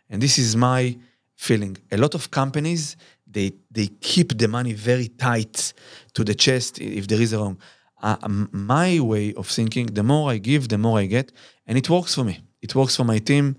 And 0.10 0.22
this 0.22 0.38
is 0.38 0.56
my 0.56 0.98
feeling. 1.36 1.78
A 1.91 1.98
lot 1.98 2.15
of 2.15 2.30
companies, 2.32 2.95
they 3.32 3.52
they 3.72 3.88
keep 4.00 4.38
the 4.38 4.48
money 4.48 4.74
very 4.74 5.08
tight 5.10 5.74
to 6.13 6.24
the 6.24 6.34
chest 6.34 6.80
if 6.80 7.06
there 7.08 7.22
is 7.22 7.34
a 7.34 7.38
wrong. 7.38 7.58
Uh, 8.02 8.15
my 8.52 9.00
way 9.02 9.34
of 9.36 9.48
thinking, 9.48 9.88
the 9.93 10.04
more 10.04 10.32
I 10.36 10.39
give, 10.39 10.67
the 10.69 10.78
more 10.78 10.98
I 11.04 11.08
get, 11.08 11.32
and 11.67 11.78
it 11.78 11.89
works 11.89 12.15
for 12.15 12.24
me. 12.24 12.36
It 12.62 12.74
works 12.74 12.95
for 12.95 13.04
my 13.06 13.19
team. 13.19 13.56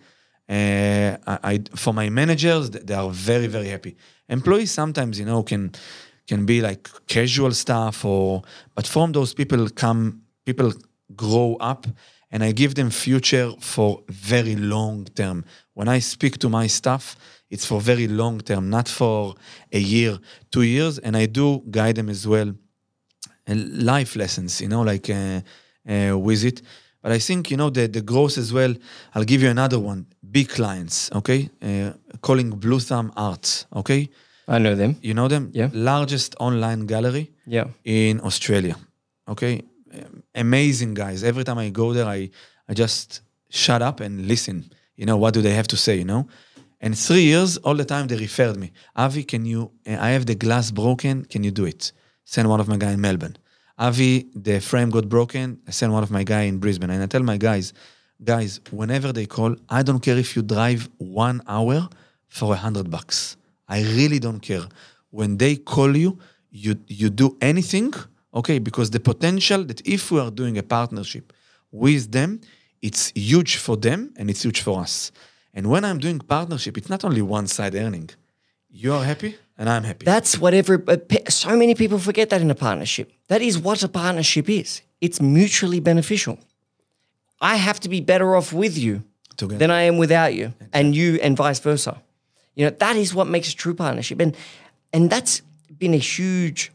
Uh, 0.51 1.17
I, 1.27 1.61
for 1.77 1.95
my 1.95 2.11
managers, 2.11 2.71
they 2.71 2.95
are 2.95 3.11
very 3.11 3.47
very 3.47 3.69
happy. 3.69 3.97
Employees 4.29 4.73
sometimes, 4.73 5.19
you 5.19 5.27
know, 5.27 5.43
can 5.43 5.73
can 6.27 6.45
be 6.45 6.61
like 6.61 6.89
casual 7.07 7.53
stuff, 7.53 8.05
or 8.05 8.43
but 8.75 8.87
from 8.87 9.13
those 9.13 9.35
people 9.35 9.69
come 9.71 10.23
people 10.45 10.73
grow 11.15 11.57
up, 11.61 11.87
and 12.31 12.43
I 12.43 12.53
give 12.53 12.75
them 12.75 12.91
future 12.91 13.53
for 13.61 14.03
very 14.09 14.57
long 14.57 15.05
term. 15.15 15.45
When 15.75 15.89
I 15.89 16.01
speak 16.01 16.39
to 16.39 16.49
my 16.49 16.67
staff, 16.69 17.17
it's 17.49 17.65
for 17.65 17.81
very 17.81 18.09
long 18.09 18.41
term, 18.41 18.71
not 18.71 18.89
for 18.89 19.35
a 19.73 19.79
year, 19.79 20.19
two 20.51 20.63
years, 20.63 20.99
and 20.99 21.17
I 21.17 21.27
do 21.27 21.63
guide 21.71 21.95
them 21.95 22.09
as 22.09 22.27
well 22.27 22.55
and 23.51 23.83
life 23.83 24.17
lessons, 24.17 24.61
you 24.61 24.69
know, 24.69 24.83
like 24.83 25.11
uh, 25.11 25.41
uh, 25.89 26.17
with 26.17 26.45
it. 26.45 26.63
But 27.03 27.13
I 27.13 27.19
think, 27.19 27.51
you 27.51 27.57
know, 27.57 27.71
the, 27.71 27.87
the 27.89 28.03
growth 28.03 28.37
as 28.39 28.53
well, 28.53 28.75
I'll 29.15 29.25
give 29.25 29.43
you 29.43 29.49
another 29.51 29.79
one. 29.79 30.07
Big 30.31 30.49
clients, 30.49 31.11
okay? 31.13 31.49
Uh, 31.63 31.93
calling 32.21 32.51
Blue 32.51 32.79
Thumb 32.81 33.11
Arts, 33.17 33.67
okay? 33.75 34.09
I 34.47 34.59
know 34.59 34.75
them. 34.75 34.97
You 35.03 35.15
know 35.15 35.29
them? 35.29 35.51
Yeah. 35.55 35.71
Largest 35.73 36.35
online 36.41 36.87
gallery 36.87 37.31
Yeah. 37.47 37.69
in 37.85 38.21
Australia, 38.21 38.77
okay? 39.29 39.63
Um, 39.95 40.23
Amazing 40.35 40.95
guys. 40.95 41.23
Every 41.25 41.45
time 41.45 41.59
I 41.59 41.71
go 41.71 41.93
there, 41.93 42.07
I, 42.07 42.31
I 42.69 42.75
just 42.75 43.23
shut 43.49 43.81
up 43.83 44.01
and 44.01 44.27
listen. 44.29 44.71
You 44.97 45.07
know, 45.07 45.17
what 45.17 45.33
do 45.35 45.41
they 45.43 45.55
have 45.55 45.67
to 45.69 45.77
say, 45.77 45.97
you 45.97 46.05
know? 46.05 46.27
And 46.83 46.97
three 46.97 47.23
years, 47.25 47.57
all 47.59 47.75
the 47.75 47.85
time 47.85 48.07
they 48.09 48.17
referred 48.17 48.57
me. 48.57 48.73
Avi, 48.97 49.25
can 49.25 49.45
you, 49.47 49.71
I 49.87 50.11
have 50.11 50.27
the 50.27 50.35
glass 50.35 50.71
broken, 50.71 51.25
can 51.25 51.45
you 51.45 51.51
do 51.51 51.65
it? 51.65 51.93
Send 52.25 52.49
one 52.49 52.61
of 52.61 52.69
my 52.69 52.77
guy 52.77 52.93
in 52.93 53.01
Melbourne. 53.01 53.37
Avi, 53.81 54.27
the 54.35 54.61
frame 54.61 54.91
got 54.91 55.09
broken, 55.09 55.59
I 55.67 55.71
send 55.71 55.91
one 55.95 56.03
of 56.03 56.11
my 56.11 56.23
guy 56.23 56.43
in 56.43 56.59
Brisbane. 56.59 56.91
And 56.91 57.03
I 57.03 57.07
tell 57.07 57.23
my 57.23 57.39
guys, 57.39 57.73
guys, 58.23 58.61
whenever 58.71 59.11
they 59.11 59.25
call, 59.25 59.57
I 59.71 59.83
don't 59.83 60.01
care 60.01 60.19
if 60.19 60.37
you 60.37 60.43
drive 60.43 60.91
one 60.99 61.41
hour 61.49 61.89
for 62.29 62.53
a 62.53 62.57
hundred 62.57 62.91
bucks. 62.91 63.39
I 63.67 63.81
really 63.83 64.19
don't 64.19 64.41
care. 64.41 64.67
When 65.09 65.39
they 65.39 65.57
call 65.57 65.97
you, 65.97 66.19
you 66.51 66.77
you 66.89 67.09
do 67.09 67.39
anything, 67.41 67.95
okay? 68.35 68.59
Because 68.59 68.91
the 68.91 69.01
potential 69.01 69.65
that 69.65 69.81
if 69.87 70.11
we 70.11 70.21
are 70.21 70.31
doing 70.31 70.59
a 70.59 70.63
partnership 70.63 71.33
with 71.73 72.13
them, 72.13 72.41
it's 72.83 73.13
huge 73.15 73.57
for 73.57 73.77
them 73.79 74.13
and 74.17 74.29
it's 74.29 74.43
huge 74.43 74.61
for 74.61 74.81
us. 74.81 75.11
And 75.55 75.71
when 75.71 75.87
I'm 75.87 75.99
doing 75.99 76.19
partnership, 76.19 76.77
it's 76.77 76.91
not 76.91 77.03
only 77.03 77.23
one 77.23 77.47
side 77.47 77.75
earning. 77.75 78.11
You 78.69 78.93
are 78.93 79.05
happy 79.05 79.37
and 79.61 79.69
I'm 79.69 79.85
happy. 79.85 80.07
That's 80.07 80.39
what 80.39 80.55
every, 80.55 80.79
uh, 80.89 80.97
so 81.29 81.55
many 81.55 81.75
people 81.75 81.99
forget 81.99 82.31
that 82.31 82.41
in 82.41 82.51
a 82.51 82.55
partnership. 82.55 83.13
That 83.29 83.43
is 83.43 83.59
what 83.59 83.83
a 83.83 83.89
partnership 83.89 84.49
is. 84.49 84.81
It's 85.03 85.21
mutually 85.21 85.81
beneficial. 85.81 86.39
I 87.43 87.57
have 87.57 87.79
to 87.81 87.89
be 87.91 88.01
better 88.01 88.35
off 88.35 88.55
with 88.55 88.79
you 88.79 89.05
Together. 89.37 89.59
than 89.59 89.71
I 89.71 89.83
am 89.83 89.99
without 89.99 90.35
you, 90.35 90.55
and 90.73 90.97
you, 90.97 91.21
and 91.23 91.37
vice 91.37 91.61
versa. 91.61 92.03
You 92.55 92.67
know 92.67 92.71
that 92.79 92.97
is 92.97 93.15
what 93.15 93.27
makes 93.29 93.53
a 93.53 93.57
true 93.57 93.75
partnership, 93.75 94.21
and 94.21 94.37
and 94.93 95.09
that's 95.09 95.43
been 95.79 95.95
a 95.95 95.99
huge, 95.99 96.73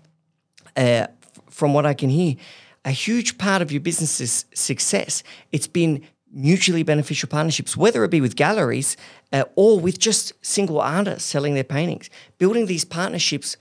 uh, 0.77 1.07
from 1.49 1.73
what 1.73 1.85
I 1.85 1.93
can 1.93 2.09
hear, 2.09 2.35
a 2.83 2.91
huge 2.91 3.37
part 3.37 3.61
of 3.61 3.71
your 3.71 3.81
business's 3.81 4.45
success. 4.53 5.21
It's 5.51 5.67
been 5.67 6.01
mutually 6.35 6.83
beneficial 6.83 7.29
partnerships, 7.29 7.75
whether 7.77 8.03
it 8.03 8.11
be 8.11 8.21
with 8.21 8.35
galleries 8.35 8.97
uh, 9.33 9.45
or 9.55 9.79
with 9.79 9.97
just 9.97 10.33
single 10.45 10.81
artists 10.81 11.27
selling 11.29 11.53
their 11.55 11.63
paintings. 11.63 12.09
Building 12.37 12.65
these 12.65 12.83
partnerships, 12.85 13.57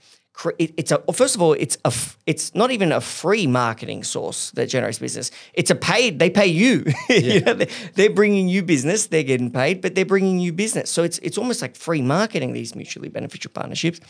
it, 0.59 0.73
it's 0.77 0.91
a 0.91 1.01
well, 1.07 1.13
first 1.13 1.33
of 1.35 1.41
all, 1.41 1.53
it's 1.53 1.77
a 1.85 1.93
it's 2.25 2.53
not 2.53 2.69
even 2.69 2.91
a 2.91 2.99
free 2.99 3.47
marketing 3.47 4.03
source 4.03 4.51
that 4.51 4.67
generates 4.67 4.99
business. 4.99 5.31
It's 5.53 5.71
a 5.71 5.75
paid. 5.75 6.19
They 6.19 6.29
pay 6.29 6.47
you. 6.47 6.83
you 7.09 7.39
know, 7.39 7.53
they- 7.53 7.69
they're 7.93 8.09
bringing 8.09 8.49
you 8.49 8.61
business. 8.61 9.07
They're 9.07 9.23
getting 9.23 9.49
paid, 9.49 9.79
but 9.81 9.95
they're 9.95 10.05
bringing 10.05 10.39
you 10.39 10.51
business. 10.51 10.89
So 10.91 11.03
it's 11.03 11.19
it's 11.19 11.37
almost 11.37 11.61
like 11.61 11.75
free 11.77 12.01
marketing. 12.01 12.51
These 12.51 12.75
mutually 12.75 13.07
beneficial 13.07 13.51
partnerships, 13.53 14.01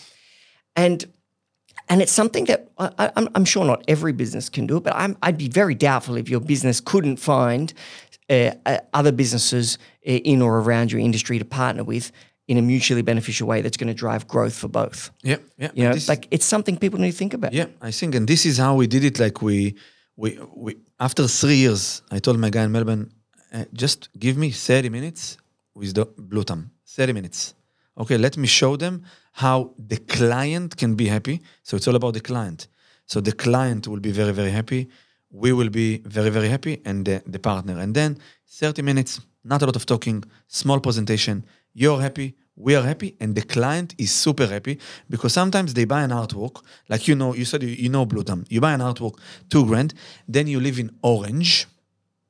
and 0.75 1.05
and 1.89 2.01
it's 2.01 2.11
something 2.11 2.45
that 2.45 2.71
I, 2.79 2.89
I- 2.97 3.11
I'm, 3.15 3.29
I'm 3.35 3.45
sure 3.45 3.63
not 3.63 3.83
every 3.87 4.11
business 4.13 4.49
can 4.49 4.65
do 4.65 4.77
it, 4.77 4.83
but 4.83 4.95
I'm, 4.95 5.17
I'd 5.21 5.37
be 5.37 5.49
very 5.49 5.75
doubtful 5.75 6.17
if 6.17 6.29
your 6.29 6.39
business 6.39 6.79
couldn't 6.81 7.17
find 7.17 7.71
uh, 8.29 8.51
uh, 8.65 8.77
other 8.93 9.11
businesses 9.11 9.77
uh, 10.07 10.11
in 10.11 10.41
or 10.41 10.59
around 10.59 10.91
your 10.91 11.01
industry 11.01 11.39
to 11.39 11.45
partner 11.45 11.83
with 11.83 12.11
in 12.47 12.57
a 12.57 12.61
mutually 12.61 13.01
beneficial 13.01 13.47
way 13.47 13.61
that's 13.61 13.77
going 13.77 13.87
to 13.87 13.93
drive 13.93 14.27
growth 14.27 14.55
for 14.55 14.67
both. 14.67 15.11
Yeah, 15.23 15.37
yeah. 15.57 15.71
You 15.73 15.89
know, 15.89 15.95
like 16.07 16.27
it's 16.31 16.45
something 16.45 16.77
people 16.77 16.99
need 16.99 17.11
to 17.11 17.17
think 17.17 17.33
about. 17.33 17.53
Yeah, 17.53 17.67
I 17.81 17.91
think, 17.91 18.15
and 18.15 18.27
this 18.27 18.45
is 18.45 18.57
how 18.57 18.75
we 18.75 18.87
did 18.87 19.03
it. 19.03 19.19
Like 19.19 19.41
we, 19.41 19.75
we, 20.15 20.39
we. 20.55 20.75
After 20.99 21.27
three 21.27 21.55
years, 21.55 22.01
I 22.11 22.19
told 22.19 22.39
my 22.39 22.49
guy 22.49 22.63
in 22.63 22.71
Melbourne, 22.71 23.11
uh, 23.51 23.65
just 23.73 24.09
give 24.17 24.37
me 24.37 24.51
thirty 24.51 24.89
minutes 24.89 25.37
with 25.73 25.93
the 25.93 26.05
Blue 26.05 26.43
Bluetam. 26.43 26.69
Thirty 26.85 27.13
minutes. 27.13 27.55
Okay, 27.97 28.17
let 28.17 28.37
me 28.37 28.47
show 28.47 28.75
them 28.75 29.03
how 29.31 29.73
the 29.77 29.97
client 29.97 30.77
can 30.77 30.95
be 30.95 31.07
happy. 31.07 31.41
So 31.63 31.77
it's 31.77 31.87
all 31.87 31.95
about 31.95 32.13
the 32.13 32.21
client. 32.21 32.67
So 33.05 33.21
the 33.21 33.31
client 33.31 33.87
will 33.87 33.99
be 33.99 34.11
very, 34.11 34.33
very 34.33 34.51
happy. 34.51 34.89
We 35.43 35.51
will 35.51 35.69
be 35.69 35.89
very, 36.05 36.29
very 36.29 36.49
happy, 36.49 36.81
and 36.85 37.05
the, 37.05 37.21
the 37.25 37.39
partner. 37.39 37.79
And 37.79 37.93
then 37.93 38.17
thirty 38.47 38.81
minutes, 38.81 39.21
not 39.43 39.61
a 39.61 39.65
lot 39.65 39.75
of 39.75 39.85
talking, 39.85 40.23
small 40.47 40.79
presentation. 40.79 41.45
You're 41.73 42.01
happy, 42.01 42.35
we 42.55 42.75
are 42.75 42.83
happy 42.83 43.15
and 43.19 43.35
the 43.35 43.41
client 43.41 43.93
is 43.97 44.13
super 44.13 44.47
happy 44.47 44.79
because 45.09 45.33
sometimes 45.33 45.73
they 45.73 45.85
buy 45.85 46.03
an 46.03 46.11
artwork 46.11 46.63
like 46.87 47.07
you 47.07 47.15
know 47.15 47.33
you 47.35 47.45
said 47.45 47.61
you, 47.61 47.69
you 47.69 47.89
know 47.89 48.05
blue 48.05 48.23
Thumb. 48.23 48.45
you 48.49 48.61
buy 48.61 48.73
an 48.73 48.79
artwork 48.79 49.19
two 49.49 49.65
grand 49.65 49.93
then 50.27 50.47
you 50.47 50.59
live 50.59 50.79
in 50.79 50.89
orange 51.01 51.67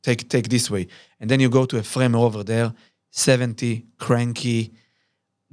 take 0.02 0.28
take 0.28 0.50
this 0.50 0.70
way 0.70 0.88
and 1.20 1.30
then 1.30 1.40
you 1.40 1.50
go 1.50 1.66
to 1.66 1.78
a 1.78 1.84
framer 1.84 2.20
over 2.20 2.44
there 2.44 2.74
70 3.12 3.86
cranky 4.00 4.74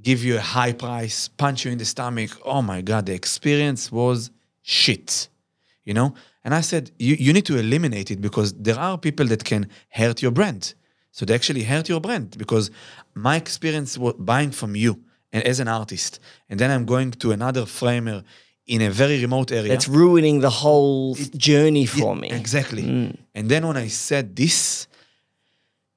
give 0.01 0.25
you 0.25 0.37
a 0.37 0.41
high 0.41 0.73
price 0.73 1.29
punch 1.29 1.67
you 1.67 1.73
in 1.73 1.79
the 1.79 1.85
stomach 1.85 2.31
oh 2.45 2.63
my 2.63 2.81
god 2.81 3.07
the 3.07 3.15
experience 3.15 3.93
was 3.93 4.31
shit 4.63 5.29
you 5.85 5.93
know 5.93 6.15
and 6.45 6.55
i 6.55 6.61
said 6.61 6.91
you, 6.99 7.15
you 7.19 7.33
need 7.33 7.47
to 7.47 7.57
eliminate 7.57 8.11
it 8.11 8.21
because 8.21 8.53
there 8.55 8.79
are 8.79 8.99
people 8.99 9.27
that 9.27 9.45
can 9.45 9.69
hurt 9.91 10.23
your 10.23 10.33
brand 10.33 10.75
so 11.11 11.25
they 11.27 11.35
actually 11.35 11.65
hurt 11.65 11.89
your 11.89 12.01
brand 12.01 12.37
because 12.39 12.71
my 13.15 13.37
experience 13.37 13.99
was 13.99 14.15
buying 14.19 14.51
from 14.51 14.75
you 14.77 15.01
and 15.33 15.43
as 15.45 15.61
an 15.61 15.69
artist 15.69 16.21
and 16.49 16.59
then 16.61 16.71
i'm 16.71 16.85
going 16.85 17.11
to 17.11 17.33
another 17.33 17.65
framer 17.67 18.23
in 18.67 18.81
a 18.81 18.91
very 18.91 19.21
remote 19.21 19.51
area 19.51 19.73
It's 19.75 19.89
ruining 19.89 20.41
the 20.41 20.51
whole 20.51 21.15
journey 21.37 21.87
for 21.87 22.15
me. 22.15 22.31
Exactly. 22.31 22.83
Mm. 22.83 23.17
And 23.35 23.49
then 23.49 23.67
when 23.67 23.77
I 23.77 23.89
said 23.89 24.37
this, 24.37 24.87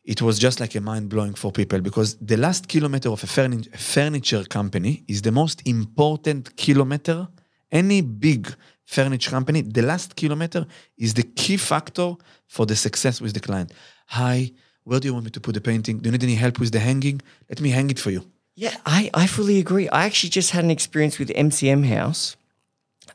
it 0.04 0.22
was 0.22 0.40
just 0.40 0.60
like 0.60 0.76
a 0.76 0.82
mind 0.82 1.10
blowing 1.10 1.36
for 1.36 1.52
people 1.52 1.80
because 1.82 2.16
the 2.18 2.38
last 2.38 2.68
kilometer 2.68 3.10
of 3.10 3.24
a 3.24 3.28
furni- 3.28 3.72
a 3.74 3.78
furniture 3.78 4.44
company 4.44 5.04
is 5.08 5.22
the 5.22 5.32
most 5.32 5.62
important 5.66 6.56
kilometer. 6.58 7.28
Any 7.72 8.02
big 8.02 8.54
furniture 8.86 9.32
company, 9.32 9.62
the 9.62 9.82
last 9.82 10.16
kilometer 10.16 10.66
is 10.98 11.14
the 11.14 11.24
key 11.24 11.58
factor 11.58 12.16
for 12.48 12.66
the 12.66 12.76
success 12.76 13.20
with 13.22 13.34
the 13.34 13.40
client. 13.40 13.74
Hi, 14.08 14.52
where 14.84 15.00
do 15.00 15.08
you 15.08 15.14
want 15.14 15.26
me 15.26 15.32
to 15.32 15.40
put 15.40 15.56
the 15.56 15.62
painting? 15.62 15.98
Do 15.98 16.08
you 16.08 16.12
need 16.12 16.24
any 16.24 16.36
help 16.36 16.60
with 16.60 16.72
the 16.72 16.80
hanging? 16.80 17.22
Let 17.50 17.60
me 17.62 17.72
hang 17.72 17.90
it 17.90 18.00
for 18.00 18.12
you. 18.12 18.24
Yeah, 18.56 18.78
I, 18.86 19.10
I 19.14 19.28
fully 19.28 19.60
agree. 19.60 19.90
I 19.90 20.06
actually 20.06 20.30
just 20.30 20.52
had 20.52 20.64
an 20.64 20.72
experience 20.72 21.20
with 21.20 21.30
MCM 21.30 21.86
House. 21.88 22.38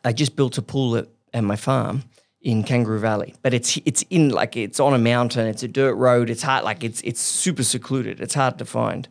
I 0.05 0.13
just 0.13 0.37
built 0.37 0.59
a 0.59 0.63
pool 0.63 0.97
at, 0.97 1.09
at 1.33 1.45
my 1.45 1.57
farm 1.57 2.03
in 2.43 2.63
Kangaroo 2.63 2.99
Valley, 2.99 3.35
but 3.43 3.55
it's 3.55 3.79
it's 3.85 4.03
in 4.11 4.31
like 4.31 4.57
it's 4.57 4.81
on 4.81 4.95
a 4.95 4.99
mountain. 4.99 5.47
It's 5.47 5.63
a 5.63 5.69
dirt 5.69 5.95
road. 5.95 6.31
It's 6.31 6.43
hard, 6.43 6.65
like 6.65 6.85
it's 6.85 7.01
it's 7.03 7.21
super 7.21 7.63
secluded. 7.63 8.21
It's 8.21 8.35
hard 8.35 8.59
to 8.59 8.65
find. 8.65 9.09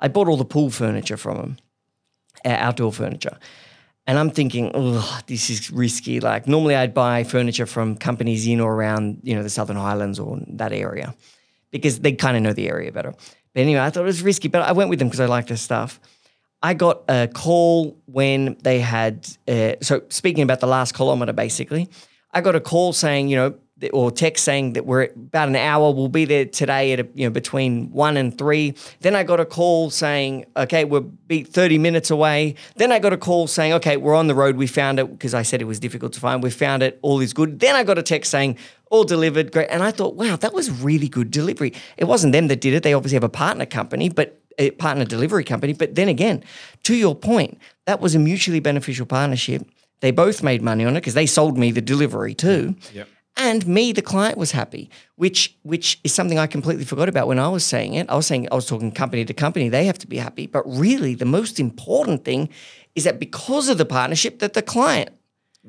I 0.00 0.08
bought 0.08 0.28
all 0.28 0.36
the 0.36 0.44
pool 0.44 0.70
furniture 0.70 1.16
from 1.16 1.36
them, 1.36 1.56
uh, 2.44 2.50
outdoor 2.50 2.92
furniture, 2.92 3.38
and 4.08 4.18
I'm 4.18 4.30
thinking, 4.30 4.70
oh, 4.72 5.20
this 5.26 5.50
is 5.50 5.70
risky. 5.70 6.18
Like 6.18 6.48
normally, 6.48 6.74
I'd 6.74 6.94
buy 6.94 7.24
furniture 7.24 7.66
from 7.66 7.94
companies 7.94 8.46
in 8.46 8.58
or 8.58 8.74
around 8.74 9.20
you 9.22 9.36
know 9.36 9.42
the 9.42 9.50
Southern 9.50 9.76
Highlands 9.76 10.18
or 10.18 10.40
that 10.48 10.72
area, 10.72 11.14
because 11.70 12.00
they 12.00 12.12
kind 12.12 12.36
of 12.36 12.42
know 12.42 12.54
the 12.54 12.68
area 12.68 12.90
better. 12.90 13.12
But 13.52 13.60
anyway, 13.60 13.80
I 13.80 13.90
thought 13.90 14.00
it 14.00 14.06
was 14.06 14.22
risky, 14.22 14.48
but 14.48 14.62
I 14.62 14.72
went 14.72 14.88
with 14.88 14.98
them 14.98 15.08
because 15.08 15.20
I 15.20 15.26
like 15.26 15.46
their 15.46 15.58
stuff. 15.58 16.00
I 16.62 16.74
got 16.74 17.04
a 17.08 17.28
call 17.32 18.00
when 18.06 18.56
they 18.62 18.80
had, 18.80 19.28
uh, 19.46 19.74
so 19.80 20.02
speaking 20.08 20.42
about 20.42 20.58
the 20.58 20.66
last 20.66 20.92
kilometer, 20.92 21.32
basically, 21.32 21.88
I 22.32 22.40
got 22.40 22.56
a 22.56 22.60
call 22.60 22.92
saying, 22.92 23.28
you 23.28 23.36
know, 23.36 23.54
or 23.92 24.10
text 24.10 24.44
saying 24.44 24.72
that 24.74 24.86
we're 24.86 25.04
about 25.04 25.48
an 25.48 25.56
hour. 25.56 25.92
We'll 25.92 26.08
be 26.08 26.24
there 26.24 26.44
today 26.44 26.92
at 26.92 27.00
a, 27.00 27.08
you 27.14 27.26
know 27.26 27.30
between 27.30 27.90
one 27.92 28.16
and 28.16 28.36
three. 28.36 28.74
Then 29.00 29.14
I 29.14 29.22
got 29.22 29.40
a 29.40 29.44
call 29.44 29.90
saying, 29.90 30.46
okay, 30.56 30.84
we're 30.84 31.00
be 31.00 31.44
thirty 31.44 31.78
minutes 31.78 32.10
away. 32.10 32.54
Then 32.76 32.92
I 32.92 32.98
got 32.98 33.12
a 33.12 33.16
call 33.16 33.46
saying, 33.46 33.72
okay, 33.74 33.96
we're 33.96 34.14
on 34.14 34.26
the 34.26 34.34
road. 34.34 34.56
We 34.56 34.66
found 34.66 34.98
it 34.98 35.10
because 35.10 35.34
I 35.34 35.42
said 35.42 35.60
it 35.60 35.66
was 35.66 35.80
difficult 35.80 36.12
to 36.14 36.20
find. 36.20 36.42
We 36.42 36.50
found 36.50 36.82
it. 36.82 36.98
All 37.02 37.20
is 37.20 37.32
good. 37.32 37.60
Then 37.60 37.76
I 37.76 37.84
got 37.84 37.98
a 37.98 38.02
text 38.02 38.30
saying, 38.30 38.56
all 38.90 39.04
delivered, 39.04 39.52
great. 39.52 39.68
And 39.70 39.82
I 39.82 39.90
thought, 39.90 40.14
wow, 40.14 40.36
that 40.36 40.52
was 40.52 40.70
really 40.70 41.08
good 41.08 41.30
delivery. 41.30 41.74
It 41.96 42.04
wasn't 42.04 42.32
them 42.32 42.48
that 42.48 42.60
did 42.60 42.74
it. 42.74 42.82
They 42.82 42.94
obviously 42.94 43.16
have 43.16 43.24
a 43.24 43.28
partner 43.28 43.66
company, 43.66 44.08
but 44.08 44.40
a 44.58 44.70
partner 44.72 45.04
delivery 45.04 45.44
company. 45.44 45.72
But 45.72 45.94
then 45.94 46.08
again, 46.08 46.42
to 46.84 46.94
your 46.94 47.14
point, 47.14 47.58
that 47.86 48.00
was 48.00 48.14
a 48.14 48.18
mutually 48.18 48.60
beneficial 48.60 49.06
partnership. 49.06 49.62
They 50.00 50.10
both 50.10 50.42
made 50.42 50.62
money 50.62 50.84
on 50.84 50.96
it 50.96 51.00
because 51.00 51.14
they 51.14 51.26
sold 51.26 51.58
me 51.58 51.70
the 51.70 51.80
delivery 51.80 52.34
too. 52.34 52.76
Yep. 52.92 53.08
And 53.36 53.66
me, 53.66 53.92
the 53.92 54.02
client, 54.02 54.36
was 54.36 54.50
happy, 54.50 54.90
which 55.16 55.56
which 55.62 56.00
is 56.02 56.12
something 56.12 56.38
I 56.38 56.46
completely 56.48 56.84
forgot 56.84 57.08
about 57.08 57.28
when 57.28 57.38
I 57.38 57.48
was 57.48 57.64
saying 57.64 57.94
it. 57.94 58.10
I 58.10 58.16
was 58.16 58.26
saying 58.26 58.48
I 58.50 58.54
was 58.56 58.66
talking 58.66 58.90
company 58.90 59.24
to 59.24 59.34
company; 59.34 59.68
they 59.68 59.84
have 59.86 59.98
to 59.98 60.08
be 60.08 60.16
happy. 60.18 60.46
But 60.48 60.62
really, 60.66 61.14
the 61.14 61.24
most 61.24 61.60
important 61.60 62.24
thing 62.24 62.48
is 62.96 63.04
that 63.04 63.20
because 63.20 63.68
of 63.68 63.78
the 63.78 63.84
partnership, 63.84 64.40
that 64.40 64.54
the 64.54 64.62
client 64.62 65.10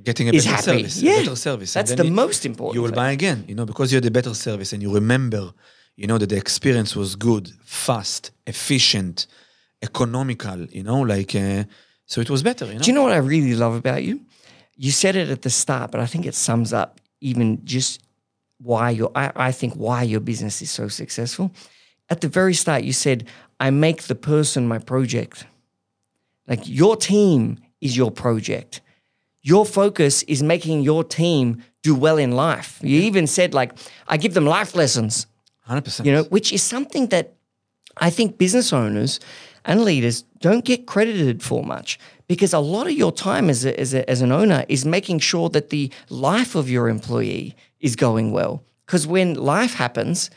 Getting 0.04 0.30
a 0.30 0.32
is 0.34 0.46
better 0.46 0.56
happy. 0.56 0.78
service. 0.84 1.02
Yeah, 1.02 1.12
a 1.18 1.24
better 1.24 1.36
service. 1.36 1.74
That's 1.74 1.94
the 1.94 2.06
you- 2.06 2.12
most 2.12 2.44
important. 2.46 2.76
you 2.76 2.82
will 2.82 2.90
thing. 2.90 2.96
buy 2.96 3.12
again, 3.12 3.46
you 3.48 3.54
know, 3.56 3.66
because 3.66 3.92
you 3.92 3.98
had 3.98 4.06
a 4.06 4.12
better 4.12 4.34
service 4.34 4.74
and 4.74 4.82
you 4.82 4.92
remember, 4.94 5.54
you 5.96 6.08
know, 6.08 6.18
that 6.18 6.30
the 6.30 6.38
experience 6.38 6.96
was 6.96 7.16
good, 7.16 7.52
fast, 7.64 8.32
efficient, 8.48 9.28
economical, 9.84 10.66
you 10.72 10.84
know, 10.84 11.02
like, 11.02 11.36
uh, 11.36 11.64
so 12.06 12.22
it 12.22 12.30
was 12.30 12.42
better, 12.44 12.66
you 12.66 12.74
know. 12.74 12.80
Do 12.80 12.88
you 12.90 12.94
know 12.96 13.04
what 13.04 13.12
I 13.14 13.18
really 13.18 13.54
love 13.56 13.76
about 13.76 14.04
you? 14.04 14.22
You 14.78 14.92
said 14.92 15.16
it 15.16 15.30
at 15.30 15.42
the 15.42 15.50
start, 15.50 15.92
but 15.92 16.00
I 16.02 16.06
think 16.06 16.26
it 16.26 16.36
sums 16.36 16.74
up 16.74 17.00
even 17.22 17.64
just 17.66 18.02
why 18.60 18.90
your 18.90 19.12
I, 19.16 19.32
I 19.36 19.52
think 19.52 19.74
why 19.74 20.04
your 20.04 20.20
business 20.20 20.62
is 20.62 20.72
so 20.72 20.88
successful. 20.88 21.52
At 22.10 22.22
the 22.22 22.28
very 22.28 22.54
start, 22.54 22.84
you 22.84 22.94
said, 22.94 23.28
I 23.60 23.70
make 23.70 24.04
the 24.04 24.16
person 24.16 24.68
my 24.68 24.80
project. 24.80 25.46
Like 26.48 26.62
your 26.68 26.96
team 26.96 27.60
is 27.82 27.96
your 27.96 28.12
project. 28.12 28.82
Your 29.42 29.66
focus 29.66 30.24
is 30.24 30.44
making 30.44 30.82
your 30.82 31.04
team 31.04 31.64
do 31.84 31.96
well 31.96 32.18
in 32.18 32.32
life. 32.32 32.80
You 32.84 33.00
even 33.02 33.26
said, 33.26 33.54
like, 33.54 33.72
I 34.08 34.18
give 34.18 34.34
them 34.34 34.46
life 34.46 34.76
lessons 34.76 35.28
100%. 35.70 36.06
you 36.06 36.12
know, 36.12 36.24
which 36.24 36.52
is 36.52 36.62
something 36.62 37.08
that 37.08 37.36
I 37.98 38.10
think 38.10 38.38
business 38.38 38.74
owners 38.74 39.20
and 39.66 39.84
leaders 39.84 40.24
don't 40.40 40.66
get 40.66 40.88
credited 40.88 41.44
for 41.44 41.64
much 41.64 42.00
because 42.28 42.54
a 42.54 42.60
lot 42.60 42.88
of 42.88 42.94
your 42.94 43.12
time 43.12 43.50
as, 43.50 43.66
a, 43.66 43.78
as, 43.80 43.94
a, 43.94 44.10
as 44.10 44.22
an 44.22 44.32
owner 44.32 44.66
is 44.70 44.86
making 44.86 45.20
sure 45.20 45.50
that 45.50 45.70
the 45.70 45.92
life 46.10 46.56
of 46.56 46.70
your 46.70 46.88
employee 46.88 47.56
is 47.80 47.96
going 47.96 48.32
well. 48.32 48.64
Because 48.86 49.06
when 49.06 49.34
life 49.36 49.74
happens, 49.74 50.30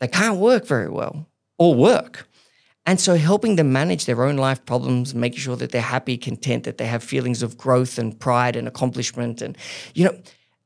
they 0.00 0.08
can't 0.08 0.38
work 0.38 0.66
very 0.66 0.88
well 0.88 1.26
or 1.58 1.74
work. 1.74 2.28
And 2.84 3.00
so 3.00 3.16
helping 3.16 3.56
them 3.56 3.72
manage 3.72 4.06
their 4.06 4.24
own 4.24 4.36
life 4.36 4.64
problems, 4.64 5.14
making 5.14 5.38
sure 5.38 5.56
that 5.56 5.70
they're 5.70 5.80
happy, 5.80 6.16
content, 6.16 6.64
that 6.64 6.78
they 6.78 6.86
have 6.86 7.04
feelings 7.04 7.42
of 7.42 7.56
growth 7.56 7.98
and 7.98 8.18
pride 8.18 8.56
and 8.56 8.66
accomplishment 8.66 9.40
and, 9.40 9.56
you 9.94 10.04
know, 10.04 10.16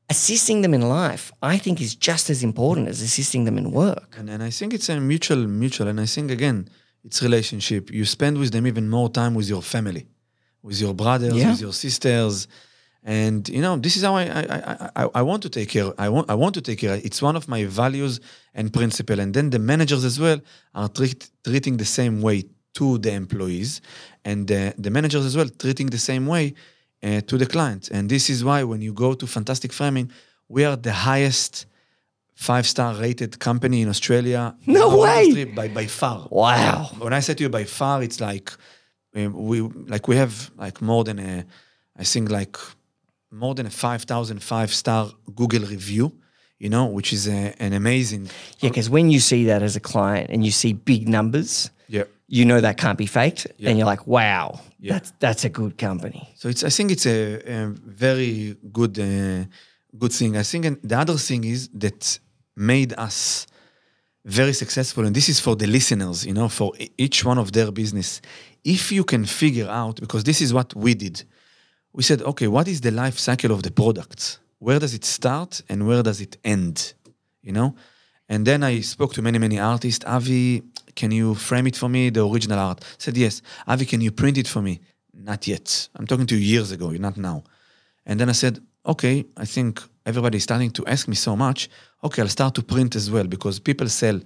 assisting 0.09 0.61
them 0.61 0.73
in 0.73 0.81
life, 0.81 1.31
I 1.43 1.57
think 1.57 1.81
is 1.81 1.93
just 1.93 2.29
as 2.29 2.43
important 2.43 2.87
as 2.87 3.01
assisting 3.01 3.43
them 3.43 3.57
in 3.57 3.71
work. 3.71 4.15
And, 4.17 4.29
and 4.29 4.41
I 4.41 4.49
think 4.49 4.73
it's 4.73 4.89
a 4.89 4.99
mutual, 4.99 5.45
mutual. 5.47 5.87
And 5.87 5.99
I 5.99 6.05
think, 6.05 6.31
again, 6.31 6.69
it's 7.05 7.21
relationship. 7.21 7.91
You 7.91 8.05
spend 8.05 8.37
with 8.37 8.51
them 8.51 8.65
even 8.67 8.89
more 8.89 9.09
time 9.09 9.33
with 9.33 9.47
your 9.49 9.61
family, 9.61 10.07
with 10.61 10.79
your 10.81 10.93
brothers, 10.93 11.33
Yeah. 11.35 11.51
with 11.51 11.61
your 11.61 11.73
sisters. 11.73 12.47
And 13.03 13.47
you 13.47 13.61
know, 13.61 13.77
this 13.77 13.95
is 13.95 14.03
how 14.03 14.15
I 14.15 14.23
I, 14.23 14.43
I, 14.59 14.89
I 15.03 15.09
I 15.15 15.21
want 15.21 15.41
to 15.43 15.49
take 15.49 15.69
care. 15.69 15.93
I 15.97 16.09
want 16.09 16.29
I 16.29 16.35
want 16.35 16.53
to 16.55 16.61
take 16.61 16.79
care. 16.79 16.95
It's 17.07 17.21
one 17.21 17.35
of 17.37 17.47
my 17.47 17.63
values 17.65 18.19
and 18.53 18.71
principle. 18.73 19.19
And 19.23 19.33
then 19.33 19.49
the 19.49 19.59
managers 19.59 20.03
as 20.03 20.19
well 20.19 20.39
are 20.73 20.89
treat, 20.89 21.29
treating 21.43 21.77
the 21.77 21.85
same 21.85 22.21
way 22.21 22.43
to 22.73 22.97
the 22.99 23.11
employees, 23.13 23.81
and 24.25 24.47
the, 24.47 24.73
the 24.77 24.91
managers 24.91 25.25
as 25.25 25.35
well 25.37 25.49
treating 25.63 25.87
the 25.87 25.97
same 25.97 26.25
way 26.27 26.53
uh, 27.01 27.21
to 27.21 27.37
the 27.37 27.45
client. 27.45 27.89
And 27.91 28.09
this 28.09 28.29
is 28.29 28.43
why 28.43 28.63
when 28.63 28.81
you 28.81 28.93
go 28.93 29.13
to 29.13 29.25
Fantastic 29.25 29.71
Framing, 29.73 30.11
we 30.49 30.65
are 30.65 30.75
the 30.75 30.93
highest 30.93 31.65
five 32.37 32.63
star 32.65 32.93
rated 33.01 33.39
company 33.39 33.81
in 33.81 33.89
Australia. 33.89 34.55
No 34.65 34.97
way! 34.97 35.23
industry 35.25 35.45
by 35.55 35.67
by 35.67 35.87
far. 35.87 36.27
Wow. 36.29 36.89
When 36.99 37.13
I 37.13 37.21
say 37.21 37.33
to 37.33 37.43
you 37.43 37.49
by 37.49 37.65
far, 37.65 38.03
it's 38.03 38.19
like 38.19 38.51
we 39.13 39.61
like 39.93 40.07
we 40.07 40.15
have 40.17 40.51
like 40.57 40.81
more 40.81 41.03
than 41.03 41.19
a, 41.19 41.43
I 42.01 42.03
think 42.03 42.29
like 42.29 42.57
more 43.31 43.55
than 43.55 43.65
a 43.65 43.69
5,000 43.69 44.41
five 44.43 44.69
star 44.73 45.09
Google 45.35 45.65
review, 45.65 46.11
you 46.59 46.69
know, 46.69 46.85
which 46.85 47.11
is 47.13 47.27
a, 47.27 47.53
an 47.59 47.73
amazing. 47.73 48.29
Yeah, 48.59 48.69
because 48.69 48.89
when 48.89 49.09
you 49.11 49.19
see 49.19 49.45
that 49.45 49.61
as 49.63 49.75
a 49.75 49.79
client 49.79 50.29
and 50.29 50.45
you 50.45 50.51
see 50.51 50.73
big 50.73 51.07
numbers, 51.09 51.71
Yeah. 51.87 52.03
you 52.27 52.45
know 52.45 52.61
that 52.61 52.77
can't 52.77 52.97
be 52.97 53.07
faked, 53.07 53.47
Yeah. 53.57 53.69
and 53.69 53.77
you're 53.77 53.89
like, 53.91 54.05
wow, 54.07 54.59
Yeah. 54.79 54.93
that's 54.93 55.11
that's 55.19 55.45
a 55.45 55.49
good 55.49 55.73
company. 55.77 56.21
So 56.35 56.49
it's 56.49 56.63
I 56.63 56.69
think 56.69 56.91
it's 56.91 57.05
a, 57.05 57.41
a 57.51 57.67
very 58.05 58.55
good 58.71 58.97
uh, 58.99 59.45
good 59.97 60.13
thing. 60.13 60.37
I 60.37 60.43
think 60.43 60.65
and 60.65 60.77
the 60.89 60.97
other 60.99 61.17
thing 61.17 61.43
is 61.43 61.69
that 61.79 62.19
made 62.57 62.93
us 62.97 63.47
very 64.25 64.51
successful, 64.51 65.05
and 65.05 65.15
this 65.15 65.29
is 65.29 65.39
for 65.39 65.55
the 65.55 65.67
listeners, 65.67 66.25
you 66.25 66.33
know, 66.33 66.49
for 66.49 66.73
each 66.97 67.23
one 67.23 67.37
of 67.37 67.53
their 67.53 67.71
business. 67.71 68.21
If 68.65 68.91
you 68.91 69.05
can 69.05 69.25
figure 69.25 69.69
out, 69.69 70.01
because 70.01 70.25
this 70.25 70.41
is 70.41 70.53
what 70.53 70.75
we 70.75 70.93
did, 70.93 71.23
we 71.93 72.03
said, 72.03 72.21
okay, 72.21 72.47
what 72.47 72.67
is 72.67 72.81
the 72.81 72.91
life 72.91 73.17
cycle 73.17 73.51
of 73.51 73.63
the 73.63 73.71
products 73.71 74.39
Where 74.59 74.79
does 74.79 74.93
it 74.93 75.05
start 75.05 75.61
and 75.69 75.87
where 75.87 76.03
does 76.03 76.19
it 76.19 76.37
end? 76.43 76.93
You 77.41 77.53
know? 77.53 77.75
And 78.27 78.45
then 78.45 78.63
I 78.63 78.81
spoke 78.81 79.13
to 79.13 79.21
many, 79.21 79.39
many 79.39 79.59
artists. 79.59 80.03
Avi, 80.05 80.63
can 80.95 81.11
you 81.11 81.35
frame 81.35 81.67
it 81.67 81.75
for 81.75 81.87
me, 81.87 82.09
the 82.09 82.27
original 82.27 82.59
art? 82.59 82.83
I 82.83 82.95
said, 82.97 83.17
yes. 83.17 83.41
Avi, 83.67 83.85
can 83.85 84.01
you 84.01 84.11
print 84.11 84.37
it 84.37 84.47
for 84.47 84.61
me? 84.61 84.81
Not 85.13 85.47
yet. 85.47 85.89
I'm 85.95 86.07
talking 86.07 86.27
to 86.27 86.35
you 86.35 86.41
years 86.41 86.71
ago, 86.71 86.89
not 86.91 87.17
now. 87.17 87.43
And 88.05 88.19
then 88.19 88.29
I 88.29 88.33
said, 88.33 88.59
okay, 88.85 89.25
I 89.37 89.45
think 89.45 89.81
everybody's 90.05 90.43
starting 90.43 90.71
to 90.71 90.85
ask 90.85 91.07
me 91.07 91.15
so 91.15 91.35
much. 91.35 91.69
Okay, 92.03 92.21
I'll 92.21 92.29
start 92.29 92.53
to 92.55 92.63
print 92.63 92.95
as 92.95 93.09
well 93.09 93.25
because 93.27 93.59
people 93.59 93.89
sell 93.89 94.19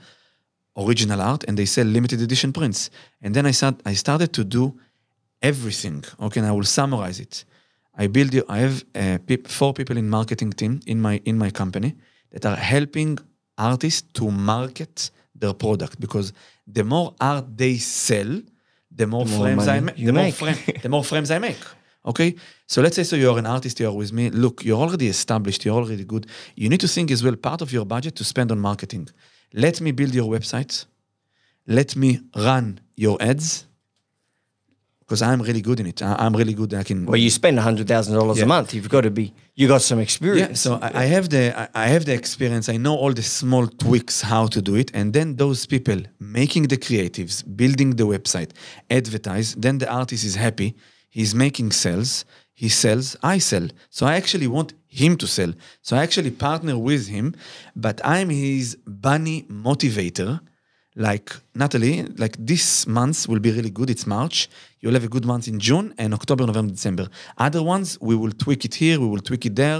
original 0.77 1.21
art 1.21 1.43
and 1.47 1.57
they 1.57 1.65
sell 1.65 1.85
limited 1.85 2.21
edition 2.21 2.51
prints. 2.53 2.89
And 3.21 3.33
then 3.35 3.45
I 3.45 3.51
start, 3.51 3.75
I 3.85 3.93
started 3.95 4.31
to 4.33 4.43
do 4.43 4.73
everything. 5.41 6.03
Okay, 6.19 6.39
and 6.41 6.49
I 6.49 6.51
will 6.51 6.65
summarize 6.65 7.19
it. 7.19 7.45
I 7.97 8.07
build. 8.07 8.33
I 8.49 8.59
have 8.59 8.83
uh, 8.95 9.17
peop- 9.25 9.47
four 9.47 9.73
people 9.73 9.97
in 9.97 10.09
marketing 10.09 10.51
team 10.53 10.79
in 10.85 11.01
my 11.01 11.21
in 11.25 11.37
my 11.37 11.51
company 11.51 11.93
that 12.31 12.45
are 12.45 12.55
helping 12.55 13.19
artists 13.57 14.01
to 14.13 14.31
market 14.31 15.11
their 15.35 15.53
product 15.53 15.99
because 15.99 16.31
the 16.73 16.83
more 16.83 17.13
art 17.19 17.45
they 17.57 17.77
sell, 17.77 18.41
the 18.95 19.05
more, 19.07 19.25
more 19.25 19.39
frames 19.39 19.67
I 19.67 19.79
money 19.81 19.93
you 19.97 20.05
The 20.07 20.13
more, 20.13 20.23
make. 20.23 20.35
frame, 20.35 20.57
the 20.81 20.89
more 20.89 21.03
frames 21.03 21.29
I 21.31 21.39
make. 21.39 21.57
Okay, 22.03 22.35
so 22.65 22.81
let's 22.81 22.95
say 22.95 23.03
so 23.03 23.15
you're 23.15 23.37
an 23.37 23.45
artist, 23.45 23.79
you're 23.79 23.93
with 23.93 24.11
me. 24.11 24.31
Look, 24.31 24.65
you're 24.65 24.79
already 24.79 25.07
established, 25.07 25.63
you're 25.65 25.75
already 25.75 26.03
good. 26.03 26.25
You 26.55 26.67
need 26.67 26.79
to 26.81 26.87
think 26.87 27.11
as 27.11 27.23
well 27.23 27.35
part 27.35 27.61
of 27.61 27.71
your 27.71 27.85
budget 27.85 28.15
to 28.15 28.23
spend 28.23 28.51
on 28.51 28.59
marketing. 28.59 29.09
Let 29.53 29.81
me 29.81 29.91
build 29.91 30.15
your 30.15 30.29
website. 30.29 30.85
Let 31.67 31.95
me 31.95 32.19
run 32.35 32.79
your 32.95 33.21
ads 33.21 33.67
because 35.11 35.21
I'm 35.21 35.41
really 35.41 35.61
good 35.61 35.79
in 35.81 35.87
it. 35.87 36.01
I, 36.01 36.15
I'm 36.19 36.35
really 36.35 36.53
good. 36.53 36.73
I 36.73 36.83
can. 36.83 37.05
Well, 37.05 37.17
you 37.17 37.29
spend 37.29 37.59
hundred 37.59 37.87
thousand 37.87 38.15
dollars 38.15 38.41
a 38.41 38.45
month. 38.45 38.73
You've 38.73 38.89
got 38.89 39.01
to 39.01 39.11
be. 39.11 39.33
You 39.55 39.67
got 39.67 39.81
some 39.81 39.99
experience. 39.99 40.65
Yeah, 40.65 40.77
so 40.77 40.79
I, 40.81 41.03
I 41.03 41.05
have 41.15 41.29
the 41.29 41.43
I, 41.61 41.67
I 41.83 41.87
have 41.87 42.05
the 42.05 42.13
experience. 42.13 42.69
I 42.69 42.77
know 42.77 42.95
all 42.95 43.13
the 43.13 43.21
small 43.21 43.67
tweaks 43.67 44.21
how 44.21 44.47
to 44.47 44.61
do 44.61 44.75
it, 44.75 44.89
and 44.93 45.13
then 45.13 45.35
those 45.35 45.65
people 45.65 45.99
making 46.19 46.63
the 46.69 46.77
creatives, 46.77 47.43
building 47.61 47.89
the 47.97 48.07
website, 48.07 48.51
advertise. 48.89 49.53
Then 49.55 49.79
the 49.79 49.89
artist 49.91 50.23
is 50.23 50.35
happy. 50.35 50.75
He's 51.17 51.33
making 51.45 51.69
sales. 51.85 52.11
He 52.61 52.69
sells. 52.83 53.07
I 53.33 53.37
sell. 53.49 53.67
So 53.97 54.01
I 54.11 54.13
actually 54.21 54.49
want 54.57 54.69
him 55.01 55.13
to 55.17 55.27
sell. 55.37 55.51
So 55.85 55.91
I 55.97 56.01
actually 56.07 56.31
partner 56.47 56.75
with 56.89 57.03
him, 57.15 57.27
but 57.85 57.97
I'm 58.15 58.29
his 58.29 58.67
bunny 59.07 59.37
motivator. 59.67 60.31
Like 61.07 61.27
Natalie, 61.61 62.03
like 62.23 62.35
this 62.51 62.65
month 62.85 63.19
will 63.29 63.39
be 63.47 63.51
really 63.57 63.73
good. 63.79 63.89
It's 63.95 64.05
March. 64.17 64.37
You'll 64.81 64.97
have 64.99 65.07
a 65.11 65.13
good 65.15 65.25
month 65.31 65.45
in 65.47 65.57
June 65.67 65.87
and 65.97 66.09
October, 66.19 66.43
November, 66.51 66.73
December. 66.73 67.05
Other 67.37 67.63
ones, 67.63 67.97
we 68.09 68.15
will 68.21 68.35
tweak 68.43 68.61
it 68.65 68.75
here, 68.83 68.95
we 68.99 69.07
will 69.13 69.25
tweak 69.29 69.43
it 69.49 69.55
there, 69.55 69.79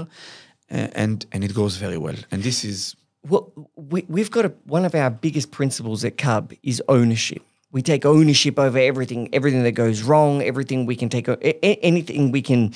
uh, 0.76 1.02
and 1.02 1.18
and 1.32 1.40
it 1.44 1.52
goes 1.60 1.74
very 1.76 1.98
well. 2.06 2.18
And 2.30 2.42
this 2.48 2.58
is 2.64 2.96
Well, 3.30 3.44
we, 3.92 3.98
we've 4.08 4.32
got 4.36 4.44
a, 4.50 4.52
one 4.76 4.84
of 4.84 4.94
our 4.94 5.10
biggest 5.10 5.48
principles 5.58 6.04
at 6.08 6.14
Cub 6.16 6.44
is 6.62 6.82
ownership. 6.88 7.42
We 7.72 7.80
take 7.82 8.04
ownership 8.04 8.58
over 8.58 8.78
everything, 8.78 9.30
everything 9.32 9.62
that 9.62 9.72
goes 9.72 10.02
wrong, 10.02 10.42
everything 10.42 10.84
we 10.84 10.94
can 10.94 11.08
take, 11.08 11.26
anything 11.62 12.30
we 12.30 12.42
can, 12.42 12.74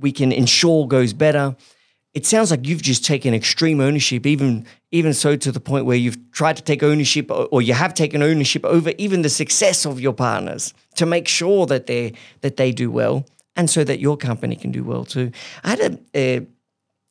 we 0.00 0.10
can 0.12 0.32
ensure 0.32 0.86
goes 0.86 1.12
better. 1.12 1.56
It 2.12 2.26
sounds 2.26 2.50
like 2.50 2.66
you've 2.66 2.82
just 2.82 3.04
taken 3.04 3.34
extreme 3.34 3.80
ownership, 3.80 4.26
even 4.26 4.66
even 4.90 5.12
so 5.12 5.36
to 5.36 5.52
the 5.52 5.60
point 5.60 5.84
where 5.84 5.96
you've 5.96 6.32
tried 6.32 6.56
to 6.56 6.62
take 6.62 6.82
ownership, 6.82 7.30
or 7.30 7.60
you 7.60 7.74
have 7.74 7.92
taken 7.92 8.22
ownership 8.22 8.64
over 8.64 8.92
even 8.96 9.20
the 9.22 9.28
success 9.28 9.84
of 9.84 10.00
your 10.00 10.14
partners 10.14 10.72
to 10.94 11.04
make 11.04 11.28
sure 11.28 11.66
that 11.66 11.86
they 11.86 12.14
that 12.40 12.56
they 12.56 12.72
do 12.72 12.90
well, 12.90 13.26
and 13.54 13.68
so 13.68 13.84
that 13.84 14.00
your 14.00 14.16
company 14.16 14.56
can 14.56 14.72
do 14.72 14.82
well 14.82 15.04
too. 15.04 15.30
I 15.62 15.68
had 15.70 15.80
a, 15.80 15.98
a 16.14 16.46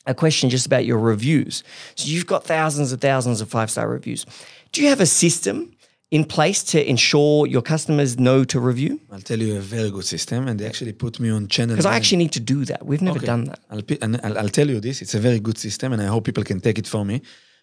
a 0.08 0.14
question 0.16 0.50
just 0.50 0.66
about 0.66 0.86
your 0.86 0.98
reviews. 0.98 1.64
So 1.96 2.10
you've 2.10 2.28
got 2.28 2.44
thousands 2.44 2.92
and 2.92 3.00
thousands 3.00 3.42
of 3.42 3.50
five 3.50 3.70
star 3.70 3.88
reviews. 3.88 4.26
Do 4.72 4.82
you 4.82 4.90
have 4.90 5.02
a 5.02 5.06
system 5.06 5.72
in 6.12 6.24
place 6.24 6.64
to 6.64 6.90
ensure 6.90 7.48
your 7.48 7.62
customers 7.62 8.18
know 8.18 8.44
to 8.46 8.60
review? 8.60 9.00
I'll 9.12 9.20
tell 9.22 9.40
you 9.40 9.58
a 9.58 9.60
very 9.60 9.90
good 9.90 10.06
system, 10.06 10.48
and 10.48 10.60
they 10.60 10.66
actually 10.68 10.94
put 10.94 11.20
me 11.20 11.30
on 11.30 11.48
channel. 11.48 11.76
Because 11.76 11.86
I 11.86 11.96
actually 11.96 12.18
need 12.18 12.32
to 12.34 12.40
do 12.40 12.66
that. 12.66 12.86
We've 12.86 13.02
never 13.02 13.18
Okay. 13.18 13.26
done 13.28 13.46
that. 13.46 13.60
I'll, 13.70 13.82
and 14.02 14.20
I'll, 14.24 14.38
I'll 14.38 14.50
tell 14.50 14.70
you 14.70 14.80
this. 14.80 15.02
It's 15.02 15.16
a 15.16 15.20
very 15.20 15.40
good 15.40 15.58
system, 15.58 15.94
and 15.94 16.02
I 16.02 16.06
hope 16.06 16.24
people 16.26 16.44
can 16.44 16.60
take 16.62 16.78
it 16.78 16.88
from 16.88 17.08
me. 17.08 17.22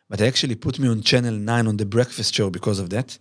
But 0.08 0.18
they 0.18 0.26
actually 0.28 0.56
put 0.56 0.78
me 0.78 0.88
on 0.88 1.02
channel 1.02 1.32
nine 1.34 1.66
on 1.66 1.76
the 1.76 1.86
breakfast 1.86 2.34
show 2.34 2.50
because 2.50 2.78
of 2.78 2.90
that. 2.90 3.18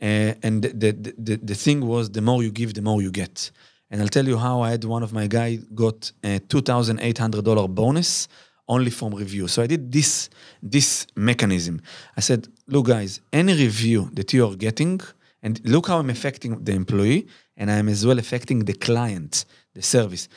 Uh, 0.00 0.34
and 0.42 0.62
the, 0.62 0.68
the, 0.68 1.14
the, 1.18 1.36
the 1.36 1.54
thing 1.54 1.80
was, 1.86 2.10
the 2.10 2.20
more 2.20 2.42
you 2.42 2.50
give, 2.50 2.74
the 2.74 2.82
more 2.82 3.00
you 3.02 3.10
get. 3.10 3.50
And 3.90 4.00
I'll 4.00 4.08
tell 4.08 4.26
you 4.26 4.36
how 4.38 4.60
I 4.62 4.70
had 4.70 4.84
one 4.84 5.02
of 5.02 5.12
my 5.12 5.26
guys 5.26 5.64
got 5.74 6.12
a 6.22 6.38
two 6.38 6.60
thousand 6.60 7.00
eight 7.00 7.18
hundred 7.18 7.44
dollar 7.44 7.68
bonus 7.68 8.28
only 8.68 8.90
from 8.90 9.14
review. 9.14 9.48
So 9.48 9.62
I 9.62 9.66
did 9.66 9.92
this 9.92 10.30
this 10.62 11.06
mechanism. 11.16 11.80
I 12.16 12.20
said, 12.20 12.48
look, 12.66 12.86
guys, 12.86 13.20
any 13.32 13.54
review 13.54 14.10
that 14.14 14.32
you 14.32 14.46
are 14.46 14.56
getting, 14.56 15.00
and 15.42 15.60
look 15.64 15.88
how 15.88 15.98
I'm 15.98 16.10
affecting 16.10 16.62
the 16.64 16.72
employee, 16.72 17.26
and 17.56 17.70
I'm 17.70 17.88
as 17.88 18.04
well 18.06 18.18
affecting 18.18 18.64
the 18.64 18.74
client, 18.74 19.44
the 19.74 19.82
service 19.82 20.28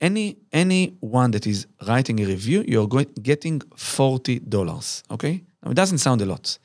any 0.00 0.36
anyone 0.52 1.30
that 1.32 1.46
is 1.46 1.66
writing 1.86 2.20
a 2.20 2.24
review, 2.24 2.64
you're 2.66 2.88
going, 2.88 3.06
getting 3.22 3.60
forty 3.76 4.38
dollars. 4.38 5.02
Okay, 5.10 5.42
now 5.62 5.70
it 5.70 5.74
doesn't 5.74 5.98
sound 5.98 6.22
a 6.22 6.26
lot, 6.26 6.58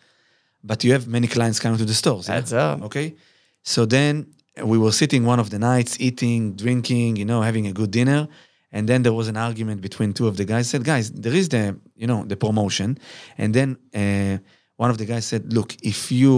but 0.63 0.83
you 0.83 0.91
have 0.93 1.07
many 1.07 1.27
clients 1.27 1.59
coming 1.59 1.77
to 1.77 1.85
the 1.85 1.93
stores. 1.93 2.29
yeah? 2.29 2.37
Up. 2.37 2.81
Uh, 2.81 2.85
okay, 2.85 3.15
so 3.63 3.85
then 3.85 4.27
we 4.63 4.77
were 4.77 4.91
sitting 4.91 5.25
one 5.25 5.39
of 5.39 5.49
the 5.49 5.59
nights, 5.59 5.97
eating, 5.99 6.53
drinking, 6.55 7.17
you 7.17 7.25
know, 7.25 7.41
having 7.41 7.67
a 7.67 7.73
good 7.73 7.91
dinner, 7.91 8.27
and 8.75 8.89
then 8.89 9.03
there 9.03 9.13
was 9.13 9.29
an 9.29 9.37
argument 9.37 9.79
between 9.79 10.11
two 10.11 10.27
of 10.27 10.35
the 10.35 10.43
guys. 10.43 10.69
Said, 10.69 10.83
guys, 10.83 11.09
there 11.09 11.33
is 11.33 11.47
the 11.47 11.79
you 11.95 12.07
know 12.07 12.25
the 12.25 12.35
promotion, 12.35 12.99
and 13.37 13.53
then 13.57 13.77
uh, 14.01 14.37
one 14.75 14.89
of 14.89 14.97
the 14.97 15.05
guys 15.05 15.25
said, 15.25 15.53
look, 15.53 15.69
if 15.81 16.11
you 16.11 16.31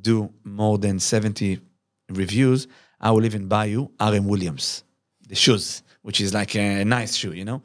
do 0.00 0.32
more 0.42 0.78
than 0.78 0.98
seventy 0.98 1.60
reviews, 2.08 2.66
I 2.98 3.10
will 3.10 3.26
even 3.26 3.46
buy 3.46 3.66
you 3.66 3.90
RM 4.00 4.26
Williams, 4.26 4.84
the 5.28 5.34
shoes, 5.34 5.82
which 6.00 6.18
is 6.20 6.32
like 6.32 6.56
a 6.56 6.82
nice 6.84 7.14
shoe, 7.14 7.34
you 7.34 7.44
know. 7.44 7.62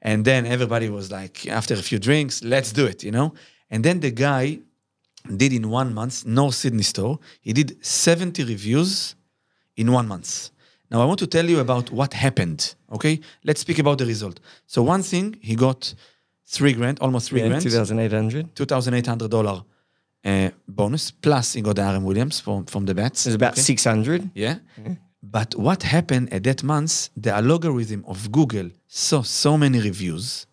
And 0.00 0.24
then 0.24 0.46
everybody 0.46 0.88
was 0.88 1.12
like, 1.12 1.46
after 1.46 1.74
a 1.74 1.84
few 1.90 1.98
drinks, 1.98 2.42
let's 2.42 2.72
do 2.72 2.86
it, 2.86 3.04
you 3.04 3.10
know. 3.10 3.34
And 3.70 3.84
then 3.84 4.00
the 4.00 4.10
guy 4.10 4.60
did 5.42 5.52
in 5.52 5.68
one 5.68 5.92
month, 5.92 6.24
North 6.24 6.54
Sydney 6.54 6.84
store, 6.84 7.18
he 7.40 7.52
did 7.52 7.84
70 7.84 8.44
reviews 8.44 9.16
in 9.76 9.92
one 9.92 10.06
month. 10.08 10.50
Now 10.90 11.00
I 11.02 11.04
want 11.04 11.18
to 11.20 11.26
tell 11.26 11.44
you 11.48 11.58
about 11.60 11.90
what 11.90 12.14
happened. 12.14 12.74
Okay, 12.92 13.20
let's 13.44 13.60
speak 13.60 13.78
about 13.78 13.98
the 13.98 14.06
result. 14.06 14.40
So 14.66 14.82
one 14.82 15.02
thing, 15.02 15.36
he 15.40 15.54
got 15.56 15.94
three 16.46 16.72
grand, 16.74 16.98
almost 17.00 17.28
three 17.28 17.40
Yeah, 17.40 17.48
grand, 17.48 17.62
2,800. 17.62 18.54
two 18.54 18.64
thousand 18.66 18.94
eight 18.94 19.06
hundred 19.06 19.30
dollar 19.30 19.64
uh, 20.24 20.50
bonus 20.68 21.10
plus 21.10 21.54
he 21.54 21.60
got 21.62 21.78
RM 21.78 22.04
Williams 22.04 22.40
from 22.40 22.64
from 22.66 22.84
the 22.86 22.94
bets. 22.94 23.26
It's 23.26 23.34
about 23.36 23.52
Okay? 23.52 23.62
600. 23.62 24.30
Yeah. 24.34 24.58
But 25.22 25.54
what 25.56 25.82
happened 25.82 26.32
at 26.32 26.44
that 26.44 26.62
month, 26.62 27.08
the 27.16 27.32
algorithm 27.32 28.04
of 28.06 28.30
Google 28.30 28.70
saw 28.86 29.22
so 29.22 29.58
many 29.58 29.80
reviews. 29.80 30.46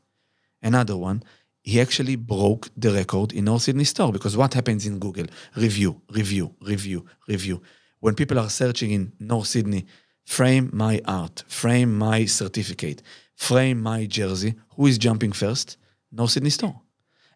Another 0.64 0.98
one, 0.98 1.22
he 1.62 1.80
actually 1.80 2.16
broke 2.16 2.70
the 2.76 2.90
record 2.92 3.34
in 3.34 3.46
North 3.46 3.64
Sydney 3.64 3.84
store 3.84 4.12
because 4.12 4.36
what 4.36 4.54
happens 4.54 4.86
in 4.88 4.98
Google? 5.00 5.26
Review, 5.56 6.02
review, 6.10 6.56
review, 6.62 7.06
review. 7.28 7.62
When 8.00 8.16
people 8.16 8.40
are 8.40 8.50
searching 8.50 8.92
in 8.92 9.12
North 9.20 9.48
Sydney, 9.48 9.86
frame 10.26 10.70
my 10.74 11.02
art, 11.06 11.44
frame 11.48 11.98
my 11.98 12.26
certificate, 12.26 13.02
frame 13.36 13.82
my 13.82 14.06
jersey, 14.06 14.56
who 14.76 14.88
is 14.88 14.98
jumping 14.98 15.32
first? 15.32 15.78
North 16.12 16.32
Sydney 16.32 16.50
store. 16.50 16.80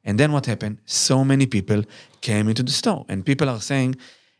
And 0.04 0.20
then 0.20 0.32
what 0.32 0.46
happened? 0.46 0.80
So 0.86 1.26
many 1.26 1.48
people 1.48 1.84
came 2.22 2.48
into 2.48 2.64
the 2.64 2.72
store, 2.72 3.06
and 3.10 3.26
people 3.26 3.50
are 3.50 3.60
saying, 3.60 3.98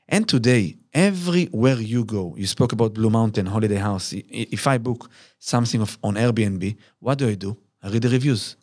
and 0.10 0.28
today, 0.28 0.78
everywhere 0.94 1.76
you 1.76 2.06
go, 2.06 2.34
you 2.38 2.48
spoke 2.48 2.72
about 2.72 2.94
Blue 2.94 3.10
Mountain 3.10 3.48
Holiday 3.48 3.76
House. 3.76 4.14
If 4.14 4.66
I 4.66 4.78
book 4.78 5.10
something 5.40 5.82
on 5.82 6.16
Airbnb, 6.16 6.78
what 7.00 7.18
do 7.18 7.28
I 7.28 7.36
do? 7.36 7.58
I 7.84 7.90
read 7.90 8.04
the 8.04 8.10
reviews. 8.10 8.56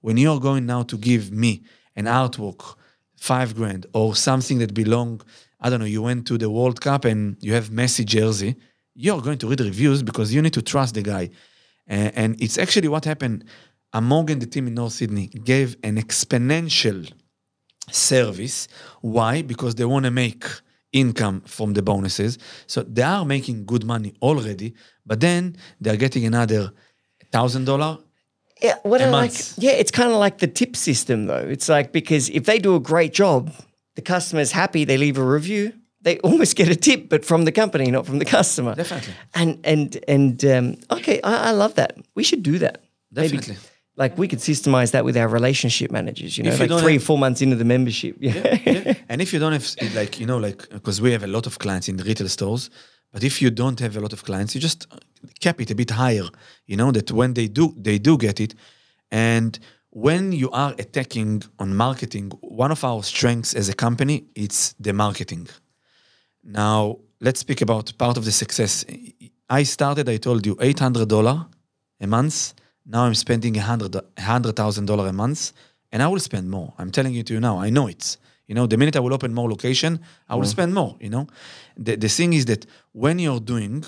When 0.00 0.16
you're 0.16 0.40
going 0.40 0.66
now 0.66 0.82
to 0.82 0.96
give 0.96 1.30
me 1.30 1.62
an 1.94 2.06
artwork, 2.06 2.74
five 3.16 3.54
grand, 3.54 3.86
or 3.92 4.16
something 4.16 4.58
that 4.58 4.74
belong, 4.74 5.20
I 5.60 5.70
don't 5.70 5.78
know, 5.78 5.86
you 5.86 6.02
went 6.02 6.26
to 6.26 6.38
the 6.38 6.50
World 6.50 6.80
Cup 6.80 7.04
and 7.04 7.36
you 7.40 7.52
have 7.52 7.68
Messi 7.70 8.04
jersey, 8.04 8.56
you're 9.00 9.22
going 9.22 9.38
to 9.38 9.46
read 9.46 9.60
reviews 9.60 10.02
because 10.02 10.34
you 10.34 10.42
need 10.42 10.54
to 10.54 10.62
trust 10.62 10.94
the 10.94 11.02
guy. 11.02 11.30
A- 11.88 12.18
and 12.18 12.40
it's 12.42 12.58
actually 12.58 12.88
what 12.88 13.04
happened. 13.04 13.44
Among 13.92 14.28
and 14.30 14.42
the 14.42 14.46
team 14.46 14.66
in 14.66 14.74
North 14.74 14.92
Sydney 14.92 15.28
gave 15.28 15.76
an 15.84 15.96
exponential 15.96 17.10
service. 17.90 18.66
Why? 19.00 19.42
Because 19.42 19.76
they 19.76 19.84
want 19.84 20.04
to 20.04 20.10
make 20.10 20.44
income 20.92 21.42
from 21.42 21.74
the 21.74 21.82
bonuses. 21.82 22.38
So 22.66 22.82
they 22.82 23.02
are 23.02 23.24
making 23.24 23.66
good 23.66 23.84
money 23.84 24.14
already, 24.20 24.74
but 25.06 25.20
then 25.20 25.56
they're 25.80 25.96
getting 25.96 26.26
another 26.26 26.72
thousand 27.30 27.66
dollar. 27.66 27.98
Yeah, 28.60 28.74
what 28.82 29.00
I 29.00 29.08
like, 29.10 29.32
yeah, 29.58 29.70
it's 29.70 29.92
kind 29.92 30.10
of 30.10 30.16
like 30.16 30.38
the 30.38 30.48
tip 30.48 30.74
system 30.74 31.26
though. 31.26 31.46
It's 31.48 31.68
like 31.68 31.92
because 31.92 32.28
if 32.30 32.44
they 32.44 32.58
do 32.58 32.74
a 32.74 32.80
great 32.80 33.12
job, 33.14 33.52
the 33.94 34.02
customer's 34.02 34.50
happy, 34.50 34.84
they 34.84 34.98
leave 34.98 35.18
a 35.18 35.24
review. 35.24 35.72
They 36.02 36.18
almost 36.24 36.56
get 36.56 36.68
a 36.68 36.76
tip, 36.76 37.08
but 37.08 37.24
from 37.24 37.44
the 37.44 37.52
company, 37.52 37.90
not 37.90 38.06
from 38.06 38.18
the 38.18 38.24
customer. 38.24 38.74
Definitely. 38.74 39.14
And 39.34 39.58
and 39.64 39.98
and 40.08 40.44
um, 40.44 40.76
okay, 40.90 41.20
I, 41.22 41.48
I 41.48 41.52
love 41.52 41.74
that. 41.74 41.96
We 42.14 42.22
should 42.24 42.42
do 42.42 42.58
that. 42.58 42.82
Maybe- 43.12 43.36
Definitely. 43.38 43.56
like 43.96 44.18
we 44.18 44.28
could 44.28 44.40
systemize 44.40 44.90
that 44.92 45.04
with 45.04 45.16
our 45.16 45.28
relationship 45.28 45.90
managers. 45.90 46.36
You 46.36 46.44
know, 46.44 46.52
If 46.52 46.60
like 46.60 46.80
three, 46.82 46.92
have- 46.94 47.04
four 47.04 47.18
months 47.18 47.40
into 47.42 47.56
the 47.56 47.64
membership. 47.64 48.16
Yeah. 48.20 48.58
yeah. 48.66 48.94
And 49.08 49.20
if 49.20 49.32
you 49.32 49.38
don't 49.40 49.52
have 49.52 49.66
like 49.94 50.20
you 50.20 50.26
know 50.26 50.38
like 50.38 50.68
because 50.70 51.00
we 51.00 51.12
have 51.12 51.24
a 51.24 51.30
lot 51.36 51.46
of 51.46 51.58
clients 51.58 51.88
in 51.88 51.96
retail 51.96 52.28
stores, 52.28 52.70
but 53.12 53.22
if 53.24 53.40
you 53.42 53.50
don't 53.50 53.80
have 53.80 53.96
a 53.96 54.00
lot 54.00 54.12
of 54.12 54.22
clients, 54.22 54.54
you 54.54 54.60
just 54.60 54.86
cap 55.40 55.60
it 55.60 55.70
a 55.70 55.74
bit 55.74 55.90
higher. 55.90 56.28
You 56.66 56.76
know 56.76 56.92
that 56.92 57.10
when 57.10 57.34
they 57.34 57.48
do 57.48 57.74
they 57.76 57.98
do 57.98 58.16
get 58.16 58.38
it, 58.40 58.54
and 59.10 59.58
when 59.90 60.32
you 60.32 60.50
are 60.52 60.74
attacking 60.78 61.42
on 61.58 61.74
marketing, 61.74 62.30
one 62.40 62.70
of 62.72 62.84
our 62.84 63.02
strengths 63.02 63.54
as 63.54 63.68
a 63.68 63.74
company 63.74 64.24
it's 64.34 64.74
the 64.78 64.92
marketing. 64.92 65.48
Now 66.48 66.98
let's 67.20 67.40
speak 67.40 67.60
about 67.60 67.96
part 67.98 68.16
of 68.16 68.24
the 68.24 68.32
success. 68.32 68.84
I 69.50 69.64
started. 69.64 70.08
I 70.08 70.16
told 70.16 70.46
you 70.46 70.56
eight 70.60 70.78
hundred 70.78 71.08
dollar 71.08 71.46
a 72.00 72.06
month. 72.06 72.54
Now 72.86 73.04
I'm 73.04 73.14
spending 73.14 73.56
a 73.58 73.60
hundred 73.60 73.94
hundred 74.18 74.56
thousand 74.56 74.86
dollar 74.86 75.08
a 75.08 75.12
month, 75.12 75.52
and 75.92 76.02
I 76.02 76.08
will 76.08 76.20
spend 76.20 76.50
more. 76.50 76.72
I'm 76.78 76.90
telling 76.90 77.12
you 77.12 77.22
to 77.24 77.34
you 77.34 77.40
now. 77.40 77.58
I 77.58 77.68
know 77.68 77.86
it. 77.86 78.16
You 78.46 78.54
know, 78.54 78.66
the 78.66 78.78
minute 78.78 78.96
I 78.96 79.00
will 79.00 79.12
open 79.12 79.34
more 79.34 79.48
location, 79.50 80.00
I 80.26 80.36
will 80.36 80.46
spend 80.46 80.72
more. 80.72 80.96
You 81.00 81.10
know, 81.10 81.26
the 81.76 81.96
the 81.96 82.08
thing 82.08 82.32
is 82.32 82.46
that 82.46 82.64
when 82.92 83.18
you're 83.18 83.40
doing 83.40 83.84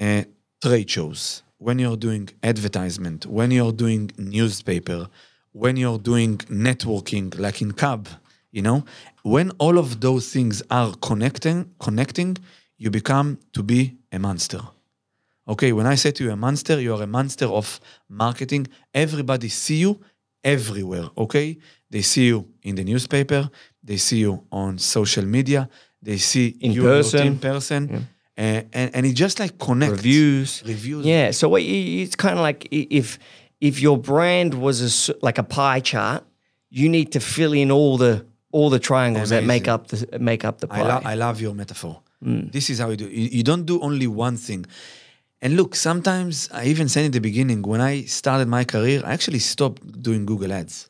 uh, 0.00 0.22
trade 0.62 0.88
shows, 0.88 1.42
when 1.58 1.80
you're 1.80 1.96
doing 1.96 2.28
advertisement, 2.44 3.26
when 3.26 3.50
you're 3.50 3.72
doing 3.72 4.12
newspaper, 4.18 5.08
when 5.50 5.76
you're 5.76 5.98
doing 5.98 6.38
networking, 6.48 7.36
like 7.38 7.60
in 7.60 7.72
Cub, 7.72 8.08
you 8.52 8.62
know, 8.62 8.84
when 9.22 9.50
all 9.58 9.78
of 9.78 10.00
those 10.00 10.30
things 10.32 10.62
are 10.70 10.92
connecting, 11.00 11.70
connecting, 11.78 12.36
you 12.76 12.90
become 12.90 13.38
to 13.52 13.62
be 13.62 13.96
a 14.10 14.18
monster. 14.18 14.60
Okay, 15.48 15.72
when 15.72 15.86
I 15.86 15.96
say 15.96 16.10
to 16.12 16.24
you 16.24 16.30
a 16.30 16.36
monster, 16.36 16.80
you 16.80 16.94
are 16.94 17.02
a 17.02 17.06
monster 17.06 17.46
of 17.46 17.80
marketing. 18.08 18.66
Everybody 18.94 19.48
see 19.48 19.76
you 19.76 20.00
everywhere. 20.44 21.08
Okay, 21.16 21.58
they 21.90 22.02
see 22.02 22.26
you 22.26 22.48
in 22.62 22.74
the 22.76 22.84
newspaper, 22.84 23.50
they 23.82 23.96
see 23.96 24.18
you 24.18 24.44
on 24.50 24.78
social 24.78 25.24
media, 25.24 25.68
they 26.00 26.18
see 26.18 26.56
In 26.60 26.72
you 26.72 26.82
person. 26.82 27.20
team 27.22 27.38
person, 27.38 28.06
and, 28.36 28.68
and 28.72 28.94
and 28.94 29.06
it 29.06 29.14
just 29.14 29.38
like 29.40 29.58
connects 29.58 29.96
Reviews. 29.98 30.62
reviews. 30.66 31.06
Yeah. 31.06 31.30
So 31.32 31.48
what 31.48 31.62
you, 31.62 32.02
it's 32.02 32.16
kind 32.16 32.34
of 32.38 32.42
like 32.42 32.66
if 32.70 33.18
if 33.60 33.80
your 33.80 33.98
brand 33.98 34.54
was 34.54 35.08
a, 35.10 35.14
like 35.22 35.38
a 35.38 35.44
pie 35.44 35.80
chart, 35.80 36.24
you 36.70 36.88
need 36.88 37.12
to 37.12 37.20
fill 37.20 37.52
in 37.52 37.70
all 37.70 37.96
the 37.98 38.24
all 38.52 38.70
the 38.70 38.78
triangles 38.78 39.28
that 39.30 39.44
make 39.44 39.66
up 39.74 39.82
the 39.88 40.18
make 40.30 40.44
up 40.48 40.56
the 40.60 40.68
pie. 40.68 40.80
I, 40.80 40.88
lo- 40.92 41.02
I 41.12 41.14
love 41.26 41.40
your 41.40 41.54
metaphor. 41.54 41.94
This 42.52 42.70
is 42.70 42.78
how 42.78 42.88
you 42.90 42.96
do. 42.96 43.08
You, 43.08 43.28
you 43.38 43.42
don't 43.42 43.66
do 43.66 43.80
only 43.80 44.06
one 44.06 44.36
thing. 44.36 44.64
And 45.44 45.56
look, 45.56 45.74
sometimes 45.74 46.48
I 46.52 46.66
even 46.66 46.88
said 46.88 47.04
in 47.04 47.10
the 47.10 47.20
beginning 47.20 47.62
when 47.62 47.80
I 47.80 48.04
started 48.04 48.46
my 48.46 48.64
career, 48.64 49.02
I 49.04 49.12
actually 49.12 49.40
stopped 49.40 49.80
doing 50.08 50.24
Google 50.24 50.52
Ads 50.52 50.88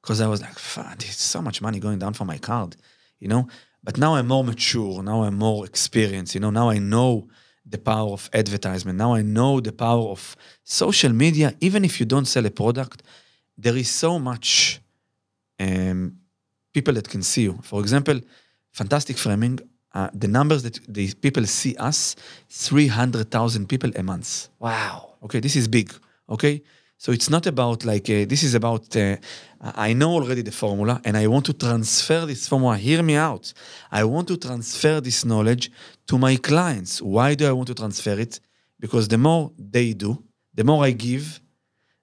because 0.00 0.20
I 0.20 0.28
was 0.28 0.40
like, 0.46 0.56
"Fuck, 0.58 0.98
there's 0.98 1.16
so 1.34 1.40
much 1.42 1.60
money 1.60 1.80
going 1.80 1.98
down 1.98 2.12
for 2.14 2.24
my 2.24 2.38
card," 2.38 2.76
you 3.18 3.28
know. 3.32 3.48
But 3.82 3.98
now 3.98 4.14
I'm 4.14 4.28
more 4.28 4.44
mature. 4.44 5.02
Now 5.02 5.24
I'm 5.24 5.36
more 5.48 5.60
experienced. 5.70 6.34
You 6.36 6.40
know. 6.42 6.50
Now 6.50 6.70
I 6.70 6.78
know 6.78 7.10
the 7.74 7.78
power 7.78 8.12
of 8.12 8.30
advertisement. 8.32 8.96
Now 9.04 9.14
I 9.14 9.22
know 9.22 9.60
the 9.60 9.72
power 9.72 10.06
of 10.16 10.36
social 10.62 11.12
media. 11.12 11.54
Even 11.60 11.84
if 11.84 11.98
you 11.98 12.06
don't 12.06 12.26
sell 12.34 12.46
a 12.46 12.50
product, 12.50 13.02
there 13.58 13.76
is 13.76 13.90
so 13.90 14.18
much 14.20 14.80
um, 15.58 16.18
people 16.74 16.94
that 16.94 17.08
can 17.08 17.22
see 17.22 17.42
you. 17.42 17.58
For 17.62 17.80
example, 17.80 18.20
fantastic 18.72 19.16
framing. 19.16 19.60
Uh, 19.94 20.10
the 20.12 20.28
numbers 20.28 20.62
that 20.64 20.78
the 20.88 21.14
people 21.14 21.46
see 21.46 21.74
us, 21.76 22.16
300,000 22.50 23.68
people 23.68 23.90
a 23.96 24.02
month. 24.02 24.48
wow. 24.58 25.14
Okay, 25.22 25.40
this 25.40 25.56
is 25.56 25.66
big. 25.68 25.90
Okay, 26.28 26.62
so 26.98 27.12
it's 27.12 27.30
not 27.30 27.46
about 27.46 27.84
like 27.84 28.10
uh, 28.10 28.24
this 28.26 28.42
is 28.42 28.54
about. 28.54 28.94
Uh, 28.96 29.16
I 29.60 29.94
know 29.94 30.10
already 30.12 30.42
the 30.42 30.52
formula, 30.52 31.00
and 31.04 31.16
I 31.16 31.26
want 31.28 31.46
to 31.46 31.54
transfer 31.54 32.26
this 32.26 32.46
formula. 32.46 32.76
Hear 32.76 33.02
me 33.02 33.14
out. 33.14 33.52
I 33.90 34.04
want 34.04 34.28
to 34.28 34.36
transfer 34.36 35.00
this 35.00 35.24
knowledge 35.24 35.70
to 36.08 36.18
my 36.18 36.36
clients. 36.36 37.00
Why 37.00 37.34
do 37.34 37.48
I 37.48 37.52
want 37.52 37.68
to 37.68 37.74
transfer 37.74 38.18
it? 38.18 38.40
Because 38.78 39.08
the 39.08 39.16
more 39.16 39.52
they 39.58 39.94
do, 39.94 40.22
the 40.52 40.64
more 40.64 40.84
I 40.84 40.90
give, 40.90 41.40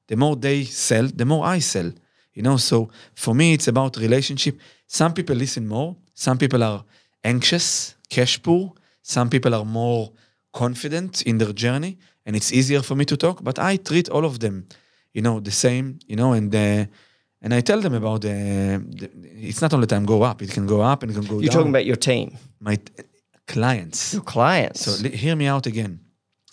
the 0.08 0.16
more 0.16 0.36
they 0.36 0.64
sell, 0.64 1.08
the 1.08 1.26
more 1.26 1.46
I 1.46 1.60
sell. 1.60 1.92
You 2.34 2.44
know, 2.44 2.58
so 2.58 2.90
for 3.14 3.36
me, 3.36 3.54
it's 3.54 3.68
about 3.68 3.98
relationship. 3.98 4.60
Some 4.88 5.14
people 5.14 5.36
listen 5.36 5.68
more. 5.68 5.96
Some 6.14 6.38
people 6.38 6.64
are 6.64 6.84
anxious, 7.24 7.96
cash 8.10 8.42
poor. 8.42 8.74
Some 9.02 9.30
people 9.30 9.54
are 9.54 9.66
more 9.66 10.12
confident 10.54 11.22
in 11.24 11.38
their 11.38 11.54
journey, 11.54 11.98
and 12.26 12.36
it's 12.36 12.52
easier 12.54 12.82
for 12.82 12.96
me 12.96 13.06
to 13.06 13.18
talk. 13.18 13.44
But 13.44 13.60
I 13.60 13.78
treat 13.78 14.10
all 14.10 14.26
of 14.26 14.40
them, 14.40 14.68
you 15.14 15.22
know, 15.22 15.40
the 15.40 15.52
same. 15.52 16.00
You 16.08 16.16
know, 16.16 16.34
and 16.34 16.54
uh, 16.54 16.86
and 17.42 17.54
I 17.54 17.62
tell 17.62 17.82
them 17.82 17.94
about 17.94 18.22
the, 18.22 18.84
the. 18.88 19.10
It's 19.50 19.62
not 19.62 19.74
only 19.74 19.88
time 19.88 20.06
go 20.06 20.22
up; 20.24 20.42
it 20.42 20.52
can 20.52 20.68
go 20.68 20.82
up 20.82 21.04
and 21.04 21.12
it 21.12 21.16
can 21.16 21.24
go 21.24 21.36
down. 21.36 21.40
You're 21.42 21.50
down. 21.50 21.58
talking 21.58 21.72
about 21.72 21.86
your 21.86 21.96
team, 21.96 22.38
my 22.60 22.78
clients. 23.48 24.14
your 24.14 24.24
clients. 24.24 24.82
So 24.82 25.04
li- 25.04 25.16
hear 25.16 25.36
me 25.36 25.48
out 25.48 25.66
again. 25.66 26.00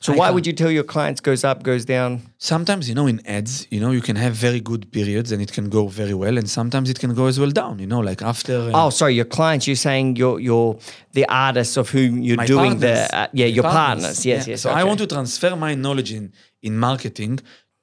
So 0.00 0.12
I 0.12 0.16
why 0.16 0.24
can't- 0.26 0.34
would 0.36 0.46
you 0.46 0.52
tell 0.52 0.70
your 0.70 0.84
clients 0.84 1.20
goes 1.20 1.42
up, 1.44 1.62
goes 1.62 1.84
down? 1.84 2.10
sometimes 2.38 2.88
you 2.88 2.94
know 2.94 3.06
in 3.08 3.18
ads 3.26 3.66
you 3.74 3.80
know 3.80 3.90
you 3.90 4.00
can 4.08 4.16
have 4.24 4.32
very 4.48 4.60
good 4.60 4.82
periods 4.92 5.32
and 5.32 5.42
it 5.42 5.52
can 5.52 5.68
go 5.68 5.82
very 5.88 6.14
well 6.14 6.38
and 6.38 6.48
sometimes 6.48 6.88
it 6.88 6.98
can 7.00 7.12
go 7.14 7.26
as 7.26 7.36
well 7.40 7.50
down 7.50 7.74
you 7.80 7.86
know 7.92 7.98
like 8.10 8.22
after 8.22 8.54
uh, 8.72 8.80
Oh, 8.86 8.90
sorry, 8.90 9.14
your 9.20 9.24
clients. 9.38 9.66
You're 9.66 9.82
saying 9.88 10.06
your 10.22 10.34
your 10.50 10.78
the 11.18 11.24
artists 11.28 11.76
of 11.76 11.86
whom 11.94 12.10
you're 12.26 12.36
doing 12.54 12.74
partners. 12.78 13.08
the 13.08 13.16
uh, 13.18 13.26
yeah 13.40 13.46
your 13.58 13.64
partners. 13.64 14.24
Yes, 14.24 14.46
Yeah. 14.46 14.52
yes. 14.52 14.60
so 14.62 14.70
i 14.70 14.82
want 14.88 14.98
to 15.04 15.06
transfer 15.16 15.52
my 15.66 15.72
knowledge 15.84 16.10
in 16.18 16.24
in 16.62 16.72
marketing 16.88 17.34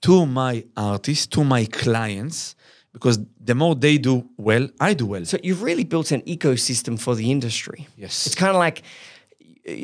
to 0.08 0.26
my 0.26 0.54
artists 0.94 1.28
to 1.36 1.44
my 1.44 1.64
clients 1.84 2.56
because 2.96 3.18
the 3.50 3.56
more 3.62 3.76
they 3.86 3.98
do 4.10 4.16
well 4.38 4.66
i 4.80 4.94
do 5.02 5.06
well 5.14 5.26
So 5.32 5.38
you've 5.48 5.64
really 5.70 5.84
built 5.94 6.10
an 6.18 6.22
ecosystem 6.36 6.94
for 7.06 7.14
the 7.20 7.28
industry. 7.36 7.80
Yes. 8.04 8.26
It's 8.28 8.36
kind 8.44 8.52
of 8.56 8.60
like 8.68 8.78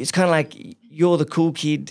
it's 0.03 0.11
kind 0.17 0.25
of 0.29 0.31
like 0.39 0.51
you're 0.99 1.17
the 1.17 1.29
cool 1.35 1.51
kid 1.63 1.83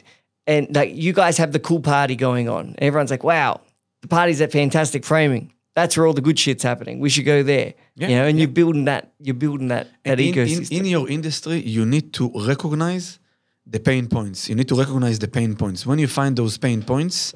and 0.46 0.74
like 0.74 0.94
you 0.94 1.12
guys 1.12 1.38
have 1.38 1.52
the 1.52 1.60
cool 1.60 1.80
party 1.80 2.16
going 2.16 2.48
on. 2.48 2.74
Everyone's 2.78 3.10
like, 3.10 3.24
"Wow, 3.24 3.60
the 4.02 4.08
party's 4.08 4.40
at 4.40 4.52
Fantastic 4.52 5.04
Framing. 5.04 5.52
That's 5.74 5.96
where 5.96 6.06
all 6.06 6.12
the 6.12 6.20
good 6.20 6.38
shit's 6.38 6.62
happening. 6.62 6.98
We 6.98 7.08
should 7.08 7.24
go 7.24 7.42
there." 7.42 7.74
Yeah, 7.96 8.08
you 8.08 8.16
know, 8.16 8.26
and 8.26 8.38
yeah. 8.38 8.42
you're 8.44 8.52
building 8.52 8.84
that 8.86 9.12
you're 9.18 9.34
building 9.34 9.68
that 9.68 9.88
that 10.04 10.18
in, 10.18 10.28
in, 10.28 10.34
ecosystem. 10.34 10.78
in 10.78 10.84
your 10.86 11.08
industry 11.08 11.60
you 11.60 11.84
need 11.84 12.12
to 12.14 12.30
recognize 12.46 13.18
the 13.66 13.78
pain 13.78 14.08
points 14.08 14.48
you 14.48 14.54
need 14.54 14.68
to 14.68 14.74
recognize 14.74 15.18
the 15.18 15.28
pain 15.28 15.54
points 15.54 15.86
when 15.86 15.98
you 15.98 16.08
find 16.08 16.36
those 16.36 16.56
pain 16.58 16.82
points 16.82 17.34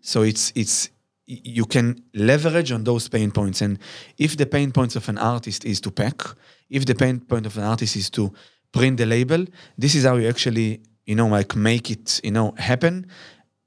so 0.00 0.22
it's 0.22 0.52
it's 0.54 0.88
you 1.26 1.66
can 1.66 2.02
leverage 2.14 2.72
on 2.72 2.84
those 2.84 3.08
pain 3.08 3.30
points 3.30 3.60
and 3.60 3.78
if 4.16 4.36
the 4.36 4.46
pain 4.46 4.72
points 4.72 4.96
of 4.96 5.08
an 5.08 5.18
artist 5.18 5.64
is 5.64 5.80
to 5.80 5.90
pack 5.90 6.22
if 6.70 6.86
the 6.86 6.94
pain 6.94 7.20
point 7.20 7.44
of 7.46 7.56
an 7.58 7.64
artist 7.64 7.94
is 7.96 8.08
to 8.08 8.32
print 8.72 8.96
the 8.96 9.06
label 9.06 9.44
this 9.76 9.94
is 9.94 10.04
how 10.04 10.16
you 10.16 10.28
actually 10.28 10.80
you 11.06 11.14
know 11.14 11.28
like 11.38 11.54
make 11.56 11.90
it 11.90 12.20
you 12.24 12.30
know 12.32 12.54
happen 12.58 13.06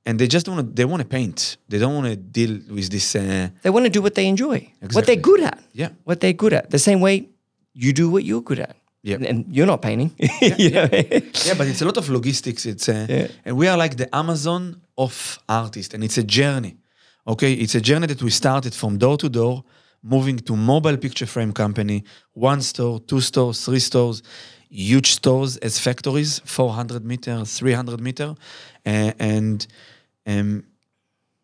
and 0.05 0.19
they 0.19 0.27
just 0.27 0.47
want 0.47 0.59
to 0.59 0.73
they 0.77 0.85
want 0.85 1.01
to 1.01 1.07
paint 1.07 1.57
they 1.69 1.79
don't 1.79 1.93
want 1.95 2.07
to 2.07 2.15
deal 2.15 2.59
with 2.75 2.89
this 2.89 3.15
uh, 3.15 3.49
they 3.63 3.69
want 3.69 3.85
to 3.85 3.89
do 3.97 4.01
what 4.01 4.13
they 4.15 4.27
enjoy, 4.27 4.59
what 4.93 5.05
they're 5.05 5.15
good 5.31 5.41
at. 5.43 5.57
yeah 5.73 5.89
What 6.03 6.19
they're 6.19 6.37
good 6.43 6.53
at. 6.53 6.69
The 6.69 6.79
same 6.79 6.99
way 7.01 7.29
you 7.73 7.93
do 7.93 8.09
what 8.13 8.23
you're 8.23 8.41
good 8.43 8.59
at. 8.59 8.75
Yeah. 9.03 9.15
And, 9.17 9.25
and 9.25 9.45
you're 9.55 9.67
not 9.73 9.81
painting. 9.81 10.11
You 10.57 10.69
know? 10.71 10.87
yeah, 11.47 11.55
but 11.57 11.67
it's 11.67 11.81
a 11.81 11.85
lot 11.85 11.97
of 11.97 12.09
logistics. 12.09 12.65
It's 12.65 12.87
uh, 12.89 13.05
Yeah. 13.09 13.27
and 13.45 13.55
we 13.57 13.65
are 13.69 13.77
like 13.83 13.95
the 13.95 14.07
Amazon 14.13 14.81
of 14.97 15.39
artists, 15.47 15.93
and 15.93 16.03
it's 16.03 16.17
a 16.17 16.23
journey. 16.23 16.73
Okay, 17.25 17.53
it's 17.53 17.75
a 17.75 17.81
journey 17.81 18.07
that 18.07 18.21
we 18.21 18.29
started 18.31 18.73
from 18.73 18.97
door 18.97 19.17
to 19.17 19.29
door, 19.29 19.63
moving 20.01 20.37
to 20.47 20.55
mobile 20.55 20.97
picture 20.97 21.27
frame 21.27 21.53
company, 21.53 22.03
one 22.33 22.61
store, 22.61 22.99
two 22.99 23.21
stores, 23.21 23.63
three 23.65 23.79
stores, 23.79 24.21
huge 24.69 25.11
stores 25.11 25.57
as 25.57 25.79
factories, 25.79 26.39
400 26.45 27.03
meter, 27.03 27.43
300 27.45 27.99
meter, 27.99 28.35
uh, 28.85 29.11
and 29.19 29.65
um, 30.25 30.63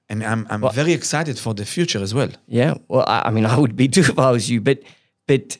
and 0.09 0.23
I'm 0.23 0.45
I'm 0.49 0.61
very 0.73 0.93
excited 0.93 1.39
for 1.39 1.53
the 1.53 1.65
future 1.65 2.01
as 2.01 2.13
well. 2.13 2.29
Yeah, 2.47 2.75
well, 2.87 3.03
I, 3.07 3.23
I 3.25 3.31
mean, 3.31 3.45
I 3.45 3.57
would 3.57 3.75
be 3.75 3.87
too 3.87 4.01
if 4.01 4.19
I 4.19 4.31
was 4.31 4.49
you, 4.49 4.61
but 4.61 4.79
but 5.27 5.57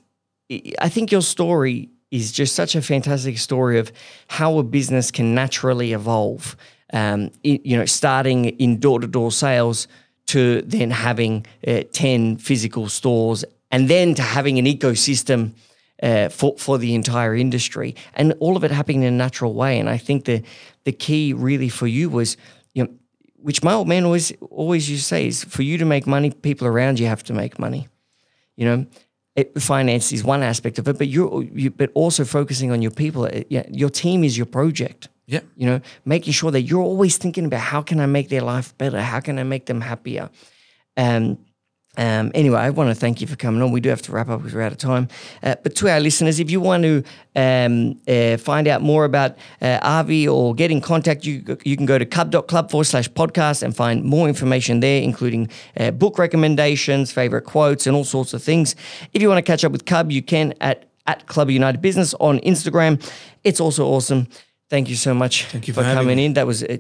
I- 0.80 0.90
think 0.90 1.12
your 1.12 1.22
story 1.24 1.90
is 2.12 2.32
just 2.32 2.56
such 2.56 2.76
a 2.76 2.82
fantastic 2.82 3.38
story 3.40 3.80
of 3.80 3.92
how 4.28 4.60
a 4.60 4.64
business 4.64 5.12
can 5.12 5.34
naturally 5.34 5.94
evolve. 5.94 6.56
Um, 6.94 7.32
you 7.44 7.76
know, 7.78 7.86
starting 7.86 8.46
in 8.46 8.80
door 8.80 9.00
to 9.00 9.08
door 9.08 9.32
sales 9.32 9.88
to 10.28 10.62
then 10.62 10.92
having 10.92 11.46
uh, 11.68 11.82
ten 11.92 12.38
physical 12.38 12.88
stores, 12.90 13.44
and 13.72 13.90
then 13.90 14.14
to 14.16 14.22
having 14.22 14.60
an 14.60 14.66
ecosystem. 14.66 15.54
Uh, 16.04 16.28
for 16.28 16.58
for 16.58 16.78
the 16.78 16.94
entire 16.94 17.34
industry, 17.34 17.96
and 18.16 18.34
all 18.40 18.58
of 18.58 18.64
it 18.66 18.72
happening 18.72 19.04
in 19.04 19.14
a 19.14 19.18
natural 19.18 19.54
way, 19.54 19.80
and 19.80 19.90
I 19.90 19.98
think 19.98 20.26
the 20.26 20.44
the 20.84 20.92
key 20.92 21.32
really 21.32 21.70
for 21.70 21.88
you 21.88 22.10
was, 22.10 22.36
you 22.74 22.84
know, 22.84 22.90
which 23.38 23.64
my 23.64 23.72
old 23.72 23.88
man 23.88 24.04
always 24.04 24.34
always 24.42 24.90
used 24.90 25.04
to 25.04 25.08
say 25.08 25.28
is 25.28 25.46
for 25.46 25.64
you 25.64 25.78
to 25.78 25.86
make 25.86 26.06
money, 26.06 26.32
people 26.32 26.68
around 26.68 27.00
you 27.00 27.08
have 27.08 27.24
to 27.24 27.34
make 27.34 27.58
money. 27.60 27.88
You 28.58 28.66
know, 28.66 28.86
it, 29.36 29.62
finance 29.62 30.12
is 30.12 30.24
one 30.24 30.44
aspect 30.44 30.80
of 30.80 30.88
it, 30.88 30.98
but 30.98 31.08
you're 31.08 31.44
you, 31.44 31.72
but 31.72 31.92
also 31.94 32.26
focusing 32.26 32.72
on 32.72 32.82
your 32.82 32.92
people. 32.92 33.30
Yeah, 33.50 33.64
your 33.70 33.90
team 33.90 34.24
is 34.24 34.38
your 34.38 34.48
project. 34.48 35.08
Yeah. 35.28 35.42
You 35.56 35.66
know, 35.66 35.82
making 36.06 36.34
sure 36.34 36.52
that 36.52 36.62
you're 36.62 36.84
always 36.84 37.18
thinking 37.18 37.46
about 37.46 37.62
how 37.62 37.82
can 37.82 38.00
I 38.00 38.06
make 38.06 38.30
their 38.30 38.42
life 38.42 38.78
better? 38.78 39.02
How 39.02 39.20
can 39.20 39.40
I 39.40 39.44
make 39.44 39.66
them 39.66 39.82
happier? 39.82 40.30
And 40.96 41.38
um, 41.98 42.32
anyway, 42.34 42.60
I 42.60 42.70
want 42.70 42.90
to 42.90 42.96
thank 42.96 43.22
you 43.22 43.28
for 43.28 43.36
coming 43.36 43.62
on. 43.62 43.72
We 43.72 43.80
do 43.80 43.90
have 43.90 44.02
to 44.04 44.12
wrap 44.12 44.30
up 44.30 44.40
because 44.40 44.54
we're 44.54 44.62
out 44.62 44.72
of 44.72 44.78
time. 44.78 45.08
Uh, 45.44 45.56
but 45.64 45.76
to 45.78 45.90
our 45.90 46.00
listeners, 46.00 46.40
if 46.40 46.50
you 46.52 46.60
want 46.60 46.84
to 46.84 47.04
um, 47.36 48.00
uh, 48.08 48.38
find 48.38 48.68
out 48.68 48.82
more 48.82 49.06
about 49.06 49.38
uh, 49.62 49.80
Avi 49.82 50.28
or 50.28 50.54
get 50.56 50.72
in 50.72 50.82
contact, 50.82 51.26
you 51.26 51.44
you 51.64 51.76
can 51.78 51.86
go 51.86 51.98
to 51.98 52.06
cub.club 52.06 52.70
forward 52.72 52.86
slash 52.86 53.10
podcast 53.10 53.64
and 53.64 53.76
find 53.76 54.04
more 54.04 54.28
information 54.28 54.80
there, 54.80 55.02
including 55.02 55.50
uh, 55.78 55.92
book 55.92 56.18
recommendations, 56.20 57.12
favorite 57.12 57.44
quotes, 57.46 57.88
and 57.88 57.96
all 57.96 58.04
sorts 58.06 58.34
of 58.34 58.44
things. 58.44 58.76
If 59.14 59.22
you 59.22 59.28
want 59.30 59.38
to 59.46 59.52
catch 59.52 59.64
up 59.64 59.72
with 59.72 59.86
Cub, 59.86 60.12
you 60.12 60.22
can 60.22 60.54
at 60.62 60.90
at 61.08 61.28
Club 61.28 61.50
United 61.50 61.82
Business 61.82 62.14
on 62.20 62.40
Instagram. 62.40 63.00
It's 63.44 63.60
also 63.60 63.86
awesome. 63.88 64.28
Thank 64.70 64.90
you 64.90 64.96
so 64.96 65.14
much 65.14 65.46
Thank 65.46 65.68
you 65.68 65.74
for, 65.74 65.84
for 65.84 65.94
coming 65.94 66.18
me. 66.18 66.26
in. 66.26 66.34
That 66.34 66.48
was 66.48 66.60
c- 66.60 66.80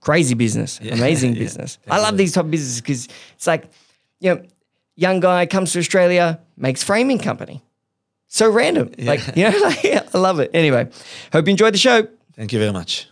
crazy 0.00 0.34
business, 0.34 0.80
amazing 0.80 1.34
Yeah. 1.34 1.38
business. 1.40 1.78
I 1.90 1.98
love 2.00 2.16
these 2.16 2.32
type 2.32 2.44
of 2.46 2.50
businesses 2.50 2.80
because 2.80 3.08
it's 3.34 3.46
like, 3.46 3.64
you 4.22 4.34
know, 4.34 4.42
young 4.94 5.20
guy 5.20 5.46
comes 5.46 5.72
to 5.72 5.80
Australia, 5.80 6.40
makes 6.56 6.82
framing 6.82 7.18
company. 7.18 7.62
So 8.28 8.50
random. 8.50 8.92
Like, 8.98 9.36
you 9.36 9.50
know, 9.50 9.58
like, 9.62 9.84
I 9.84 10.18
love 10.18 10.40
it. 10.40 10.50
Anyway, 10.54 10.88
hope 11.32 11.46
you 11.46 11.50
enjoyed 11.50 11.74
the 11.74 11.78
show. 11.78 12.06
Thank 12.34 12.52
you 12.52 12.58
very 12.58 12.72
much. 12.72 13.08